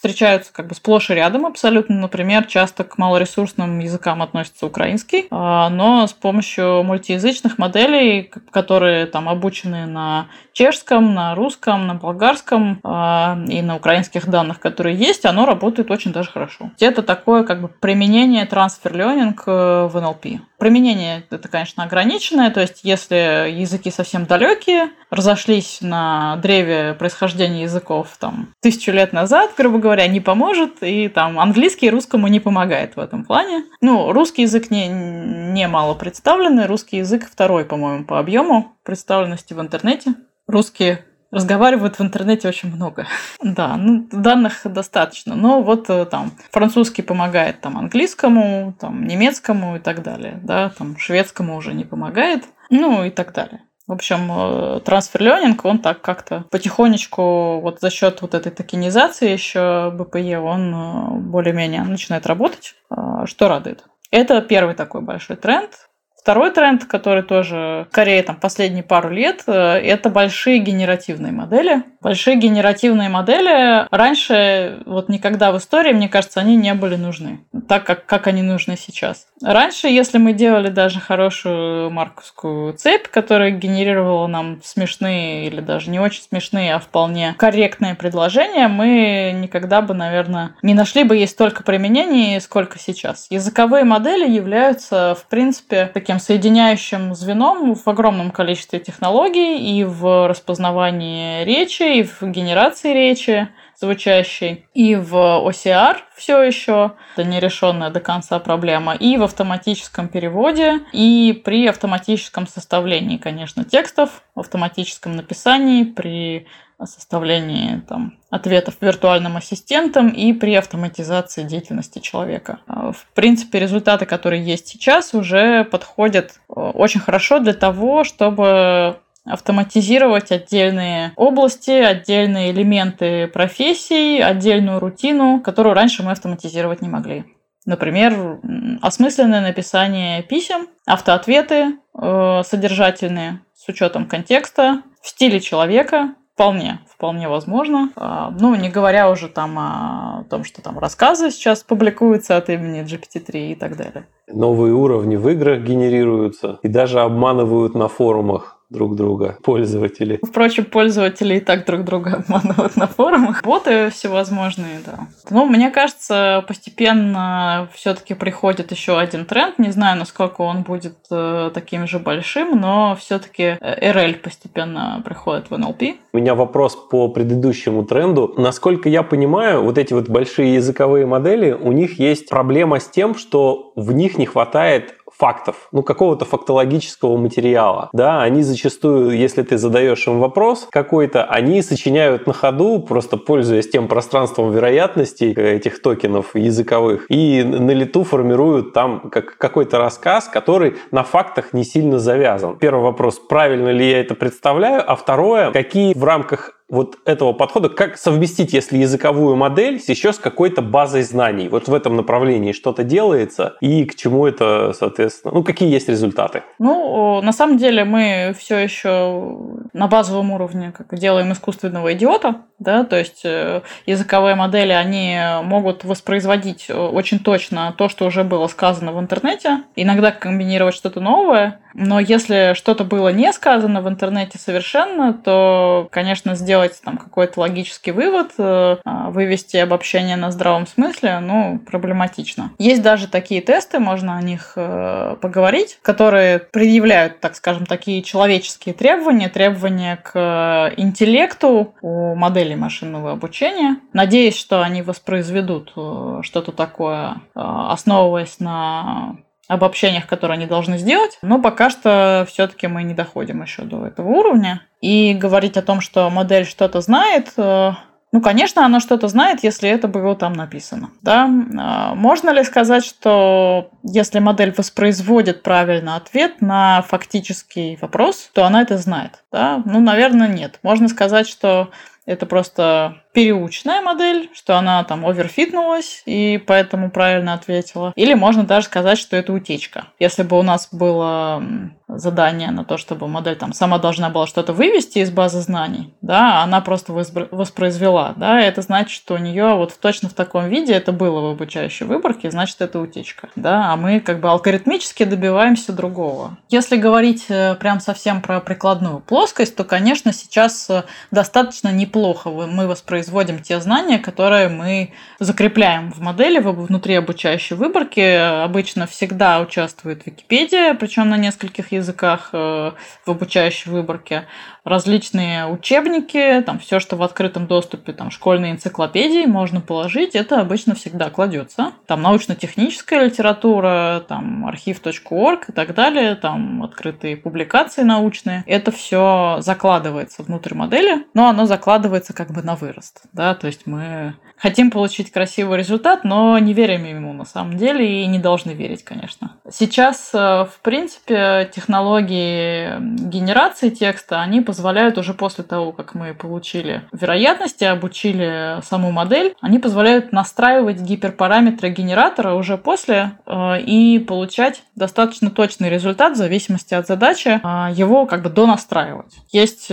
встречаются 0.00 0.50
как 0.50 0.66
бы 0.66 0.74
сплошь 0.74 1.10
и 1.10 1.14
рядом 1.14 1.44
абсолютно. 1.44 1.94
Например, 1.94 2.46
часто 2.46 2.84
к 2.84 2.96
малоресурсным 2.96 3.80
языкам 3.80 4.22
относится 4.22 4.64
украинский, 4.64 5.26
а, 5.30 5.68
но 5.68 6.06
с 6.06 6.14
помощью 6.14 6.82
мультиязычных 6.84 7.58
моделей, 7.58 8.32
которые 8.50 9.04
там 9.04 9.28
обучены 9.28 9.84
на 9.84 10.28
чешском, 10.54 11.12
на 11.12 11.34
русском, 11.34 11.86
на 11.86 11.96
болгарском 11.96 12.80
а, 12.82 13.38
и 13.46 13.60
на 13.60 13.76
украинских 13.76 14.26
данных, 14.26 14.58
которые 14.58 14.96
есть, 14.96 15.26
оно 15.26 15.44
работает 15.44 15.90
очень 15.90 16.14
даже 16.14 16.30
хорошо. 16.30 16.70
Это 16.80 17.02
такое 17.02 17.44
как 17.44 17.60
бы 17.60 17.68
применение 17.68 18.46
трансфер 18.46 18.96
ленинг 18.96 19.42
э, 19.46 19.88
в 19.92 19.94
NLP. 19.94 20.40
Применение 20.58 21.24
это, 21.30 21.48
конечно, 21.48 21.84
ограниченное, 21.84 22.50
то 22.50 22.60
есть 22.60 22.80
если 22.84 23.50
языки 23.50 23.90
совсем 23.90 24.26
далекие, 24.26 24.90
разошлись 25.10 25.78
на 25.80 26.36
древе 26.36 26.94
происхождения 26.94 27.62
языков 27.62 28.16
там 28.18 28.54
тысячу 28.60 28.92
лет 28.92 29.12
назад, 29.12 29.52
грубо 29.56 29.78
говоря, 29.78 29.89
не 30.06 30.20
поможет, 30.20 30.82
и 30.82 31.08
там 31.08 31.38
английский 31.38 31.90
русскому 31.90 32.28
не 32.28 32.40
помогает 32.40 32.96
в 32.96 33.00
этом 33.00 33.24
плане. 33.24 33.64
Ну, 33.80 34.12
русский 34.12 34.42
язык 34.42 34.70
не, 34.70 34.88
не 34.88 35.68
мало 35.68 35.94
представленный, 35.94 36.66
русский 36.66 36.98
язык 36.98 37.28
второй, 37.30 37.64
по-моему, 37.64 38.04
по 38.04 38.18
объему 38.18 38.76
представленности 38.84 39.54
в 39.54 39.60
интернете. 39.60 40.14
Русские 40.46 41.04
разговаривают 41.30 41.98
в 41.98 42.02
интернете 42.02 42.48
очень 42.48 42.74
много. 42.74 43.06
да, 43.42 43.76
ну, 43.76 44.08
данных 44.10 44.60
достаточно. 44.64 45.34
Но 45.34 45.62
вот 45.62 45.88
э, 45.88 46.04
там 46.06 46.32
французский 46.50 47.02
помогает 47.02 47.60
там 47.60 47.78
английскому, 47.78 48.74
там 48.78 49.06
немецкому 49.06 49.76
и 49.76 49.78
так 49.78 50.02
далее. 50.02 50.40
Да, 50.42 50.70
там 50.70 50.98
шведскому 50.98 51.56
уже 51.56 51.74
не 51.74 51.84
помогает. 51.84 52.44
Ну 52.70 53.04
и 53.04 53.10
так 53.10 53.32
далее. 53.32 53.62
В 53.90 53.92
общем, 53.92 54.30
э, 54.30 54.80
трансфер 54.84 55.20
ленинг, 55.20 55.64
он 55.64 55.80
так 55.80 56.00
как-то 56.00 56.44
потихонечку, 56.52 57.58
вот 57.60 57.80
за 57.80 57.90
счет 57.90 58.22
вот 58.22 58.34
этой 58.34 58.52
токенизации 58.52 59.30
еще 59.30 59.90
БПЕ, 59.90 60.38
он 60.38 60.72
э, 60.72 61.08
более-менее 61.18 61.82
начинает 61.82 62.24
работать, 62.24 62.76
что 63.24 63.48
радует. 63.48 63.84
Это 64.12 64.42
первый 64.42 64.76
такой 64.76 65.00
большой 65.00 65.34
тренд. 65.34 65.89
Второй 66.20 66.50
тренд, 66.50 66.84
который 66.84 67.22
тоже 67.22 67.86
скорее 67.90 68.22
там 68.22 68.36
последние 68.36 68.82
пару 68.82 69.08
лет, 69.08 69.44
э, 69.46 69.52
это 69.52 70.10
большие 70.10 70.58
генеративные 70.58 71.32
модели. 71.32 71.82
Большие 72.02 72.36
генеративные 72.36 73.08
модели 73.08 73.86
раньше, 73.90 74.82
вот 74.84 75.08
никогда 75.08 75.50
в 75.50 75.58
истории, 75.58 75.92
мне 75.92 76.08
кажется, 76.08 76.40
они 76.40 76.56
не 76.56 76.74
были 76.74 76.96
нужны, 76.96 77.40
так 77.68 77.84
как, 77.84 78.04
как 78.04 78.26
они 78.26 78.42
нужны 78.42 78.76
сейчас. 78.78 79.26
Раньше, 79.42 79.88
если 79.88 80.18
мы 80.18 80.34
делали 80.34 80.68
даже 80.68 81.00
хорошую 81.00 81.90
марковскую 81.90 82.74
цепь, 82.74 83.08
которая 83.08 83.50
генерировала 83.50 84.26
нам 84.26 84.60
смешные 84.62 85.46
или 85.46 85.60
даже 85.60 85.90
не 85.90 85.98
очень 85.98 86.22
смешные, 86.22 86.74
а 86.74 86.78
вполне 86.78 87.34
корректные 87.38 87.94
предложения, 87.94 88.68
мы 88.68 89.32
никогда 89.34 89.80
бы, 89.80 89.94
наверное, 89.94 90.54
не 90.62 90.74
нашли 90.74 91.04
бы 91.04 91.16
ей 91.16 91.26
столько 91.26 91.62
применений, 91.62 92.38
сколько 92.40 92.78
сейчас. 92.78 93.26
Языковые 93.30 93.84
модели 93.84 94.28
являются, 94.30 95.16
в 95.18 95.26
принципе, 95.26 95.90
таким 95.92 96.19
соединяющим 96.20 97.14
звеном 97.14 97.74
в 97.74 97.88
огромном 97.88 98.30
количестве 98.30 98.78
технологий 98.78 99.78
и 99.78 99.82
в 99.82 100.28
распознавании 100.28 101.44
речи, 101.44 101.98
и 101.98 102.02
в 102.04 102.22
генерации 102.22 102.92
речи 102.92 103.48
звучащей, 103.80 104.66
и 104.74 104.94
в 104.94 105.14
OCR 105.14 105.96
все 106.14 106.42
еще, 106.42 106.92
это 107.16 107.26
нерешенная 107.26 107.90
до 107.90 108.00
конца 108.00 108.38
проблема, 108.38 108.94
и 108.94 109.16
в 109.16 109.22
автоматическом 109.22 110.08
переводе, 110.08 110.80
и 110.92 111.40
при 111.44 111.66
автоматическом 111.66 112.46
составлении, 112.46 113.16
конечно, 113.16 113.64
текстов, 113.64 114.22
в 114.34 114.40
автоматическом 114.40 115.16
написании, 115.16 115.84
при 115.84 116.46
составлении 116.86 117.80
там, 117.88 118.14
ответов 118.30 118.74
виртуальным 118.80 119.36
ассистентам 119.36 120.08
и 120.08 120.32
при 120.32 120.54
автоматизации 120.54 121.42
деятельности 121.42 121.98
человека. 121.98 122.60
А, 122.66 122.92
в 122.92 123.06
принципе, 123.14 123.58
результаты, 123.58 124.06
которые 124.06 124.44
есть 124.44 124.68
сейчас, 124.68 125.14
уже 125.14 125.64
подходят 125.64 126.32
э, 126.48 126.52
очень 126.54 127.00
хорошо 127.00 127.38
для 127.38 127.54
того, 127.54 128.04
чтобы 128.04 128.98
автоматизировать 129.24 130.32
отдельные 130.32 131.12
области, 131.16 131.70
отдельные 131.70 132.52
элементы 132.52 133.26
профессий, 133.28 134.20
отдельную 134.20 134.80
рутину, 134.80 135.40
которую 135.40 135.74
раньше 135.74 136.02
мы 136.02 136.12
автоматизировать 136.12 136.82
не 136.82 136.88
могли. 136.88 137.24
Например, 137.66 138.40
осмысленное 138.80 139.42
написание 139.42 140.22
писем, 140.22 140.68
автоответы 140.86 141.76
э, 141.94 142.42
содержательные 142.44 143.40
с 143.54 143.68
учетом 143.68 144.06
контекста 144.06 144.82
в 145.02 145.08
стиле 145.08 145.40
человека, 145.40 146.14
вполне, 146.40 146.80
вполне 146.88 147.28
возможно. 147.28 147.90
А, 147.96 148.30
ну, 148.40 148.54
не 148.54 148.70
говоря 148.70 149.10
уже 149.10 149.28
там 149.28 149.58
о 149.58 150.24
том, 150.30 150.44
что 150.44 150.62
там 150.62 150.78
рассказы 150.78 151.30
сейчас 151.30 151.62
публикуются 151.62 152.38
от 152.38 152.48
имени 152.48 152.82
GPT-3 152.82 153.52
и 153.52 153.54
так 153.54 153.76
далее. 153.76 154.06
Новые 154.26 154.72
уровни 154.72 155.16
в 155.16 155.28
играх 155.28 155.60
генерируются 155.60 156.58
и 156.62 156.68
даже 156.68 157.00
обманывают 157.00 157.74
на 157.74 157.88
форумах 157.88 158.59
друг 158.70 158.94
друга, 158.96 159.36
пользователи. 159.42 160.20
Впрочем, 160.22 160.64
пользователи 160.64 161.36
и 161.36 161.40
так 161.40 161.66
друг 161.66 161.84
друга 161.84 162.24
обманывают 162.28 162.76
на 162.76 162.86
форумах. 162.86 163.42
Боты 163.42 163.90
всевозможные, 163.90 164.80
да. 164.86 165.08
Ну, 165.28 165.46
мне 165.46 165.70
кажется, 165.70 166.44
постепенно 166.46 167.68
все-таки 167.74 168.14
приходит 168.14 168.70
еще 168.70 168.98
один 168.98 169.26
тренд. 169.26 169.58
Не 169.58 169.70
знаю, 169.70 169.98
насколько 169.98 170.42
он 170.42 170.62
будет 170.62 170.96
э, 171.10 171.50
таким 171.52 171.86
же 171.86 171.98
большим, 171.98 172.60
но 172.60 172.96
все-таки 172.98 173.58
RL 173.60 174.14
постепенно 174.18 175.02
приходит 175.04 175.50
в 175.50 175.54
NLP. 175.54 175.96
У 176.12 176.18
меня 176.18 176.34
вопрос 176.34 176.76
по 176.76 177.08
предыдущему 177.08 177.84
тренду. 177.84 178.34
Насколько 178.36 178.88
я 178.88 179.02
понимаю, 179.02 179.62
вот 179.62 179.78
эти 179.78 179.92
вот 179.92 180.08
большие 180.08 180.54
языковые 180.54 181.06
модели, 181.06 181.52
у 181.52 181.72
них 181.72 181.98
есть 181.98 182.28
проблема 182.28 182.78
с 182.78 182.88
тем, 182.88 183.14
что 183.14 183.72
в 183.74 183.92
них 183.92 184.18
не 184.18 184.26
хватает 184.26 184.94
фактов, 185.20 185.68
ну, 185.70 185.82
какого-то 185.82 186.24
фактологического 186.24 187.18
материала. 187.18 187.90
Да, 187.92 188.22
они 188.22 188.42
зачастую, 188.42 189.16
если 189.16 189.42
ты 189.42 189.58
задаешь 189.58 190.06
им 190.06 190.18
вопрос 190.18 190.66
какой-то, 190.70 191.24
они 191.24 191.60
сочиняют 191.60 192.26
на 192.26 192.32
ходу, 192.32 192.80
просто 192.80 193.18
пользуясь 193.18 193.68
тем 193.68 193.86
пространством 193.86 194.50
вероятностей 194.50 195.32
этих 195.32 195.82
токенов 195.82 196.34
языковых, 196.34 197.04
и 197.10 197.42
на 197.42 197.72
лету 197.72 198.02
формируют 198.04 198.72
там 198.72 199.10
как 199.10 199.36
какой-то 199.36 199.78
рассказ, 199.78 200.26
который 200.28 200.76
на 200.90 201.02
фактах 201.02 201.52
не 201.52 201.64
сильно 201.64 201.98
завязан. 201.98 202.56
Первый 202.56 202.82
вопрос, 202.82 203.18
правильно 203.18 203.68
ли 203.68 203.90
я 203.90 204.00
это 204.00 204.14
представляю, 204.14 204.82
а 204.90 204.96
второе, 204.96 205.50
какие 205.50 205.92
в 205.92 206.02
рамках 206.02 206.59
вот 206.70 206.98
этого 207.04 207.32
подхода, 207.32 207.68
как 207.68 207.98
совместить, 207.98 208.52
если 208.52 208.78
языковую 208.78 209.36
модель 209.36 209.80
еще 209.86 210.12
с 210.12 210.18
какой-то 210.18 210.62
базой 210.62 211.02
знаний. 211.02 211.48
Вот 211.48 211.68
в 211.68 211.74
этом 211.74 211.96
направлении 211.96 212.52
что-то 212.52 212.84
делается, 212.84 213.56
и 213.60 213.84
к 213.84 213.96
чему 213.96 214.26
это, 214.26 214.72
соответственно, 214.78 215.34
ну, 215.34 215.44
какие 215.44 215.70
есть 215.70 215.88
результаты? 215.88 216.44
Ну, 216.58 217.20
на 217.22 217.32
самом 217.32 217.58
деле 217.58 217.84
мы 217.84 218.34
все 218.38 218.58
еще 218.58 219.36
на 219.72 219.88
базовом 219.88 220.30
уровне 220.30 220.72
как 220.76 220.98
делаем 220.98 221.32
искусственного 221.32 221.92
идиота, 221.94 222.42
да, 222.58 222.84
то 222.84 222.96
есть 222.96 223.22
э, 223.24 223.62
языковые 223.86 224.34
модели, 224.34 224.72
они 224.72 225.18
могут 225.42 225.84
воспроизводить 225.84 226.66
э, 226.68 226.74
очень 226.74 227.18
точно 227.18 227.74
то, 227.76 227.88
что 227.88 228.06
уже 228.06 228.22
было 228.22 228.46
сказано 228.46 228.92
в 228.92 229.00
интернете, 229.00 229.64
иногда 229.76 230.12
комбинировать 230.12 230.74
что-то 230.74 231.00
новое, 231.00 231.60
но 231.74 232.00
если 232.00 232.54
что-то 232.54 232.84
было 232.84 233.08
не 233.08 233.32
сказано 233.32 233.80
в 233.80 233.88
интернете 233.88 234.38
совершенно, 234.38 235.12
то, 235.14 235.88
конечно, 235.90 236.34
сделать 236.34 236.59
там 236.68 236.96
какой-то 236.98 237.40
логический 237.40 237.92
вывод, 237.92 238.32
э, 238.38 238.76
а, 238.84 239.10
вывести 239.10 239.56
обобщение 239.56 240.16
на 240.16 240.30
здравом 240.30 240.66
смысле, 240.66 241.20
ну, 241.20 241.58
проблематично. 241.58 242.52
Есть 242.58 242.82
даже 242.82 243.08
такие 243.08 243.40
тесты, 243.40 243.78
можно 243.78 244.16
о 244.16 244.22
них 244.22 244.52
э, 244.56 245.16
поговорить, 245.20 245.78
которые 245.82 246.38
предъявляют, 246.38 247.20
так 247.20 247.34
скажем, 247.34 247.66
такие 247.66 248.02
человеческие 248.02 248.74
требования, 248.74 249.28
требования 249.28 249.96
к 249.96 250.72
интеллекту 250.76 251.74
у 251.82 252.14
моделей 252.14 252.56
машинного 252.56 253.12
обучения. 253.12 253.78
Надеюсь, 253.92 254.36
что 254.36 254.62
они 254.62 254.82
воспроизведут 254.82 255.72
э, 255.76 256.20
что-то 256.22 256.52
такое, 256.52 257.16
основываясь 257.34 258.38
на 258.40 259.16
обобщениях, 259.50 260.06
которые 260.06 260.36
они 260.36 260.46
должны 260.46 260.78
сделать. 260.78 261.18
Но 261.22 261.40
пока 261.40 261.70
что 261.70 262.24
все-таки 262.28 262.68
мы 262.68 262.84
не 262.84 262.94
доходим 262.94 263.42
еще 263.42 263.62
до 263.62 263.84
этого 263.84 264.08
уровня. 264.08 264.62
И 264.80 265.12
говорить 265.12 265.56
о 265.56 265.62
том, 265.62 265.80
что 265.80 266.08
модель 266.08 266.46
что-то 266.46 266.80
знает, 266.80 267.32
э, 267.36 267.72
ну, 268.12 268.20
конечно, 268.20 268.64
она 268.64 268.78
что-то 268.78 269.08
знает, 269.08 269.42
если 269.42 269.68
это 269.68 269.88
было 269.88 270.14
там 270.14 270.34
написано. 270.34 270.90
Да? 271.02 271.28
А 271.58 271.94
можно 271.96 272.30
ли 272.30 272.44
сказать, 272.44 272.84
что 272.84 273.70
если 273.82 274.20
модель 274.20 274.54
воспроизводит 274.56 275.42
правильно 275.42 275.96
ответ 275.96 276.40
на 276.40 276.82
фактический 276.82 277.76
вопрос, 277.80 278.30
то 278.32 278.44
она 278.44 278.62
это 278.62 278.78
знает? 278.78 279.24
Да? 279.32 279.62
Ну, 279.64 279.80
наверное, 279.80 280.28
нет. 280.28 280.60
Можно 280.62 280.88
сказать, 280.88 281.28
что 281.28 281.70
это 282.06 282.24
просто 282.26 283.02
переученная 283.12 283.80
модель, 283.80 284.30
что 284.34 284.56
она 284.56 284.82
там 284.84 285.04
оверфитнулась 285.04 286.02
и 286.06 286.42
поэтому 286.46 286.90
правильно 286.90 287.34
ответила. 287.34 287.92
Или 287.96 288.14
можно 288.14 288.44
даже 288.44 288.66
сказать, 288.66 288.98
что 288.98 289.16
это 289.16 289.32
утечка. 289.32 289.86
Если 289.98 290.22
бы 290.22 290.38
у 290.38 290.42
нас 290.42 290.68
было 290.70 291.42
задание 291.88 292.52
на 292.52 292.64
то, 292.64 292.76
чтобы 292.76 293.08
модель 293.08 293.34
там 293.34 293.52
сама 293.52 293.78
должна 293.78 294.10
была 294.10 294.28
что-то 294.28 294.52
вывести 294.52 295.00
из 295.00 295.10
базы 295.10 295.40
знаний, 295.40 295.92
да, 296.02 296.42
она 296.42 296.60
просто 296.60 296.92
воспроизвела, 296.92 298.14
да, 298.16 298.40
это 298.40 298.62
значит, 298.62 298.92
что 298.92 299.14
у 299.14 299.18
нее 299.18 299.54
вот 299.56 299.76
точно 299.80 300.08
в 300.08 300.14
таком 300.14 300.48
виде 300.48 300.72
это 300.72 300.92
было 300.92 301.20
в 301.20 301.32
обучающей 301.32 301.86
выборке, 301.86 302.30
значит, 302.30 302.60
это 302.60 302.78
утечка, 302.78 303.28
да, 303.34 303.72
а 303.72 303.76
мы 303.76 303.98
как 303.98 304.20
бы 304.20 304.30
алгоритмически 304.30 305.02
добиваемся 305.02 305.72
другого. 305.72 306.38
Если 306.48 306.76
говорить 306.76 307.26
э, 307.28 307.56
прям 307.56 307.80
совсем 307.80 308.22
про 308.22 308.38
прикладную 308.38 309.00
плоскость, 309.00 309.56
то, 309.56 309.64
конечно, 309.64 310.12
сейчас 310.12 310.70
э, 310.70 310.84
достаточно 311.10 311.72
неплохо 311.72 312.30
мы 312.30 312.68
воспроизвели 312.68 312.99
воспроизводим 313.00 313.40
те 313.40 313.60
знания, 313.60 313.98
которые 313.98 314.48
мы 314.48 314.92
закрепляем 315.18 315.92
в 315.92 316.00
модели 316.00 316.38
внутри 316.38 316.94
обучающей 316.94 317.56
выборки. 317.56 318.44
Обычно 318.44 318.86
всегда 318.86 319.40
участвует 319.40 320.06
Википедия, 320.06 320.74
причем 320.74 321.08
на 321.08 321.16
нескольких 321.16 321.72
языках 321.72 322.30
э, 322.32 322.72
в 323.04 323.10
обучающей 323.10 323.70
выборке 323.70 324.26
различные 324.64 325.46
учебники, 325.46 326.42
там 326.42 326.58
все, 326.58 326.80
что 326.80 326.96
в 326.96 327.02
открытом 327.02 327.46
доступе, 327.46 327.92
там 327.92 328.10
школьные 328.10 328.52
энциклопедии 328.52 329.26
можно 329.26 329.60
положить, 329.60 330.14
это 330.14 330.40
обычно 330.40 330.74
всегда 330.74 331.10
кладется. 331.10 331.72
Там 331.86 332.02
научно-техническая 332.02 333.04
литература, 333.04 334.04
там 334.08 334.46
архив.орг 334.46 335.48
и 335.48 335.52
так 335.52 335.74
далее, 335.74 336.14
там 336.14 336.62
открытые 336.62 337.16
публикации 337.16 337.82
научные. 337.82 338.44
Это 338.46 338.70
все 338.70 339.38
закладывается 339.40 340.22
внутрь 340.22 340.54
модели, 340.54 341.06
но 341.14 341.28
оно 341.28 341.46
закладывается 341.46 342.12
как 342.12 342.30
бы 342.30 342.42
на 342.42 342.56
вырост, 342.56 343.02
да, 343.12 343.34
то 343.34 343.46
есть 343.46 343.66
мы 343.66 344.14
хотим 344.40 344.70
получить 344.70 345.12
красивый 345.12 345.58
результат, 345.58 346.04
но 346.04 346.38
не 346.38 346.54
верим 346.54 346.84
ему 346.84 347.12
на 347.12 347.24
самом 347.24 347.56
деле 347.56 348.02
и 348.02 348.06
не 348.06 348.18
должны 348.18 348.52
верить, 348.52 348.82
конечно. 348.82 349.32
Сейчас, 349.50 350.10
э, 350.14 350.18
в 350.18 350.60
принципе, 350.62 351.50
технологии 351.54 352.76
генерации 353.08 353.68
текста, 353.68 354.20
они 354.20 354.40
позволяют 354.40 354.96
уже 354.96 355.12
после 355.12 355.44
того, 355.44 355.72
как 355.72 355.94
мы 355.94 356.14
получили 356.14 356.82
вероятности, 356.92 357.64
обучили 357.64 358.60
саму 358.62 358.90
модель, 358.90 359.34
они 359.40 359.58
позволяют 359.58 360.12
настраивать 360.12 360.80
гиперпараметры 360.80 361.70
генератора 361.70 362.34
уже 362.34 362.56
после 362.56 363.12
э, 363.26 363.60
и 363.60 363.98
получать 363.98 364.62
достаточно 364.74 365.30
точный 365.30 365.68
результат 365.68 366.14
в 366.14 366.16
зависимости 366.16 366.72
от 366.72 366.86
задачи, 366.86 367.40
э, 367.42 367.72
его 367.74 368.06
как 368.06 368.22
бы 368.22 368.30
донастраивать. 368.30 369.12
Есть 369.30 369.70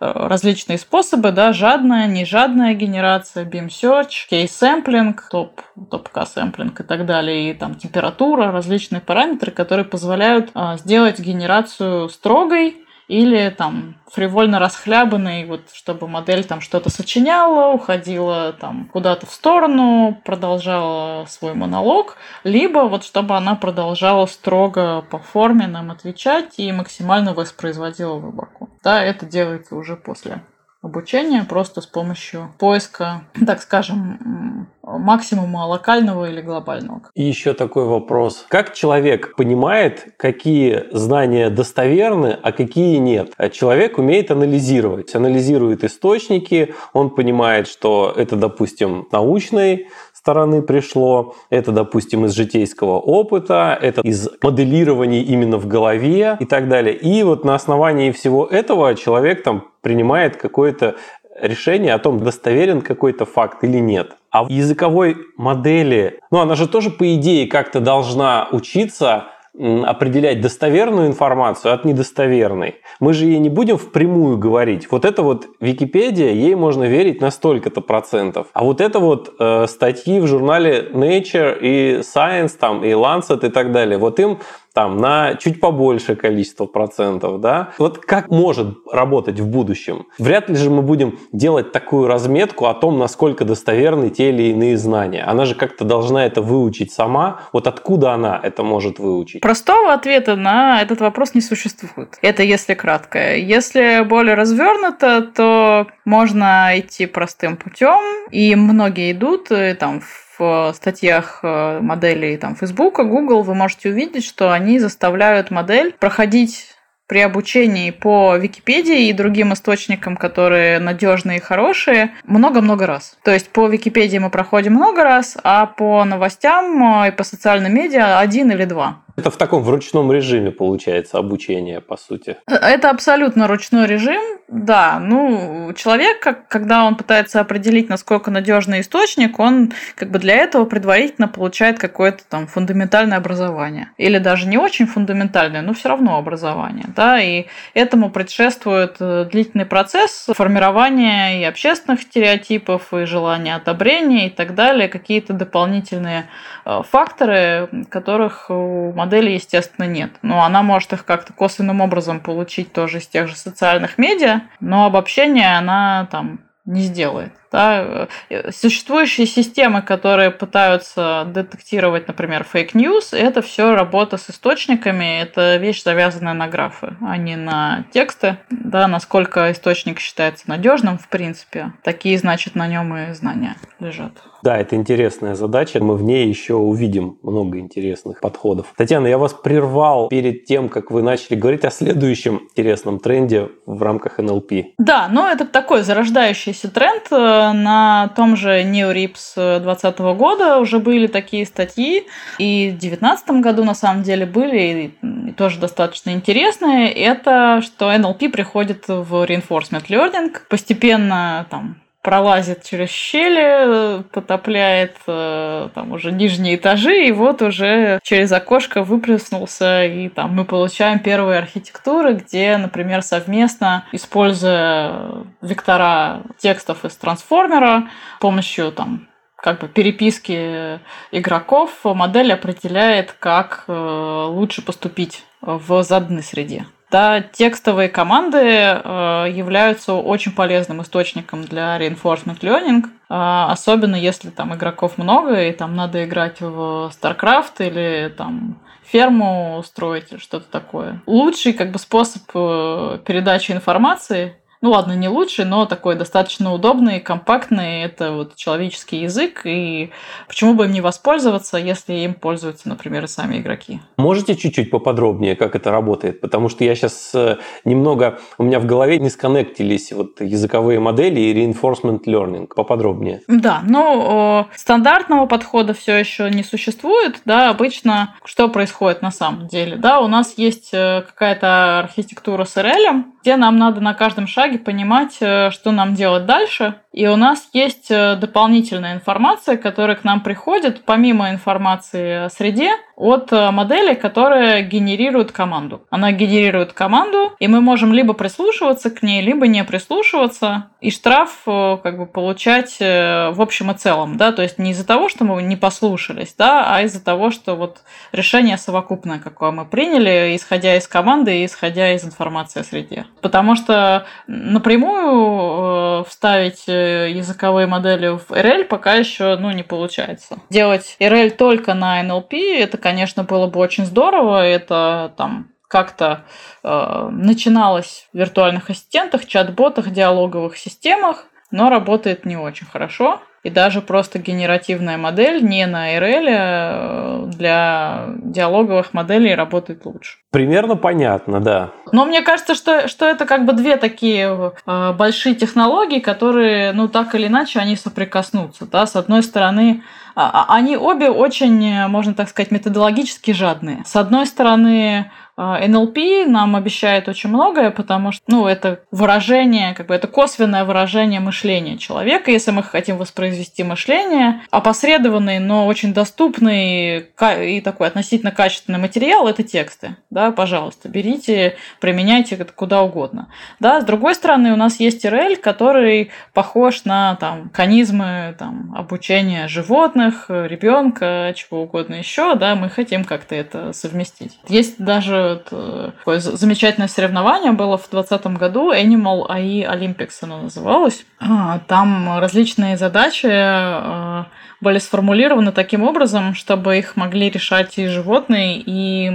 различные 0.00 0.78
способы, 0.78 1.32
да, 1.32 1.52
жадная, 1.52 2.06
нежадная 2.06 2.74
генерация, 2.74 3.44
beam 3.44 3.68
search, 3.86 4.28
sampling, 4.46 5.18
топ, 5.30 5.60
топ-к 5.90 6.26
сэмплинг 6.26 6.80
и 6.80 6.82
так 6.82 7.06
далее, 7.06 7.50
и 7.50 7.54
там 7.54 7.76
температура, 7.76 8.50
различные 8.50 9.00
параметры, 9.00 9.52
которые 9.52 9.84
позволяют 9.84 10.50
а, 10.54 10.76
сделать 10.76 11.20
генерацию 11.20 12.08
строгой 12.08 12.82
или 13.08 13.50
там 13.50 14.00
фривольно 14.10 14.58
расхлябанной, 14.58 15.44
вот 15.44 15.70
чтобы 15.72 16.08
модель 16.08 16.44
там 16.44 16.60
что-то 16.60 16.90
сочиняла, 16.90 17.72
уходила 17.72 18.52
там 18.52 18.88
куда-то 18.92 19.26
в 19.26 19.32
сторону, 19.32 20.20
продолжала 20.24 21.24
свой 21.26 21.54
монолог, 21.54 22.16
либо 22.42 22.80
вот 22.80 23.04
чтобы 23.04 23.36
она 23.36 23.54
продолжала 23.54 24.26
строго 24.26 25.02
по 25.08 25.18
форме 25.18 25.68
нам 25.68 25.92
отвечать 25.92 26.54
и 26.58 26.72
максимально 26.72 27.32
воспроизводила 27.32 28.14
выборку. 28.14 28.70
Да, 28.82 29.02
это 29.02 29.24
делается 29.24 29.76
уже 29.76 29.96
после 29.96 30.42
обучения 30.86 31.44
просто 31.44 31.80
с 31.80 31.86
помощью 31.86 32.48
поиска, 32.58 33.22
так 33.46 33.60
скажем, 33.60 34.68
максимума 34.82 35.66
локального 35.66 36.30
или 36.30 36.40
глобального. 36.40 37.02
И 37.14 37.24
еще 37.24 37.52
такой 37.54 37.84
вопрос. 37.84 38.46
Как 38.48 38.72
человек 38.72 39.34
понимает, 39.36 40.14
какие 40.16 40.84
знания 40.92 41.50
достоверны, 41.50 42.38
а 42.40 42.52
какие 42.52 42.98
нет? 42.98 43.32
Человек 43.52 43.98
умеет 43.98 44.30
анализировать. 44.30 45.14
Анализирует 45.14 45.84
источники, 45.84 46.74
он 46.92 47.10
понимает, 47.10 47.66
что 47.66 48.14
это, 48.16 48.36
допустим, 48.36 49.08
научный 49.10 49.88
стороны 50.26 50.60
пришло, 50.60 51.36
это, 51.50 51.70
допустим, 51.70 52.24
из 52.24 52.32
житейского 52.32 52.98
опыта, 52.98 53.78
это 53.80 54.00
из 54.00 54.28
моделирования 54.42 55.22
именно 55.22 55.56
в 55.56 55.68
голове 55.68 56.36
и 56.40 56.44
так 56.44 56.68
далее. 56.68 56.96
И 56.96 57.22
вот 57.22 57.44
на 57.44 57.54
основании 57.54 58.10
всего 58.10 58.44
этого 58.44 58.96
человек 58.96 59.44
там 59.44 59.68
принимает 59.82 60.36
какое-то 60.36 60.96
решение 61.40 61.94
о 61.94 62.00
том, 62.00 62.18
достоверен 62.18 62.80
какой-то 62.80 63.24
факт 63.24 63.62
или 63.62 63.78
нет. 63.78 64.16
А 64.30 64.42
в 64.42 64.48
языковой 64.48 65.16
модели, 65.36 66.18
ну 66.32 66.40
она 66.40 66.56
же 66.56 66.66
тоже 66.66 66.90
по 66.90 67.14
идее 67.14 67.46
как-то 67.46 67.78
должна 67.78 68.48
учиться 68.50 69.26
определять 69.58 70.40
достоверную 70.40 71.06
информацию 71.06 71.72
от 71.72 71.84
недостоверной. 71.84 72.76
Мы 73.00 73.12
же 73.12 73.26
ей 73.26 73.38
не 73.38 73.48
будем 73.48 73.78
впрямую 73.78 74.36
говорить. 74.38 74.90
Вот 74.90 75.04
это 75.04 75.22
вот 75.22 75.46
Википедия, 75.60 76.32
ей 76.32 76.54
можно 76.54 76.84
верить 76.84 77.20
на 77.20 77.30
столько-то 77.30 77.80
процентов. 77.80 78.48
А 78.52 78.64
вот 78.64 78.80
это 78.80 78.98
вот 78.98 79.34
э, 79.38 79.66
статьи 79.66 80.20
в 80.20 80.26
журнале 80.26 80.88
Nature 80.92 81.58
и 81.60 82.00
Science, 82.00 82.52
там, 82.58 82.84
и 82.84 82.90
Lancet 82.90 83.46
и 83.46 83.50
так 83.50 83.72
далее, 83.72 83.98
вот 83.98 84.20
им 84.20 84.38
там 84.76 84.98
на 84.98 85.36
чуть 85.36 85.58
побольшее 85.58 86.16
количество 86.16 86.66
процентов, 86.66 87.40
да? 87.40 87.70
Вот 87.78 87.96
как 87.96 88.28
может 88.28 88.76
работать 88.92 89.40
в 89.40 89.48
будущем? 89.48 90.04
Вряд 90.18 90.50
ли 90.50 90.54
же 90.54 90.68
мы 90.68 90.82
будем 90.82 91.18
делать 91.32 91.72
такую 91.72 92.06
разметку 92.08 92.66
о 92.66 92.74
том, 92.74 92.98
насколько 92.98 93.46
достоверны 93.46 94.10
те 94.10 94.28
или 94.28 94.50
иные 94.50 94.76
знания. 94.76 95.22
Она 95.22 95.46
же 95.46 95.54
как-то 95.54 95.86
должна 95.86 96.26
это 96.26 96.42
выучить 96.42 96.92
сама. 96.92 97.40
Вот 97.54 97.66
откуда 97.66 98.12
она 98.12 98.38
это 98.42 98.62
может 98.62 98.98
выучить? 98.98 99.40
Простого 99.40 99.94
ответа 99.94 100.36
на 100.36 100.82
этот 100.82 101.00
вопрос 101.00 101.32
не 101.32 101.40
существует. 101.40 102.18
Это 102.20 102.42
если 102.42 102.74
кратко. 102.74 103.34
Если 103.34 104.04
более 104.04 104.34
развернуто, 104.34 105.22
то 105.22 105.86
можно 106.04 106.72
идти 106.74 107.06
простым 107.06 107.56
путем, 107.56 108.28
и 108.30 108.54
многие 108.54 109.12
идут 109.12 109.48
там 109.78 110.00
в 110.00 110.25
в 110.38 110.72
статьях 110.74 111.40
э, 111.42 111.80
моделей 111.80 112.36
там, 112.36 112.56
Facebook, 112.56 112.96
Google 112.96 113.42
вы 113.42 113.54
можете 113.54 113.90
увидеть, 113.90 114.24
что 114.24 114.52
они 114.52 114.78
заставляют 114.78 115.50
модель 115.50 115.94
проходить 115.98 116.76
при 117.06 117.20
обучении 117.20 117.90
по 117.90 118.36
Википедии 118.36 119.08
и 119.08 119.12
другим 119.12 119.52
источникам, 119.52 120.16
которые 120.16 120.80
надежные 120.80 121.38
и 121.38 121.40
хорошие, 121.40 122.12
много-много 122.24 122.86
раз. 122.86 123.16
То 123.22 123.32
есть 123.32 123.50
по 123.50 123.68
Википедии 123.68 124.18
мы 124.18 124.30
проходим 124.30 124.74
много 124.74 125.04
раз, 125.04 125.36
а 125.44 125.66
по 125.66 126.04
новостям 126.04 127.02
э, 127.02 127.08
и 127.08 127.10
по 127.12 127.24
социальным 127.24 127.74
медиа 127.74 128.18
один 128.18 128.50
или 128.50 128.64
два. 128.64 129.02
Это 129.16 129.30
в 129.30 129.36
таком 129.36 129.62
в 129.62 129.70
ручном 129.70 130.12
режиме 130.12 130.50
получается 130.50 131.18
обучение, 131.18 131.80
по 131.80 131.96
сути. 131.96 132.36
Это 132.46 132.90
абсолютно 132.90 133.48
ручной 133.48 133.86
режим, 133.86 134.20
да. 134.48 135.00
Ну, 135.00 135.72
человек, 135.74 136.20
когда 136.48 136.84
он 136.84 136.94
пытается 136.94 137.40
определить, 137.40 137.88
насколько 137.88 138.30
надежный 138.30 138.80
источник, 138.80 139.40
он 139.40 139.72
как 139.94 140.10
бы 140.10 140.18
для 140.18 140.34
этого 140.36 140.66
предварительно 140.66 141.28
получает 141.28 141.78
какое-то 141.78 142.24
там 142.28 142.46
фундаментальное 142.46 143.16
образование. 143.16 143.90
Или 143.96 144.18
даже 144.18 144.46
не 144.46 144.58
очень 144.58 144.86
фундаментальное, 144.86 145.62
но 145.62 145.72
все 145.72 145.88
равно 145.88 146.18
образование. 146.18 146.84
Да? 146.94 147.20
И 147.20 147.46
этому 147.74 148.10
предшествует 148.10 148.96
э, 149.00 149.26
длительный 149.30 149.66
процесс 149.66 150.28
формирования 150.32 151.40
и 151.40 151.44
общественных 151.44 152.02
стереотипов, 152.02 152.92
и 152.92 153.04
желания 153.04 153.56
одобрения 153.56 154.28
и 154.28 154.30
так 154.30 154.54
далее, 154.54 154.88
какие-то 154.88 155.32
дополнительные 155.32 156.28
э, 156.64 156.82
факторы, 156.88 157.68
которых 157.88 158.50
у 158.50 158.92
модели, 159.06 159.30
естественно, 159.30 159.86
нет. 159.86 160.10
Но 160.22 160.44
она 160.44 160.62
может 160.62 160.92
их 160.92 161.04
как-то 161.04 161.32
косвенным 161.32 161.80
образом 161.80 162.20
получить 162.20 162.72
тоже 162.72 162.98
из 162.98 163.06
тех 163.06 163.28
же 163.28 163.36
социальных 163.36 163.98
медиа, 163.98 164.42
но 164.60 164.86
обобщение 164.86 165.56
она 165.56 166.08
там 166.10 166.40
не 166.64 166.82
сделает. 166.82 167.32
Да? 167.52 168.08
Существующие 168.50 169.26
системы, 169.26 169.82
которые 169.82 170.32
пытаются 170.32 171.24
детектировать, 171.28 172.08
например, 172.08 172.44
fake 172.44 172.74
news, 172.74 173.12
это 173.12 173.40
все 173.40 173.74
работа 173.74 174.16
с 174.16 174.28
источниками, 174.28 175.22
это 175.22 175.56
вещь, 175.56 175.84
завязанная 175.84 176.34
на 176.34 176.48
графы, 176.48 176.96
а 177.00 177.16
не 177.16 177.36
на 177.36 177.84
тексты. 177.92 178.38
Да, 178.50 178.88
насколько 178.88 179.52
источник 179.52 180.00
считается 180.00 180.48
надежным, 180.48 180.98
в 180.98 181.08
принципе, 181.08 181.72
такие, 181.84 182.18
значит, 182.18 182.56
на 182.56 182.66
нем 182.66 182.94
и 182.96 183.12
знания 183.12 183.54
лежат. 183.78 184.12
Да, 184.46 184.58
это 184.58 184.76
интересная 184.76 185.34
задача. 185.34 185.82
Мы 185.82 185.96
в 185.96 186.04
ней 186.04 186.28
еще 186.28 186.54
увидим 186.54 187.18
много 187.24 187.58
интересных 187.58 188.20
подходов. 188.20 188.72
Татьяна, 188.76 189.08
я 189.08 189.18
вас 189.18 189.34
прервал 189.34 190.06
перед 190.06 190.44
тем, 190.44 190.68
как 190.68 190.92
вы 190.92 191.02
начали 191.02 191.34
говорить 191.34 191.64
о 191.64 191.70
следующем 191.72 192.42
интересном 192.52 193.00
тренде 193.00 193.48
в 193.66 193.82
рамках 193.82 194.18
NLP. 194.18 194.52
Да, 194.78 195.08
но 195.10 195.28
это 195.28 195.46
такой 195.46 195.82
зарождающийся 195.82 196.70
тренд 196.70 197.08
э, 197.10 197.16
на 197.16 198.12
том 198.14 198.36
же 198.36 198.62
NeoRips 198.62 199.34
2020 199.34 199.98
года 200.16 200.60
уже 200.60 200.78
были 200.78 201.08
такие 201.08 201.44
статьи, 201.44 202.06
и 202.38 202.68
в 202.68 202.78
2019 202.78 203.30
году 203.42 203.64
на 203.64 203.74
самом 203.74 204.04
деле 204.04 204.26
были 204.26 204.92
и 205.02 205.32
тоже 205.32 205.58
достаточно 205.58 206.10
интересные. 206.10 206.92
Это 206.92 207.62
что 207.62 207.92
NLP 207.92 208.28
приходит 208.28 208.84
в 208.86 209.12
reinforcement 209.24 209.88
learning, 209.88 210.36
постепенно 210.48 211.46
там 211.50 211.78
пролазит 212.06 212.62
через 212.62 212.88
щели, 212.88 214.04
потопляет 214.12 214.96
э, 215.08 215.70
там 215.74 215.90
уже 215.90 216.12
нижние 216.12 216.54
этажи, 216.54 217.08
и 217.08 217.10
вот 217.10 217.42
уже 217.42 217.98
через 218.04 218.30
окошко 218.30 218.84
выплеснулся, 218.84 219.84
и 219.84 220.08
там 220.08 220.32
мы 220.36 220.44
получаем 220.44 221.00
первые 221.00 221.40
архитектуры, 221.40 222.12
где, 222.12 222.58
например, 222.58 223.02
совместно, 223.02 223.86
используя 223.90 225.24
вектора 225.42 226.22
текстов 226.38 226.84
из 226.84 226.94
трансформера, 226.94 227.88
с 228.18 228.20
помощью 228.20 228.70
там 228.70 229.08
как 229.34 229.58
бы 229.58 229.66
переписки 229.66 230.78
игроков, 231.10 231.72
модель 231.82 232.32
определяет, 232.32 233.16
как 233.18 233.64
э, 233.66 234.26
лучше 234.28 234.62
поступить 234.62 235.24
в 235.40 235.82
заданной 235.82 236.22
среде. 236.22 236.66
Да, 236.90 237.20
текстовые 237.20 237.88
команды 237.88 238.38
э, 238.38 239.26
являются 239.32 239.94
очень 239.94 240.32
полезным 240.32 240.82
источником 240.82 241.42
для 241.42 241.76
reinforcement 241.78 242.40
learning, 242.40 242.84
э, 242.84 243.50
особенно 243.50 243.96
если 243.96 244.30
там 244.30 244.54
игроков 244.54 244.96
много 244.96 245.42
и 245.42 245.52
там 245.52 245.74
надо 245.74 246.04
играть 246.04 246.40
в 246.40 246.92
StarCraft 246.94 247.54
или 247.58 248.08
там 248.08 248.60
ферму 248.84 249.62
строить 249.66 250.12
или 250.12 250.20
что-то 250.20 250.46
такое. 250.48 251.02
Лучший 251.06 251.54
как 251.54 251.72
бы 251.72 251.80
способ 251.80 252.22
э, 252.34 252.98
передачи 253.04 253.50
информации 253.50 254.36
ну 254.60 254.70
ладно, 254.70 254.92
не 254.92 255.08
лучший, 255.08 255.44
но 255.44 255.66
такой 255.66 255.96
достаточно 255.96 256.52
удобный, 256.52 257.00
компактный. 257.00 257.82
Это 257.82 258.12
вот 258.12 258.36
человеческий 258.36 258.98
язык, 259.02 259.42
и 259.44 259.90
почему 260.28 260.54
бы 260.54 260.66
им 260.66 260.72
не 260.72 260.80
воспользоваться, 260.80 261.58
если 261.58 261.94
им 261.94 262.14
пользуются, 262.14 262.68
например, 262.68 263.04
и 263.04 263.08
сами 263.08 263.38
игроки. 263.38 263.80
Можете 263.96 264.36
чуть-чуть 264.36 264.70
поподробнее, 264.70 265.36
как 265.36 265.54
это 265.54 265.70
работает? 265.70 266.20
Потому 266.20 266.48
что 266.48 266.64
я 266.64 266.74
сейчас 266.74 267.12
э, 267.14 267.36
немного, 267.64 268.18
у 268.38 268.44
меня 268.44 268.60
в 268.60 268.66
голове 268.66 268.98
не 268.98 269.10
сконнектились 269.10 269.92
вот 269.92 270.20
языковые 270.20 270.80
модели 270.80 271.20
и 271.20 271.34
reinforcement 271.34 272.04
learning. 272.04 272.48
Поподробнее. 272.54 273.22
Да, 273.28 273.62
ну, 273.66 274.46
стандартного 274.54 275.26
подхода 275.26 275.74
все 275.74 275.96
еще 275.96 276.30
не 276.30 276.42
существует, 276.42 277.20
да, 277.24 277.50
обычно 277.50 278.14
что 278.24 278.48
происходит 278.48 279.02
на 279.02 279.10
самом 279.10 279.48
деле, 279.48 279.76
да, 279.76 280.00
у 280.00 280.08
нас 280.08 280.34
есть 280.36 280.70
э, 280.72 281.02
какая-то 281.06 281.80
архитектура 281.80 282.44
с 282.44 282.56
RL, 282.56 283.04
где 283.26 283.34
нам 283.34 283.58
надо 283.58 283.80
на 283.80 283.92
каждом 283.92 284.28
шаге 284.28 284.56
понимать, 284.56 285.16
э, 285.18 285.50
что 285.50 285.72
нам 285.72 285.96
делать 285.96 286.26
дальше. 286.26 286.76
И 286.92 287.08
у 287.08 287.16
нас 287.16 287.48
есть 287.52 287.90
э, 287.90 288.14
дополнительная 288.14 288.94
информация, 288.94 289.56
которая 289.56 289.96
к 289.96 290.04
нам 290.04 290.20
приходит, 290.20 290.84
помимо 290.84 291.30
информации 291.30 292.26
о 292.26 292.30
среде, 292.30 292.70
от 292.96 293.32
э, 293.32 293.50
модели, 293.50 293.94
которая 293.94 294.62
генерирует 294.62 295.32
команду. 295.32 295.82
Она 295.90 296.12
генерирует 296.12 296.72
команду, 296.72 297.32
и 297.38 297.46
мы 297.46 297.60
можем 297.60 297.92
либо 297.92 298.14
прислушиваться 298.14 298.90
к 298.90 299.02
ней, 299.02 299.22
либо 299.22 299.46
не 299.46 299.62
прислушиваться, 299.64 300.68
и 300.80 300.90
штраф 300.90 301.42
как 301.44 301.98
бы 301.98 302.06
получать 302.06 302.76
в 302.78 303.40
общем 303.40 303.70
и 303.70 303.74
целом, 303.74 304.16
да, 304.16 304.32
то 304.32 304.42
есть 304.42 304.58
не 304.58 304.70
из-за 304.70 304.86
того, 304.86 305.08
что 305.08 305.24
мы 305.24 305.42
не 305.42 305.56
послушались, 305.56 306.34
да, 306.36 306.74
а 306.74 306.82
из-за 306.82 307.04
того, 307.04 307.30
что 307.30 307.54
вот 307.56 307.78
решение 308.12 308.56
совокупное, 308.56 309.18
какое 309.18 309.50
мы 309.50 309.64
приняли, 309.64 310.36
исходя 310.36 310.76
из 310.76 310.86
команды 310.88 311.42
и 311.42 311.46
исходя 311.46 311.92
из 311.92 312.04
информации 312.04 312.60
о 312.60 312.64
среде. 312.64 313.06
Потому 313.20 313.56
что 313.56 314.06
напрямую 314.26 316.04
вставить 316.04 316.66
языковые 316.66 317.66
модели 317.66 318.08
в 318.08 318.30
RL 318.30 318.64
пока 318.64 318.94
еще 318.94 319.36
ну, 319.36 319.50
не 319.50 319.62
получается. 319.62 320.38
Делать 320.50 320.96
RL 321.00 321.30
только 321.30 321.74
на 321.74 322.02
NLP, 322.02 322.58
это, 322.58 322.78
конечно, 322.86 323.24
было 323.24 323.48
бы 323.48 323.58
очень 323.58 323.84
здорово. 323.84 324.46
Это 324.46 325.12
там 325.16 325.50
как-то 325.66 326.22
э, 326.62 327.08
начиналось 327.10 328.08
в 328.12 328.16
виртуальных 328.16 328.70
ассистентах, 328.70 329.26
чат-ботах, 329.26 329.90
диалоговых 329.90 330.56
системах, 330.56 331.24
но 331.50 331.68
работает 331.68 332.24
не 332.24 332.36
очень 332.36 332.68
хорошо. 332.68 333.20
И 333.42 333.50
даже 333.50 333.80
просто 333.80 334.18
генеративная 334.18 334.96
модель 334.98 335.42
не 335.42 335.66
на 335.66 335.96
RL 335.96 336.26
э, 336.28 337.26
для 337.36 338.06
диалоговых 338.16 338.92
моделей 338.92 339.34
работает 339.34 339.84
лучше. 339.84 340.18
Примерно 340.32 340.76
понятно, 340.76 341.40
да. 341.40 341.70
Но 341.92 342.04
мне 342.04 342.22
кажется, 342.22 342.54
что, 342.54 342.88
что 342.88 343.06
это 343.06 343.24
как 343.24 343.44
бы 343.44 343.52
две 343.52 343.76
такие 343.76 344.52
э, 344.66 344.92
большие 344.92 345.34
технологии, 345.34 346.00
которые, 346.00 346.72
ну, 346.72 346.88
так 346.88 347.14
или 347.14 347.28
иначе, 347.28 347.60
они 347.60 347.76
соприкоснутся. 347.76 348.66
Да? 348.66 348.86
С 348.86 348.96
одной 348.96 349.22
стороны, 349.22 349.82
а, 350.16 350.30
а, 350.48 350.54
они 350.56 350.76
обе 350.76 351.10
очень, 351.10 351.86
можно 351.88 352.14
так 352.14 352.28
сказать, 352.28 352.50
методологически 352.50 353.32
жадные. 353.32 353.82
С 353.86 353.96
одной 353.96 354.26
стороны, 354.26 355.12
НЛП 355.36 355.98
нам 356.26 356.56
обещает 356.56 357.08
очень 357.08 357.28
многое, 357.28 357.70
потому 357.70 358.10
что, 358.12 358.22
ну, 358.26 358.46
это 358.46 358.80
выражение, 358.90 359.74
как 359.74 359.88
бы 359.88 359.94
это 359.94 360.06
косвенное 360.06 360.64
выражение 360.64 361.20
мышления 361.20 361.76
человека, 361.76 362.30
если 362.30 362.52
мы 362.52 362.62
хотим 362.62 362.96
воспроизвести 362.96 363.62
мышление. 363.62 364.40
Опосредованный, 364.50 365.38
но 365.38 365.66
очень 365.66 365.92
доступный 365.92 367.08
и 367.40 367.60
такой 367.60 367.88
относительно 367.88 368.30
качественный 368.30 368.78
материал– 368.78 369.28
это 369.28 369.42
тексты. 369.42 369.96
Да, 370.10 370.32
пожалуйста, 370.32 370.88
берите, 370.88 371.56
применяйте 371.80 372.36
это 372.36 372.52
куда 372.52 372.82
угодно. 372.82 373.28
Да, 373.60 373.80
с 373.80 373.84
другой 373.84 374.14
стороны, 374.14 374.52
у 374.52 374.56
нас 374.56 374.80
есть 374.80 375.04
RL, 375.04 375.36
который 375.36 376.10
похож 376.32 376.84
на 376.84 377.16
там, 377.16 377.46
механизмы 377.46 378.34
там, 378.38 378.74
обучения 378.76 379.48
животных, 379.48 380.26
ребенка, 380.28 381.32
чего 381.36 381.62
угодно 381.62 381.96
еще. 381.96 382.34
Да, 382.36 382.54
мы 382.54 382.70
хотим 382.70 383.04
как-то 383.04 383.34
это 383.34 383.72
совместить. 383.72 384.38
Есть 384.48 384.78
даже 384.78 385.25
Э, 385.50 385.90
такое 385.98 386.20
замечательное 386.20 386.88
соревнование 386.88 387.52
было 387.52 387.76
в 387.76 387.88
2020 387.90 388.38
году, 388.38 388.72
Animal 388.72 389.28
AI 389.28 389.64
Olympics 389.64 390.18
оно 390.22 390.42
называлось. 390.42 391.04
А, 391.20 391.60
там 391.66 392.18
различные 392.18 392.76
задачи 392.76 393.28
э, 393.30 394.24
были 394.60 394.78
сформулированы 394.78 395.52
таким 395.52 395.82
образом, 395.82 396.34
чтобы 396.34 396.78
их 396.78 396.96
могли 396.96 397.30
решать 397.30 397.78
и 397.78 397.86
животные, 397.86 398.62
и 398.64 399.08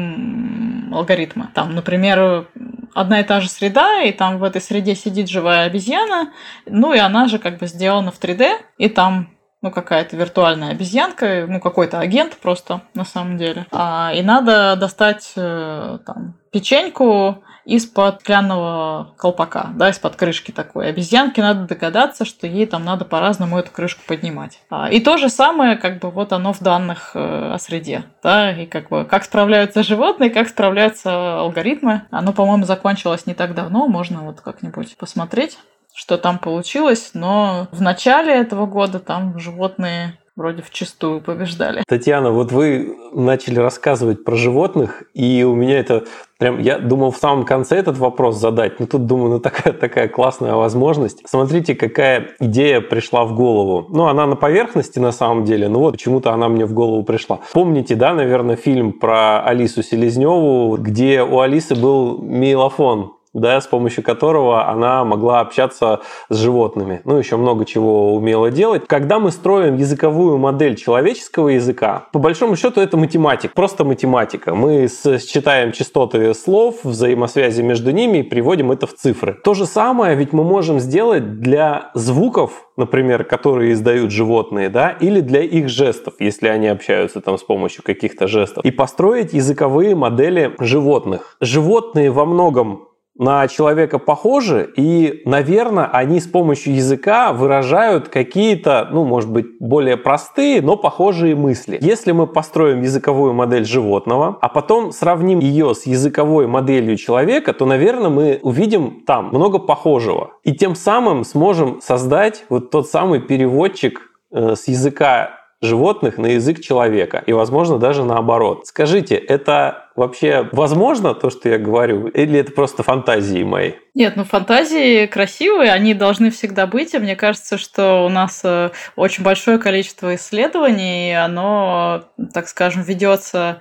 алгоритмы. 0.93 1.47
Там, 1.53 1.74
например, 1.76 2.47
одна 2.93 3.20
и 3.20 3.24
та 3.24 3.41
же 3.41 3.49
среда, 3.49 4.01
и 4.01 4.12
там 4.12 4.38
в 4.38 4.43
этой 4.43 4.62
среде 4.62 4.95
сидит 4.95 5.30
живая 5.30 5.66
обезьяна, 5.66 6.32
ну 6.66 6.93
и 6.93 6.99
она 6.99 7.28
же 7.28 7.39
как 7.39 7.57
бы 7.57 7.68
сделана 7.68 8.12
в 8.12 8.20
3D, 8.20 8.57
и 8.78 8.89
там 8.89 9.30
ну, 9.62 9.72
какая-то 9.72 10.18
виртуальная 10.18 10.72
обезьянка, 10.72 11.45
ну, 11.47 11.59
какой-то 11.59 11.99
агент 11.99 12.38
просто 12.38 12.82
на 12.93 13.05
самом 13.05 13.38
деле. 13.38 13.68
А, 13.72 14.12
и 14.14 14.22
надо 14.22 14.76
достать 14.76 15.34
э, 15.36 15.99
там 16.05 16.36
печеньку 16.51 17.43
из-под 17.66 18.16
стеклянного 18.16 19.14
колпака, 19.18 19.70
да, 19.76 19.89
из-под 19.89 20.16
крышки 20.16 20.51
такой. 20.51 20.89
Обезьянке 20.89 21.41
надо 21.41 21.68
догадаться, 21.68 22.26
что 22.26 22.47
ей 22.47 22.66
там 22.66 22.84
надо 22.84 23.05
по-разному 23.05 23.59
эту 23.59 23.72
крышку 23.72 24.01
поднимать. 24.07 24.59
А, 24.70 24.89
и 24.89 24.99
то 24.99 25.18
же 25.18 25.30
самое, 25.30 25.76
как 25.76 25.99
бы, 25.99 26.09
вот 26.09 26.34
оно 26.34 26.53
в 26.53 26.59
данных 26.59 27.12
э, 27.14 27.51
о 27.53 27.59
среде, 27.59 28.05
да, 28.24 28.51
и 28.51 28.66
как 28.66 28.89
бы, 28.89 29.05
как 29.05 29.24
справляются 29.24 29.84
животные, 29.84 30.32
как 30.32 30.49
справляются 30.49 31.39
алгоритмы. 31.39 32.01
Оно, 32.09 32.34
по-моему, 32.34 32.66
закончилось 32.66 33.28
не 33.28 33.36
так 33.36 33.53
давно, 33.53 33.88
можно 33.88 34.22
вот 34.22 34.41
как-нибудь 34.41 34.97
посмотреть 34.97 35.59
что 35.93 36.17
там 36.17 36.39
получилось, 36.39 37.11
но 37.13 37.67
в 37.71 37.81
начале 37.81 38.33
этого 38.33 38.65
года 38.65 38.99
там 38.99 39.37
животные 39.39 40.17
вроде 40.35 40.61
в 40.61 40.71
чистую 40.71 41.21
побеждали. 41.21 41.83
Татьяна, 41.87 42.31
вот 42.31 42.51
вы 42.51 42.95
начали 43.13 43.59
рассказывать 43.59 44.23
про 44.23 44.35
животных, 44.35 45.03
и 45.13 45.43
у 45.43 45.53
меня 45.53 45.77
это 45.79 46.05
прям, 46.39 46.59
я 46.59 46.79
думал 46.79 47.11
в 47.11 47.17
самом 47.17 47.45
конце 47.45 47.77
этот 47.77 47.97
вопрос 47.97 48.37
задать, 48.37 48.79
но 48.79 48.85
тут 48.85 49.05
думаю, 49.05 49.31
ну 49.31 49.39
такая, 49.39 49.73
такая 49.73 50.07
классная 50.07 50.53
возможность. 50.53 51.21
Смотрите, 51.27 51.75
какая 51.75 52.29
идея 52.39 52.81
пришла 52.81 53.25
в 53.25 53.35
голову. 53.35 53.87
Ну, 53.89 54.07
она 54.07 54.25
на 54.25 54.35
поверхности 54.35 54.99
на 54.99 55.11
самом 55.11 55.43
деле, 55.43 55.67
но 55.67 55.79
вот 55.79 55.93
почему-то 55.93 56.31
она 56.31 56.47
мне 56.47 56.65
в 56.65 56.73
голову 56.73 57.03
пришла. 57.03 57.39
Помните, 57.53 57.95
да, 57.95 58.13
наверное, 58.13 58.55
фильм 58.55 58.93
про 58.93 59.43
Алису 59.43 59.83
Селезневу, 59.83 60.77
где 60.77 61.21
у 61.21 61.39
Алисы 61.39 61.75
был 61.75 62.17
мейлофон, 62.17 63.13
да, 63.34 63.61
с 63.61 63.67
помощью 63.67 64.03
которого 64.03 64.67
она 64.69 65.05
могла 65.05 65.39
общаться 65.39 66.01
с 66.29 66.38
животными. 66.38 67.01
Ну, 67.05 67.17
еще 67.17 67.38
много 67.38 67.65
чего 67.65 68.15
умела 68.15 68.51
делать. 68.51 68.88
Когда 68.88 69.19
мы 69.19 69.32
строим 69.32 69.77
языковую 69.77 70.38
модель 70.38 70.75
человеческого 70.75 71.49
языка, 71.49 72.07
по 72.11 72.19
большому 72.19 72.55
счету 72.55 72.82
это 72.82 72.97
математика, 72.97 73.53
просто 73.55 73.84
математика. 73.86 74.53
Мы 74.53 74.88
считаем 74.88 75.71
частоты 75.71 76.34
слов, 76.34 76.84
взаимосвязи 76.84 77.61
между 77.61 77.91
ними 77.91 78.19
и 78.19 78.23
приводим 78.23 78.71
это 78.71 78.88
в 78.88 78.93
цифры. 78.93 79.34
То 79.43 79.53
же 79.53 79.65
самое 79.65 80.15
ведь 80.15 80.34
мы 80.34 80.43
можем 80.43 80.79
сделать 80.79 81.39
для 81.39 81.91
звуков, 81.93 82.67
например, 82.75 83.23
которые 83.23 83.73
издают 83.73 84.11
животные, 84.11 84.69
да, 84.69 84.89
или 84.89 85.21
для 85.21 85.41
их 85.41 85.69
жестов, 85.69 86.15
если 86.19 86.47
они 86.47 86.67
общаются 86.67 87.21
там 87.21 87.38
с 87.38 87.43
помощью 87.43 87.84
каких-то 87.84 88.27
жестов, 88.27 88.65
и 88.65 88.71
построить 88.71 89.34
языковые 89.34 89.95
модели 89.95 90.55
животных. 90.59 91.38
Животные 91.39 92.11
во 92.11 92.25
многом 92.25 92.90
на 93.22 93.47
человека 93.47 93.99
похожи, 93.99 94.67
и, 94.76 95.22
наверное, 95.26 95.86
они 95.86 96.19
с 96.19 96.26
помощью 96.26 96.74
языка 96.74 97.34
выражают 97.34 98.09
какие-то, 98.09 98.89
ну, 98.91 99.05
может 99.05 99.30
быть, 99.30 99.45
более 99.59 99.95
простые, 99.95 100.59
но 100.63 100.76
похожие 100.76 101.36
мысли. 101.36 101.78
Если 101.80 102.13
мы 102.13 102.26
построим 102.26 102.82
языковую 102.82 103.34
модель 103.34 103.63
животного, 103.63 104.39
а 104.41 104.49
потом 104.49 104.91
сравним 104.91 105.38
ее 105.38 105.76
с 105.76 105.86
языковой 105.86 106.47
моделью 106.47 106.97
человека, 106.97 107.53
то, 107.53 107.67
наверное, 107.67 108.09
мы 108.09 108.39
увидим 108.41 109.03
там 109.05 109.28
много 109.28 109.59
похожего. 109.59 110.32
И 110.43 110.55
тем 110.55 110.74
самым 110.74 111.24
сможем 111.24 111.80
создать 111.80 112.45
вот 112.49 112.72
тот 112.72 112.89
самый 112.89 113.22
переводчик 113.22 114.01
э, 114.32 114.55
с 114.55 114.67
языка 114.67 115.40
животных 115.62 116.18
на 116.18 116.28
язык 116.28 116.59
человека. 116.59 117.24
И, 117.26 117.34
возможно, 117.34 117.78
даже 117.78 118.03
наоборот. 118.03 118.66
Скажите, 118.66 119.16
это 119.16 119.89
вообще 119.95 120.49
возможно, 120.51 121.14
то, 121.14 121.30
что 121.30 121.49
я 121.49 121.59
говорю? 121.59 122.07
Или 122.07 122.39
это 122.39 122.51
просто 122.51 122.82
фантазии 122.82 123.43
мои? 123.43 123.74
Нет, 123.93 124.16
ну 124.16 124.24
фантазии 124.24 125.05
красивые, 125.05 125.72
они 125.72 125.93
должны 125.93 126.32
всегда 126.32 126.66
быть. 126.66 126.93
И 126.93 126.99
мне 126.99 127.16
кажется, 127.16 127.57
что 127.57 128.05
у 128.05 128.09
нас 128.09 128.41
э, 128.43 128.72
очень 128.95 129.24
большое 129.24 129.59
количество 129.59 130.16
исследований, 130.16 131.12
и 131.12 131.14
оно, 131.14 132.05
так 132.34 132.47
скажем, 132.47 132.82
ведется 132.82 133.59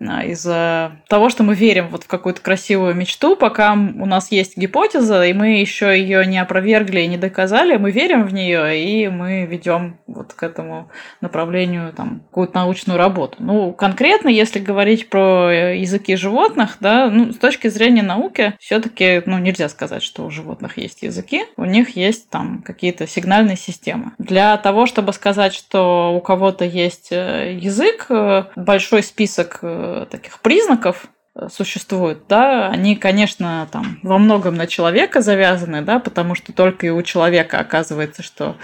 из-за 0.00 0.92
того, 1.08 1.30
что 1.30 1.42
мы 1.42 1.54
верим 1.54 1.88
вот 1.88 2.04
в 2.04 2.06
какую-то 2.06 2.40
красивую 2.40 2.94
мечту, 2.94 3.36
пока 3.36 3.72
у 3.72 4.06
нас 4.06 4.30
есть 4.30 4.56
гипотеза, 4.56 5.24
и 5.24 5.32
мы 5.32 5.60
еще 5.60 5.98
ее 5.98 6.26
не 6.26 6.38
опровергли 6.38 7.00
и 7.00 7.06
не 7.06 7.16
доказали, 7.16 7.76
мы 7.76 7.90
верим 7.90 8.24
в 8.24 8.34
нее, 8.34 8.78
и 8.78 9.08
мы 9.08 9.46
ведем 9.46 9.98
вот 10.06 10.34
к 10.34 10.42
этому 10.42 10.90
направлению 11.20 11.92
там 11.92 12.20
какую-то 12.28 12.58
научную 12.58 12.98
работу. 12.98 13.36
Ну, 13.38 13.72
конкретно, 13.72 14.28
если 14.28 14.58
говорить 14.58 15.08
про 15.08 15.74
языки 15.74 16.16
животных, 16.16 16.76
да, 16.80 17.08
ну, 17.10 17.32
с 17.32 17.36
точки 17.36 17.68
зрения 17.68 18.02
науки, 18.02 18.54
все-таки, 18.58 19.22
ну, 19.24 19.38
нельзя 19.38 19.68
сказать, 19.68 20.02
что 20.02 20.26
у 20.26 20.30
животных 20.30 20.78
есть 20.78 21.02
языки, 21.02 21.44
у 21.56 21.64
них 21.64 21.96
есть 21.96 22.28
там 22.28 22.62
какие-то 22.62 23.06
сигнальные 23.06 23.56
системы. 23.56 24.12
Для 24.18 24.56
того, 24.58 24.86
чтобы 24.86 25.12
сказать, 25.12 25.54
что 25.54 26.14
у 26.14 26.20
кого-то 26.20 26.64
есть 26.64 27.08
э, 27.10 27.56
язык, 27.58 28.06
э, 28.10 28.44
большой 28.56 29.02
список 29.02 29.60
э, 29.62 29.85
таких 30.10 30.40
признаков 30.40 31.06
э, 31.34 31.48
существуют, 31.48 32.26
да, 32.28 32.68
они, 32.68 32.96
конечно, 32.96 33.68
там 33.70 33.98
во 34.02 34.18
многом 34.18 34.54
на 34.54 34.66
человека 34.66 35.20
завязаны, 35.20 35.82
да, 35.82 35.98
потому 35.98 36.34
что 36.34 36.52
только 36.52 36.86
и 36.86 36.90
у 36.90 37.02
человека 37.02 37.58
оказывается, 37.58 38.22
что 38.22 38.56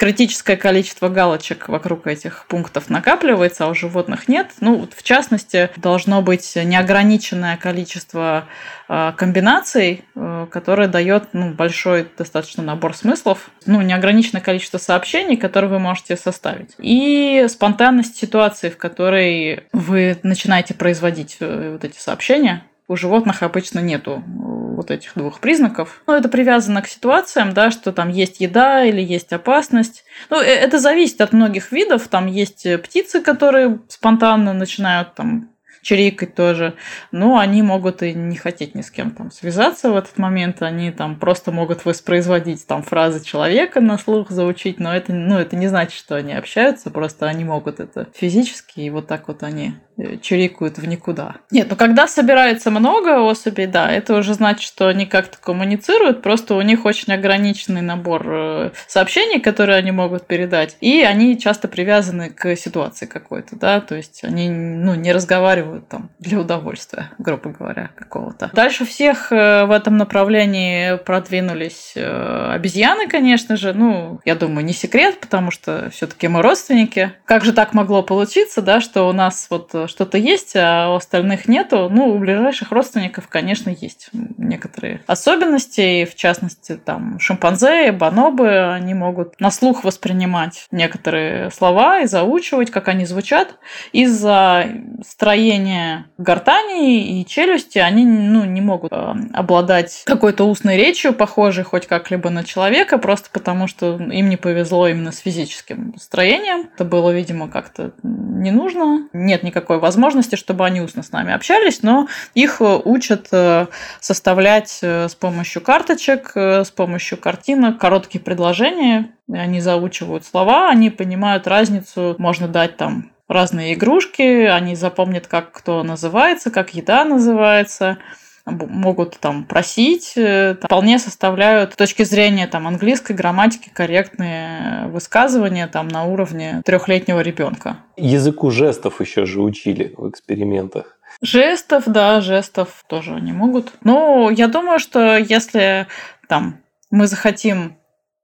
критическое 0.00 0.56
количество 0.56 1.10
галочек 1.10 1.68
вокруг 1.68 2.06
этих 2.06 2.46
пунктов 2.46 2.88
накапливается, 2.88 3.66
а 3.66 3.68
у 3.68 3.74
животных 3.74 4.28
нет. 4.28 4.48
Ну, 4.60 4.88
в 4.90 5.02
частности, 5.02 5.68
должно 5.76 6.22
быть 6.22 6.56
неограниченное 6.56 7.58
количество 7.58 8.46
а, 8.88 9.12
комбинаций, 9.12 10.02
э, 10.16 10.46
которое 10.50 10.88
дает 10.88 11.28
ну, 11.34 11.50
большой 11.52 12.08
достаточно 12.16 12.62
набор 12.62 12.96
смыслов, 12.96 13.50
ну, 13.66 13.82
неограниченное 13.82 14.40
количество 14.40 14.78
сообщений, 14.78 15.36
которые 15.36 15.70
вы 15.70 15.78
можете 15.78 16.16
составить. 16.16 16.70
И 16.78 17.44
спонтанность 17.50 18.16
ситуации, 18.16 18.70
в 18.70 18.78
которой 18.78 19.64
вы 19.74 20.18
начинаете 20.22 20.72
производить 20.72 21.36
э, 21.40 21.72
вот 21.72 21.84
эти 21.84 21.98
сообщения, 21.98 22.64
у 22.90 22.96
животных 22.96 23.44
обычно 23.44 23.78
нету 23.78 24.20
вот 24.26 24.90
этих 24.90 25.12
двух 25.14 25.38
признаков. 25.38 26.02
Ну, 26.08 26.14
это 26.14 26.28
привязано 26.28 26.82
к 26.82 26.88
ситуациям, 26.88 27.54
да, 27.54 27.70
что 27.70 27.92
там 27.92 28.08
есть 28.08 28.40
еда 28.40 28.82
или 28.82 29.00
есть 29.00 29.32
опасность. 29.32 30.04
Ну, 30.28 30.40
э, 30.40 30.46
это 30.46 30.80
зависит 30.80 31.20
от 31.20 31.32
многих 31.32 31.70
видов. 31.70 32.08
Там 32.08 32.26
есть 32.26 32.66
птицы, 32.82 33.20
которые 33.20 33.78
спонтанно 33.86 34.52
начинают 34.54 35.14
там 35.14 35.49
чирикать 35.82 36.34
тоже. 36.34 36.74
Но 37.12 37.38
они 37.38 37.62
могут 37.62 38.02
и 38.02 38.12
не 38.12 38.36
хотеть 38.36 38.74
ни 38.74 38.82
с 38.82 38.90
кем 38.90 39.10
там 39.10 39.30
связаться 39.30 39.90
в 39.90 39.96
этот 39.96 40.18
момент. 40.18 40.62
Они 40.62 40.90
там 40.90 41.16
просто 41.16 41.52
могут 41.52 41.84
воспроизводить 41.84 42.66
там 42.66 42.82
фразы 42.82 43.24
человека 43.24 43.80
на 43.80 43.98
слух, 43.98 44.30
заучить. 44.30 44.78
Но 44.80 44.94
это, 44.94 45.12
ну, 45.12 45.38
это 45.38 45.56
не 45.56 45.68
значит, 45.68 45.98
что 45.98 46.16
они 46.16 46.32
общаются. 46.32 46.90
Просто 46.90 47.26
они 47.26 47.44
могут 47.44 47.80
это 47.80 48.08
физически. 48.14 48.80
И 48.80 48.90
вот 48.90 49.06
так 49.06 49.28
вот 49.28 49.42
они 49.42 49.74
э, 49.96 50.18
чирикают 50.18 50.78
в 50.78 50.86
никуда. 50.86 51.36
Нет, 51.50 51.68
ну 51.70 51.76
когда 51.76 52.06
собирается 52.06 52.70
много 52.70 53.20
особей, 53.20 53.66
да, 53.66 53.90
это 53.90 54.16
уже 54.16 54.34
значит, 54.34 54.62
что 54.62 54.88
они 54.88 55.06
как-то 55.06 55.38
коммуницируют, 55.38 56.22
просто 56.22 56.54
у 56.54 56.62
них 56.62 56.84
очень 56.84 57.12
ограниченный 57.12 57.80
набор 57.80 58.26
э, 58.26 58.70
сообщений, 58.86 59.40
которые 59.40 59.78
они 59.78 59.92
могут 59.92 60.26
передать, 60.26 60.76
и 60.80 61.02
они 61.02 61.38
часто 61.38 61.68
привязаны 61.68 62.30
к 62.30 62.56
ситуации 62.56 63.06
какой-то, 63.06 63.56
да, 63.56 63.80
то 63.80 63.94
есть 63.94 64.24
они, 64.24 64.48
ну, 64.48 64.94
не 64.94 65.12
разговаривают 65.12 65.69
делают 65.70 65.88
там 65.88 66.10
для 66.18 66.38
удовольствия, 66.40 67.10
грубо 67.18 67.50
говоря, 67.50 67.90
какого-то. 67.94 68.50
Дальше 68.52 68.84
всех 68.84 69.30
э, 69.30 69.64
в 69.64 69.70
этом 69.70 69.96
направлении 69.96 70.96
продвинулись 70.96 71.92
э, 71.94 72.52
обезьяны, 72.52 73.08
конечно 73.08 73.56
же. 73.56 73.72
Ну, 73.72 74.20
я 74.24 74.34
думаю, 74.34 74.64
не 74.64 74.72
секрет, 74.72 75.20
потому 75.20 75.50
что 75.50 75.90
все-таки 75.90 76.28
мы 76.28 76.42
родственники. 76.42 77.12
Как 77.24 77.44
же 77.44 77.52
так 77.52 77.72
могло 77.72 78.02
получиться, 78.02 78.62
да, 78.62 78.80
что 78.80 79.08
у 79.08 79.12
нас 79.12 79.46
вот 79.50 79.70
что-то 79.86 80.18
есть, 80.18 80.56
а 80.56 80.92
у 80.92 80.96
остальных 80.96 81.46
нету? 81.46 81.88
Ну, 81.90 82.08
у 82.08 82.18
ближайших 82.18 82.72
родственников, 82.72 83.28
конечно, 83.28 83.70
есть 83.70 84.10
некоторые 84.12 85.02
особенности, 85.06 86.04
в 86.04 86.16
частности, 86.16 86.76
там 86.76 87.18
шимпанзе, 87.20 87.92
бонобы, 87.92 88.72
они 88.72 88.94
могут 88.94 89.40
на 89.40 89.50
слух 89.50 89.84
воспринимать 89.84 90.66
некоторые 90.70 91.50
слова 91.50 92.00
и 92.00 92.06
заучивать, 92.06 92.70
как 92.70 92.88
они 92.88 93.04
звучат. 93.06 93.54
Из-за 93.92 94.66
строения 95.06 95.59
строение 95.60 96.06
гортани 96.16 97.20
и 97.20 97.26
челюсти, 97.26 97.78
они 97.78 98.04
ну, 98.06 98.44
не 98.44 98.60
могут 98.60 98.92
э, 98.92 99.14
обладать 99.34 100.02
какой-то 100.06 100.44
устной 100.44 100.76
речью, 100.76 101.12
похожей 101.12 101.64
хоть 101.64 101.86
как-либо 101.86 102.30
на 102.30 102.44
человека, 102.44 102.98
просто 102.98 103.28
потому 103.30 103.66
что 103.66 103.96
им 103.96 104.28
не 104.28 104.36
повезло 104.36 104.88
именно 104.88 105.12
с 105.12 105.18
физическим 105.18 105.94
строением. 105.98 106.70
Это 106.74 106.84
было, 106.84 107.10
видимо, 107.10 107.48
как-то 107.48 107.92
не 108.02 108.50
нужно. 108.50 109.08
Нет 109.12 109.42
никакой 109.42 109.78
возможности, 109.78 110.36
чтобы 110.36 110.64
они 110.64 110.80
устно 110.80 111.02
с 111.02 111.12
нами 111.12 111.32
общались, 111.32 111.82
но 111.82 112.08
их 112.34 112.60
э, 112.60 112.80
учат 112.84 113.28
э, 113.32 113.66
составлять 114.00 114.78
с 114.82 115.14
помощью 115.14 115.62
карточек, 115.62 116.32
с 116.34 116.70
помощью 116.70 117.18
картинок 117.18 117.78
короткие 117.78 118.22
предложения. 118.22 119.10
Они 119.30 119.60
заучивают 119.60 120.24
слова, 120.24 120.70
они 120.70 120.90
понимают 120.90 121.46
разницу. 121.46 122.16
Можно 122.18 122.48
дать 122.48 122.76
там 122.76 123.10
разные 123.30 123.74
игрушки, 123.74 124.44
они 124.44 124.74
запомнят, 124.74 125.26
как 125.26 125.52
кто 125.52 125.82
называется, 125.82 126.50
как 126.50 126.74
еда 126.74 127.04
называется 127.04 127.98
могут 128.46 129.18
там 129.18 129.44
просить, 129.44 130.14
э, 130.16 130.56
вполне 130.62 130.98
составляют 130.98 131.74
с 131.74 131.76
точки 131.76 132.02
зрения 132.02 132.46
там 132.46 132.66
английской 132.66 133.12
грамматики 133.12 133.70
корректные 133.72 134.88
высказывания 134.88 135.66
там 135.68 135.88
на 135.88 136.04
уровне 136.04 136.62
трехлетнего 136.64 137.20
ребенка. 137.20 137.76
Языку 137.96 138.50
жестов 138.50 139.00
еще 139.00 139.26
же 139.26 139.40
учили 139.42 139.94
в 139.96 140.08
экспериментах. 140.08 140.98
Жестов, 141.22 141.84
да, 141.86 142.20
жестов 142.20 142.84
тоже 142.88 143.14
они 143.14 143.32
могут. 143.32 143.72
Но 143.84 144.30
я 144.30 144.48
думаю, 144.48 144.78
что 144.78 145.18
если 145.18 145.86
там 146.28 146.60
мы 146.90 147.06
захотим 147.06 147.76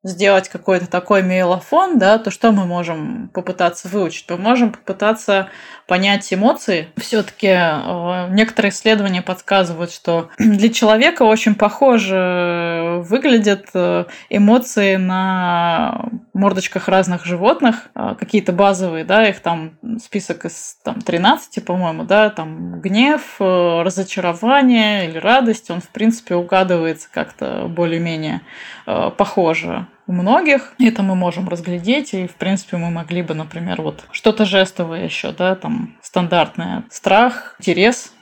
сделать 0.07 0.49
какой-то 0.49 0.87
такой 0.87 1.23
мейлофон, 1.23 1.99
да, 1.99 2.19
то 2.19 2.31
что 2.31 2.53
мы 2.53 2.65
можем 2.65 3.29
попытаться 3.35 3.89
выучить? 3.89 4.27
Мы 4.31 4.37
можем 4.37 4.73
попытаться 4.73 5.49
понять 5.87 6.33
эмоции. 6.33 6.89
Все-таки 6.97 7.49
э, 7.49 8.29
некоторые 8.31 8.71
исследования 8.71 9.23
подсказывают, 9.23 9.91
что 9.93 10.31
для 10.39 10.69
человека 10.69 11.23
очень 11.23 11.55
похоже 11.57 13.03
выглядят 13.05 13.67
э, 13.75 14.05
эмоции 14.31 14.97
на 14.97 16.09
мордочках 16.35 16.89
разных 16.89 17.25
животных, 17.25 17.89
э, 17.95 18.15
какие-то 18.19 18.53
базовые, 18.53 19.05
да, 19.05 19.29
их 19.29 19.41
там 19.41 19.73
список 20.03 20.45
из 20.45 20.77
там, 20.85 21.01
13, 21.01 21.65
по-моему, 21.65 22.05
да, 22.05 22.31
там 22.31 22.81
гнев, 22.81 23.37
разочарование 23.39 25.09
или 25.09 25.19
радость, 25.19 25.71
он, 25.71 25.81
в 25.81 25.89
принципе, 25.89 26.37
угадывается 26.37 27.09
как-то 27.13 27.67
более-менее 27.69 28.43
похоже 28.85 29.87
у 30.07 30.13
многих. 30.13 30.73
Это 30.79 31.03
мы 31.03 31.15
можем 31.15 31.49
разглядеть, 31.49 32.15
и, 32.15 32.27
в 32.27 32.35
принципе, 32.37 32.77
мы 32.77 32.91
могли 32.91 33.23
бы, 33.23 33.35
например, 33.35 33.83
вот 33.83 34.05
что-то 34.11 34.45
жестовое 34.45 35.05
еще, 35.05 35.33
да, 35.33 35.55
там 35.55 35.97
стандартное. 36.03 36.85
Страх, 36.91 37.57
интерес, 37.59 38.13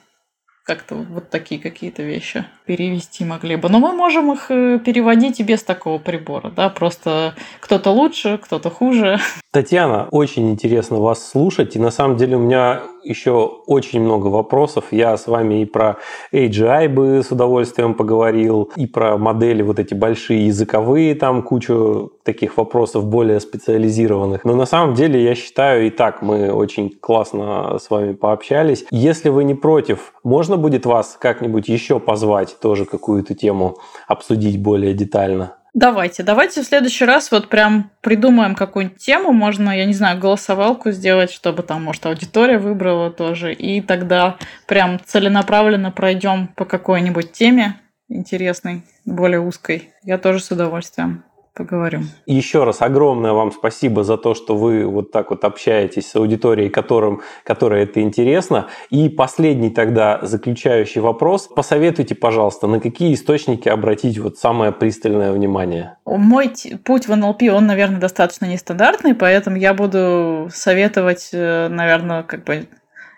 как-то 0.65 0.95
вот 0.95 1.31
такие 1.31 1.61
какие-то 1.61 2.03
вещи 2.03 2.47
перевести 2.65 3.25
могли 3.25 3.57
бы. 3.57 3.69
Но 3.69 3.79
мы 3.79 3.93
можем 3.93 4.33
их 4.33 4.51
э, 4.51 4.79
переводить 4.79 5.39
и 5.41 5.43
без 5.43 5.63
такого 5.63 5.99
прибора, 5.99 6.51
да, 6.51 6.71
просто 6.71 7.35
кто-то 7.61 7.91
лучше, 7.91 8.39
кто-то 8.39 8.71
хуже. 8.71 9.21
Татьяна, 9.55 10.09
очень 10.11 10.51
интересно 10.51 10.99
вас 10.99 11.29
слушать, 11.29 11.77
и 11.77 11.79
на 11.79 11.93
самом 11.93 12.17
деле 12.17 12.37
у 12.37 12.41
меня 12.41 12.83
еще 13.05 13.31
очень 13.67 14.01
много 14.01 14.27
вопросов. 14.27 14.87
Я 14.91 15.17
с 15.17 15.29
вами 15.29 15.63
и 15.63 15.65
про 15.65 15.99
AGI 16.33 16.89
бы 16.89 17.23
с 17.23 17.31
удовольствием 17.31 17.95
поговорил, 17.95 18.73
и 18.75 18.89
про 18.89 19.17
модели 19.17 19.63
вот 19.63 19.79
эти 19.79 19.95
большие 19.95 20.47
языковые, 20.47 21.15
там 21.15 21.45
кучу 21.45 22.11
таких 22.25 22.57
вопросов 22.57 23.07
более 23.07 23.39
специализированных. 23.39 24.45
Но 24.45 24.57
на 24.57 24.67
самом 24.67 24.95
деле 24.95 25.23
я 25.23 25.37
считаю, 25.37 25.87
и 25.87 25.91
так 25.91 26.21
мы 26.21 26.53
очень 26.53 26.91
классно 26.91 27.79
с 27.79 27.91
вами 27.91 28.13
пообщались. 28.13 28.85
Если 28.91 29.29
вы 29.29 29.45
не 29.45 29.55
против, 29.55 30.15
можно 30.25 30.57
будет 30.57 30.85
вас 30.85 31.17
как-нибудь 31.21 31.69
еще 31.69 32.01
позвать, 32.01 32.57
тоже 32.61 32.87
какую-то 32.87 33.37
тему 33.37 33.77
обсудить 34.09 34.61
более 34.61 34.95
детально? 34.95 35.59
Давайте, 35.75 36.23
давайте 36.23 36.63
в 36.63 36.67
следующий 36.67 37.05
раз 37.05 37.33
вот 37.33 37.49
прям 37.49 37.91
придумаем 38.01 38.55
какую-нибудь 38.55 38.99
тему, 38.99 39.33
можно, 39.33 39.77
я 39.77 39.87
не 39.87 39.93
знаю, 39.93 40.21
голосовалку 40.21 40.93
сделать, 40.93 41.33
чтобы 41.33 41.65
там, 41.65 41.83
может, 41.83 42.07
аудитория 42.07 42.59
выбрала 42.59 43.11
тоже, 43.11 43.53
и 43.53 43.81
тогда 43.81 44.37
прям 44.69 45.01
целенаправленно 45.05 45.91
пройдем 45.91 46.47
по 46.47 46.65
какой-нибудь 46.65 47.33
теме 47.33 47.75
интересной, 48.09 48.85
более 49.05 49.41
узкой. 49.41 49.91
Я 50.05 50.19
тоже 50.19 50.39
с 50.39 50.51
удовольствием 50.53 51.25
поговорим. 51.55 52.09
Еще 52.27 52.65
раз 52.65 52.83
огромное 52.83 53.33
вам 53.33 53.53
спасибо 53.53 54.05
за 54.05 54.17
то, 54.17 54.35
что 54.35 54.57
вы 54.57 54.87
вот 54.87 55.13
так 55.13 55.31
вот 55.31 55.45
общаетесь 55.45 56.11
с 56.11 56.17
аудиторией, 56.17 56.69
которым, 56.69 57.23
которой 57.45 57.85
это 57.85 58.01
интересно. 58.01 58.67
И 58.91 59.09
последний 59.09 59.71
тогда 59.71 60.21
заключающий 60.23 61.01
вопрос. 61.01 61.49
Посоветуйте, 61.49 62.15
пожалуйста, 62.15 62.67
на 62.67 62.81
какие 62.81 63.15
источники 63.15 63.69
обратить 63.69 64.19
вот 64.19 64.37
самое 64.39 64.73
пристальное 64.73 65.33
внимание? 65.33 65.97
Мой 66.05 66.53
путь 66.85 67.09
в 67.09 67.17
НЛП, 67.17 67.43
он, 67.53 67.67
наверное, 67.67 68.01
достаточно 68.01 68.47
нестандартный, 68.47 69.15
поэтому 69.15 69.57
я 69.57 69.75
буду 69.75 70.49
советовать, 70.53 71.31
э, 71.33 71.69
наверное, 71.69 72.23
как 72.23 72.45
бы 72.45 72.69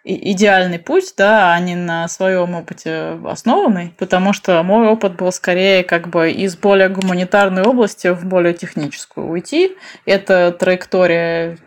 идеальный 0.07 0.79
путь, 0.79 1.15
да, 1.17 1.53
а 1.53 1.61
не 1.61 1.75
на 1.75 2.07
своем 2.09 2.55
опыте 2.55 3.19
основанный, 3.25 3.93
потому 3.99 4.33
что 4.33 4.63
мой 4.63 4.87
опыт 4.89 5.17
был 5.17 5.33
скорее 5.33 5.83
как 5.83 6.09
бы 6.09 6.31
из 6.31 6.57
более 6.57 6.89
гуманитарной 6.89 7.63
области 7.63 8.09
в 8.09 8.25
более 8.25 8.55
техническую 8.55 9.29
уйти. 9.29 9.77
Эта 10.05 10.53
траектория, 10.53 11.59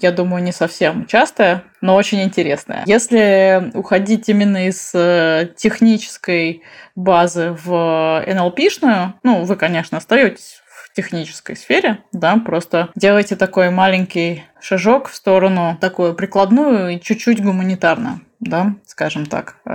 я 0.00 0.12
думаю, 0.12 0.42
не 0.42 0.52
совсем 0.52 1.06
частая, 1.06 1.62
но 1.82 1.94
очень 1.96 2.22
интересная. 2.22 2.84
Если 2.86 3.70
уходить 3.74 4.28
именно 4.30 4.66
из 4.68 4.92
э, 4.94 5.50
технической 5.54 6.62
базы 6.94 7.56
в 7.64 8.24
NLP-шную, 8.26 9.14
ну, 9.22 9.44
вы, 9.44 9.56
конечно, 9.56 9.98
остаетесь 9.98 10.63
технической 10.94 11.56
сфере, 11.56 11.98
да, 12.12 12.36
просто 12.36 12.90
делайте 12.94 13.36
такой 13.36 13.70
маленький 13.70 14.44
шажок 14.60 15.08
в 15.08 15.14
сторону 15.14 15.76
такую 15.80 16.14
прикладную 16.14 16.90
и 16.90 17.00
чуть-чуть 17.00 17.42
гуманитарную 17.42 18.20
да, 18.44 18.74
скажем 18.86 19.26
так, 19.26 19.56
э, 19.64 19.70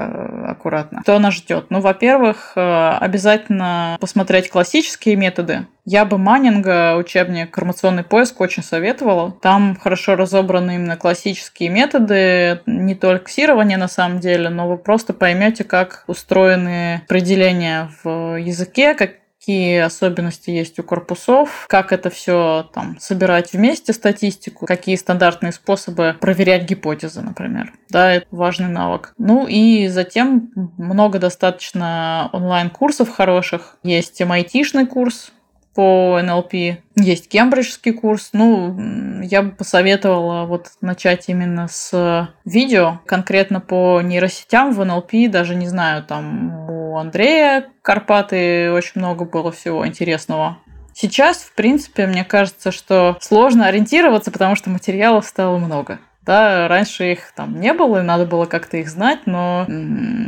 аккуратно. 0.47 1.01
Что 1.01 1.19
нас 1.19 1.33
ждет? 1.33 1.65
Ну, 1.69 1.81
во-первых, 1.81 2.53
э, 2.55 2.89
обязательно 2.99 3.97
посмотреть 3.99 4.49
классические 4.49 5.15
методы. 5.15 5.65
Я 5.85 6.05
бы 6.05 6.17
Маннинга, 6.17 6.95
учебник 6.95 7.49
«Информационный 7.49 8.03
поиск» 8.03 8.39
очень 8.41 8.63
советовала. 8.63 9.31
Там 9.41 9.75
хорошо 9.75 10.15
разобраны 10.15 10.75
именно 10.75 10.97
классические 10.97 11.69
методы, 11.69 12.61
не 12.67 12.93
только 12.93 13.25
ксирование 13.25 13.77
на 13.77 13.87
самом 13.87 14.19
деле, 14.19 14.49
но 14.49 14.69
вы 14.69 14.77
просто 14.77 15.13
поймете, 15.13 15.63
как 15.63 16.03
устроены 16.05 17.01
определения 17.05 17.89
в 18.03 18.35
языке, 18.39 18.93
как 18.93 19.13
какие 19.39 19.79
особенности 19.79 20.49
есть 20.49 20.79
у 20.79 20.83
корпусов, 20.83 21.65
как 21.69 21.93
это 21.93 22.09
все 22.09 22.69
там 22.73 22.97
собирать 22.99 23.53
вместе 23.53 23.93
статистику, 23.93 24.65
какие 24.65 24.95
стандартные 24.95 25.53
способы 25.53 26.17
проверять 26.19 26.63
гипотезы, 26.63 27.21
например. 27.21 27.73
Да, 27.89 28.13
это 28.13 28.27
важный 28.31 28.67
навык. 28.67 29.13
Ну 29.17 29.47
и 29.47 29.87
затем 29.87 30.51
много 30.77 31.19
достаточно 31.19 32.29
онлайн-курсов 32.33 33.09
хороших. 33.09 33.77
Есть 33.83 34.19
MIT-шный 34.21 34.85
курс, 34.85 35.31
по 35.79 36.19
НЛП. 36.21 36.81
Есть 36.97 37.29
кембриджский 37.29 37.93
курс. 37.93 38.31
Ну, 38.33 39.21
я 39.21 39.43
бы 39.43 39.51
посоветовала 39.51 40.45
вот 40.45 40.71
начать 40.81 41.29
именно 41.29 41.69
с 41.69 42.27
видео, 42.43 42.99
конкретно 43.05 43.61
по 43.61 44.01
нейросетям 44.01 44.73
в 44.73 44.83
НЛП. 44.83 45.13
Даже 45.29 45.55
не 45.55 45.69
знаю, 45.69 46.03
там 46.03 46.69
у 46.69 46.97
Андрея 46.97 47.67
Карпаты 47.81 48.73
очень 48.73 48.91
много 48.95 49.23
было 49.23 49.53
всего 49.53 49.87
интересного. 49.87 50.57
Сейчас, 50.93 51.37
в 51.37 51.55
принципе, 51.55 52.07
мне 52.07 52.25
кажется, 52.25 52.73
что 52.73 53.17
сложно 53.21 53.65
ориентироваться, 53.67 54.31
потому 54.31 54.55
что 54.55 54.69
материалов 54.69 55.25
стало 55.25 55.59
много. 55.59 55.99
Да, 56.23 56.67
раньше 56.67 57.13
их 57.13 57.31
там 57.37 57.57
не 57.57 57.73
было, 57.73 58.01
и 58.01 58.05
надо 58.05 58.25
было 58.25 58.43
как-то 58.43 58.75
их 58.75 58.89
знать, 58.89 59.19
но 59.25 59.65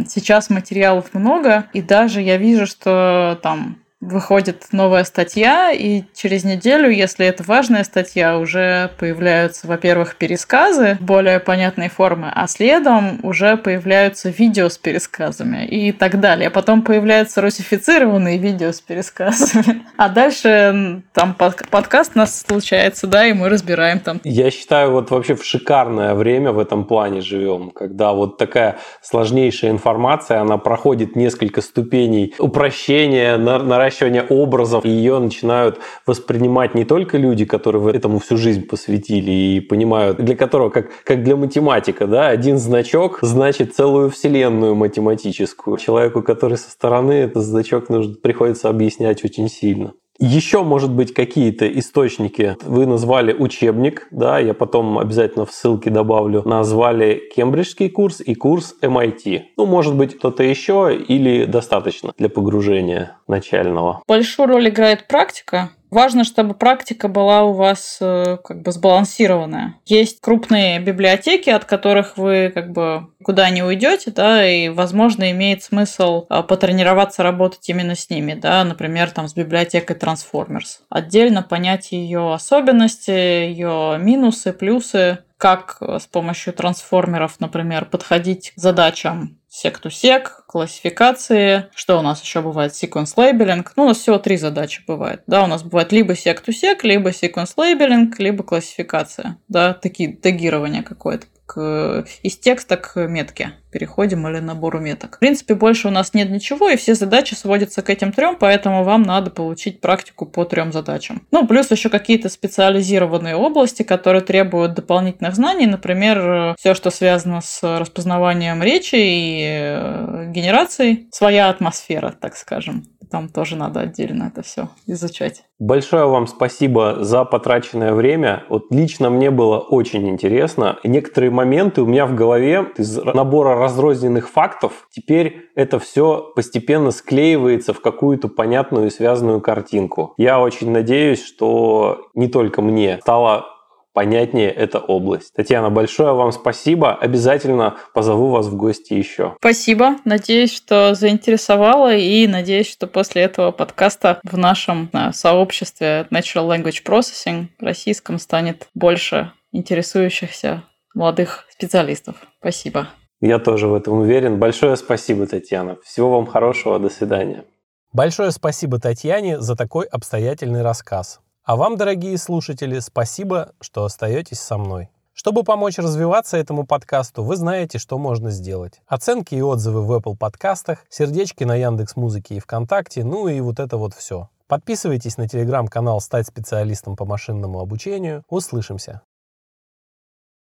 сейчас 0.08 0.49
материалов 0.49 1.14
много, 1.14 1.66
и 1.74 1.82
даже 1.82 2.22
я 2.22 2.38
вижу, 2.38 2.66
что 2.66 3.38
там 3.43 3.82
выходит 4.02 4.66
новая 4.72 5.04
статья, 5.04 5.72
и 5.72 6.04
через 6.16 6.43
неделю, 6.43 6.89
если 6.89 7.26
это 7.26 7.43
важная 7.43 7.84
статья, 7.84 8.39
уже 8.39 8.89
появляются, 8.97 9.68
во-первых, 9.68 10.16
пересказы 10.16 10.97
более 10.99 11.39
понятной 11.39 11.89
формы, 11.89 12.32
а 12.34 12.47
следом 12.47 13.20
уже 13.22 13.58
появляются 13.58 14.30
видео 14.30 14.70
с 14.70 14.78
пересказами 14.78 15.66
и 15.66 15.91
так 15.91 16.20
далее. 16.20 16.47
А 16.47 16.52
потом 16.52 16.82
появляются 16.82 17.41
русифицированные 17.41 18.38
видео 18.39 18.72
с 18.72 18.82
пересказами. 18.82 19.84
А 19.97 20.10
дальше 20.10 21.04
там 21.14 21.36
подкаст 21.36 22.14
у 22.16 22.20
нас 22.20 22.41
случается, 22.41 23.06
да, 23.06 23.28
и 23.28 23.34
мы 23.34 23.49
разбираем 23.49 23.99
там. 23.99 24.20
Я 24.24 24.49
считаю, 24.49 24.91
вот 24.91 25.12
вообще 25.12 25.36
в 25.36 25.45
шикарное 25.45 26.16
время 26.16 26.52
в 26.52 26.58
этом 26.58 26.86
плане 26.86 27.22
живем, 27.22 27.70
когда 27.70 28.14
вот 28.14 28.39
такая 28.39 28.80
сложнейшая 29.04 29.70
информация, 29.70 30.39
она 30.39 30.58
проходит 30.58 31.16
несколько 31.16 31.62
ступеней 31.62 32.34
упрощения, 32.39 33.38
наращивания 33.38 33.90
наращивания 33.91 34.23
образов, 34.23 34.85
и 34.85 34.89
ее 34.89 35.19
начинают 35.19 35.79
воспринимать 36.05 36.75
не 36.75 36.85
только 36.85 37.17
люди, 37.17 37.45
которые 37.45 37.93
этому 37.93 38.19
всю 38.19 38.37
жизнь 38.37 38.65
посвятили 38.67 39.31
и 39.31 39.59
понимают, 39.59 40.17
для 40.17 40.35
которого, 40.35 40.69
как, 40.69 40.89
как 41.03 41.23
для 41.23 41.35
математика, 41.35 42.07
да, 42.07 42.27
один 42.27 42.57
значок 42.57 43.19
значит 43.21 43.75
целую 43.75 44.09
вселенную 44.09 44.75
математическую. 44.75 45.77
Человеку, 45.77 46.23
который 46.23 46.57
со 46.57 46.71
стороны, 46.71 47.13
этот 47.13 47.43
значок 47.43 47.89
нужно, 47.89 48.15
приходится 48.15 48.69
объяснять 48.69 49.23
очень 49.25 49.49
сильно. 49.49 49.93
Еще, 50.24 50.61
может 50.61 50.91
быть, 50.91 51.15
какие-то 51.15 51.67
источники. 51.67 52.55
Вы 52.61 52.86
назвали 52.86 53.34
учебник, 53.34 54.07
да, 54.11 54.38
я 54.38 54.53
потом 54.53 54.99
обязательно 54.99 55.47
в 55.47 55.51
ссылке 55.51 55.89
добавлю. 55.89 56.43
Назвали 56.45 57.24
кембриджский 57.36 57.89
курс 57.89 58.22
и 58.22 58.36
курс 58.36 58.76
MIT. 58.84 59.41
Ну, 59.57 59.65
может 59.65 59.95
быть, 59.95 60.15
кто-то 60.15 60.43
еще 60.43 60.95
или 60.95 61.45
достаточно 61.45 62.13
для 62.19 62.30
погружения 62.30 63.17
начального. 63.28 64.03
Большую 64.07 64.47
роль 64.47 64.69
играет 64.69 65.07
практика. 65.07 65.72
Важно, 65.91 66.23
чтобы 66.23 66.53
практика 66.53 67.09
была 67.09 67.43
у 67.43 67.51
вас 67.51 67.97
э, 67.99 68.37
как 68.41 68.61
бы 68.61 68.71
сбалансированная. 68.71 69.75
Есть 69.85 70.21
крупные 70.21 70.79
библиотеки, 70.79 71.49
от 71.49 71.65
которых 71.65 72.17
вы 72.17 72.49
как 72.53 72.71
бы 72.71 73.09
куда 73.21 73.49
не 73.49 73.61
уйдете, 73.61 74.11
да, 74.11 74.47
и, 74.47 74.69
возможно, 74.69 75.29
имеет 75.31 75.63
смысл 75.63 76.27
э, 76.29 76.43
потренироваться 76.43 77.23
работать 77.23 77.67
именно 77.67 77.95
с 77.95 78.09
ними, 78.09 78.35
да, 78.35 78.63
например, 78.63 79.11
там 79.11 79.27
с 79.27 79.33
библиотекой 79.33 79.97
Transformers. 79.97 80.79
Отдельно 80.89 81.43
понять 81.43 81.91
ее 81.91 82.33
особенности, 82.33 83.11
ее 83.11 83.97
минусы, 83.99 84.53
плюсы, 84.53 85.19
как 85.37 85.77
с 85.81 86.05
помощью 86.07 86.53
трансформеров, 86.53 87.39
например, 87.39 87.83
подходить 87.83 88.53
к 88.55 88.59
задачам 88.59 89.40
сек-то-сек, 89.52 90.45
классификации. 90.47 91.66
Что 91.76 91.99
у 91.99 92.02
нас 92.02 92.24
еще 92.24 92.41
бывает? 92.41 92.72
Sequence 92.72 93.16
labeling. 93.18 93.68
Ну, 93.76 93.84
у 93.84 93.88
нас 93.88 93.97
всего 93.97 94.18
три 94.18 94.38
задачи 94.38 94.82
бывает. 94.88 95.24
Да, 95.28 95.43
у 95.43 95.47
нас 95.47 95.62
бывает 95.62 95.91
либо 95.91 96.16
сек-то-сек, 96.16 96.86
либо 96.86 97.10
sequence 97.10 97.56
labeling, 97.58 98.14
либо 98.18 98.43
классификация. 98.43 99.38
Да, 99.49 99.74
такие 99.74 100.14
тегирования 100.14 100.84
какое-то 100.84 101.28
к, 101.54 102.06
из 102.24 102.38
текста 102.38 102.78
к 102.78 103.08
метке 103.08 103.54
переходим 103.72 104.26
или 104.28 104.39
набору 104.39 104.80
меток. 104.80 105.18
В 105.18 105.20
принципе, 105.20 105.54
больше 105.54 105.89
у 105.89 105.91
нас 105.91 106.14
нет 106.14 106.30
ничего, 106.30 106.70
и 106.70 106.78
все 106.78 106.95
задачи 106.95 107.34
сводятся 107.34 107.82
к 107.82 107.89
этим 107.89 108.14
трем, 108.14 108.38
поэтому 108.39 108.84
вам 108.84 109.04
надо 109.04 109.32
получить 109.32 109.82
практику 109.82 110.26
по 110.26 110.45
трем 110.45 110.72
задачам. 110.72 111.28
Ну, 111.32 111.45
плюс 111.47 111.72
еще 111.72 111.89
какие-то 111.89 112.30
специализированные 112.30 113.36
области, 113.36 113.84
которые 113.84 114.22
требуют 114.22 114.74
дополнительных 114.74 115.36
знаний, 115.36 115.68
например, 115.68 116.56
все, 116.58 116.74
что 116.74 116.89
связано 116.89 117.41
с 117.41 117.62
распознаванием 117.64 118.64
речи 118.64 118.95
и 118.95 119.41
э, 119.43 120.32
генерацией, 120.32 121.08
своя 121.12 121.49
атмосфера, 121.49 122.14
так 122.20 122.36
скажем 122.36 122.86
там 123.12 123.28
тоже 123.28 123.55
надо 123.55 123.82
отдельно 123.82 124.32
это 124.34 124.41
все 124.41 124.70
изучать. 124.88 125.43
Большое 125.59 126.05
вам 126.05 126.26
спасибо 126.28 127.03
за 127.03 127.26
потраченное 127.26 127.93
время. 127.93 128.45
Вот 128.49 128.72
лично 128.72 129.09
мне 129.09 129.30
было 129.30 129.59
очень 129.59 130.07
интересно. 130.09 130.80
Некоторые 130.84 131.30
моменты 131.30 131.82
у 131.82 131.86
меня 131.86 132.07
в 132.07 132.16
голове 132.16 132.68
из 132.78 132.97
набора 132.97 133.55
разрозненных 133.55 134.30
фактов, 134.30 134.88
теперь 134.91 135.49
это 135.55 135.78
все 135.78 136.32
постепенно 136.36 136.91
склеивается 136.91 137.74
в 137.74 137.82
какую-то 137.82 138.30
понятную 138.30 138.88
и 138.88 138.91
связанную 138.91 139.41
картинку. 139.41 140.14
Я 140.18 140.39
очень 140.39 140.72
надеюсь, 140.72 141.24
что 141.24 142.07
не 142.16 142.28
только 142.28 142.62
мне 142.62 142.99
стало 143.01 143.51
понятнее 143.93 144.49
эта 144.49 144.79
область. 144.79 145.33
Татьяна, 145.33 145.69
большое 145.69 146.13
вам 146.13 146.31
спасибо. 146.31 146.93
Обязательно 146.93 147.77
позову 147.93 148.29
вас 148.29 148.47
в 148.47 148.55
гости 148.55 148.93
еще. 148.93 149.35
Спасибо. 149.39 149.97
Надеюсь, 150.05 150.53
что 150.53 150.93
заинтересовало 150.95 151.95
и 151.95 152.27
надеюсь, 152.27 152.69
что 152.69 152.87
после 152.87 153.23
этого 153.23 153.51
подкаста 153.51 154.19
в 154.23 154.37
нашем 154.37 154.89
сообществе 155.13 156.07
Natural 156.11 156.47
Language 156.47 156.83
Processing 156.85 157.47
российском 157.59 158.19
станет 158.19 158.67
больше 158.73 159.31
интересующихся 159.51 160.63
молодых 160.93 161.45
специалистов. 161.49 162.15
Спасибо. 162.39 162.87
Я 163.19 163.37
тоже 163.37 163.67
в 163.67 163.75
этом 163.75 163.99
уверен. 163.99 164.39
Большое 164.39 164.75
спасибо, 164.75 165.27
Татьяна. 165.27 165.77
Всего 165.83 166.11
вам 166.11 166.25
хорошего. 166.25 166.79
До 166.79 166.89
свидания. 166.89 167.45
Большое 167.93 168.31
спасибо 168.31 168.79
Татьяне 168.79 169.39
за 169.39 169.55
такой 169.55 169.85
обстоятельный 169.85 170.61
рассказ. 170.61 171.19
А 171.52 171.58
вам, 171.58 171.76
дорогие 171.76 172.18
слушатели, 172.18 172.80
спасибо, 172.80 173.52
что 173.60 173.84
остаетесь 173.84 174.39
со 174.39 174.58
мной. 174.58 174.88
Чтобы 175.12 175.43
помочь 175.43 175.80
развиваться 175.80 176.38
этому 176.38 176.66
подкасту, 176.66 177.26
вы 177.26 177.36
знаете, 177.36 177.78
что 177.78 177.97
можно 177.97 178.32
сделать. 178.32 178.80
Оценки 178.88 179.36
и 179.36 179.41
отзывы 179.41 179.86
в 179.86 179.91
Apple 179.91 180.16
подкастах, 180.16 180.86
сердечки 180.89 181.43
на 181.43 181.58
Яндекс 181.58 181.97
Музыке 181.97 182.36
и 182.36 182.39
ВКонтакте, 182.39 183.04
ну 183.04 183.28
и 183.28 183.41
вот 183.41 183.60
это 183.60 183.76
вот 183.76 183.93
все. 183.93 184.30
Подписывайтесь 184.47 185.18
на 185.18 185.28
телеграм-канал 185.28 185.99
«Стать 185.99 186.26
специалистом 186.26 186.95
по 186.95 187.04
машинному 187.04 187.60
обучению». 187.60 188.24
Услышимся! 188.30 189.02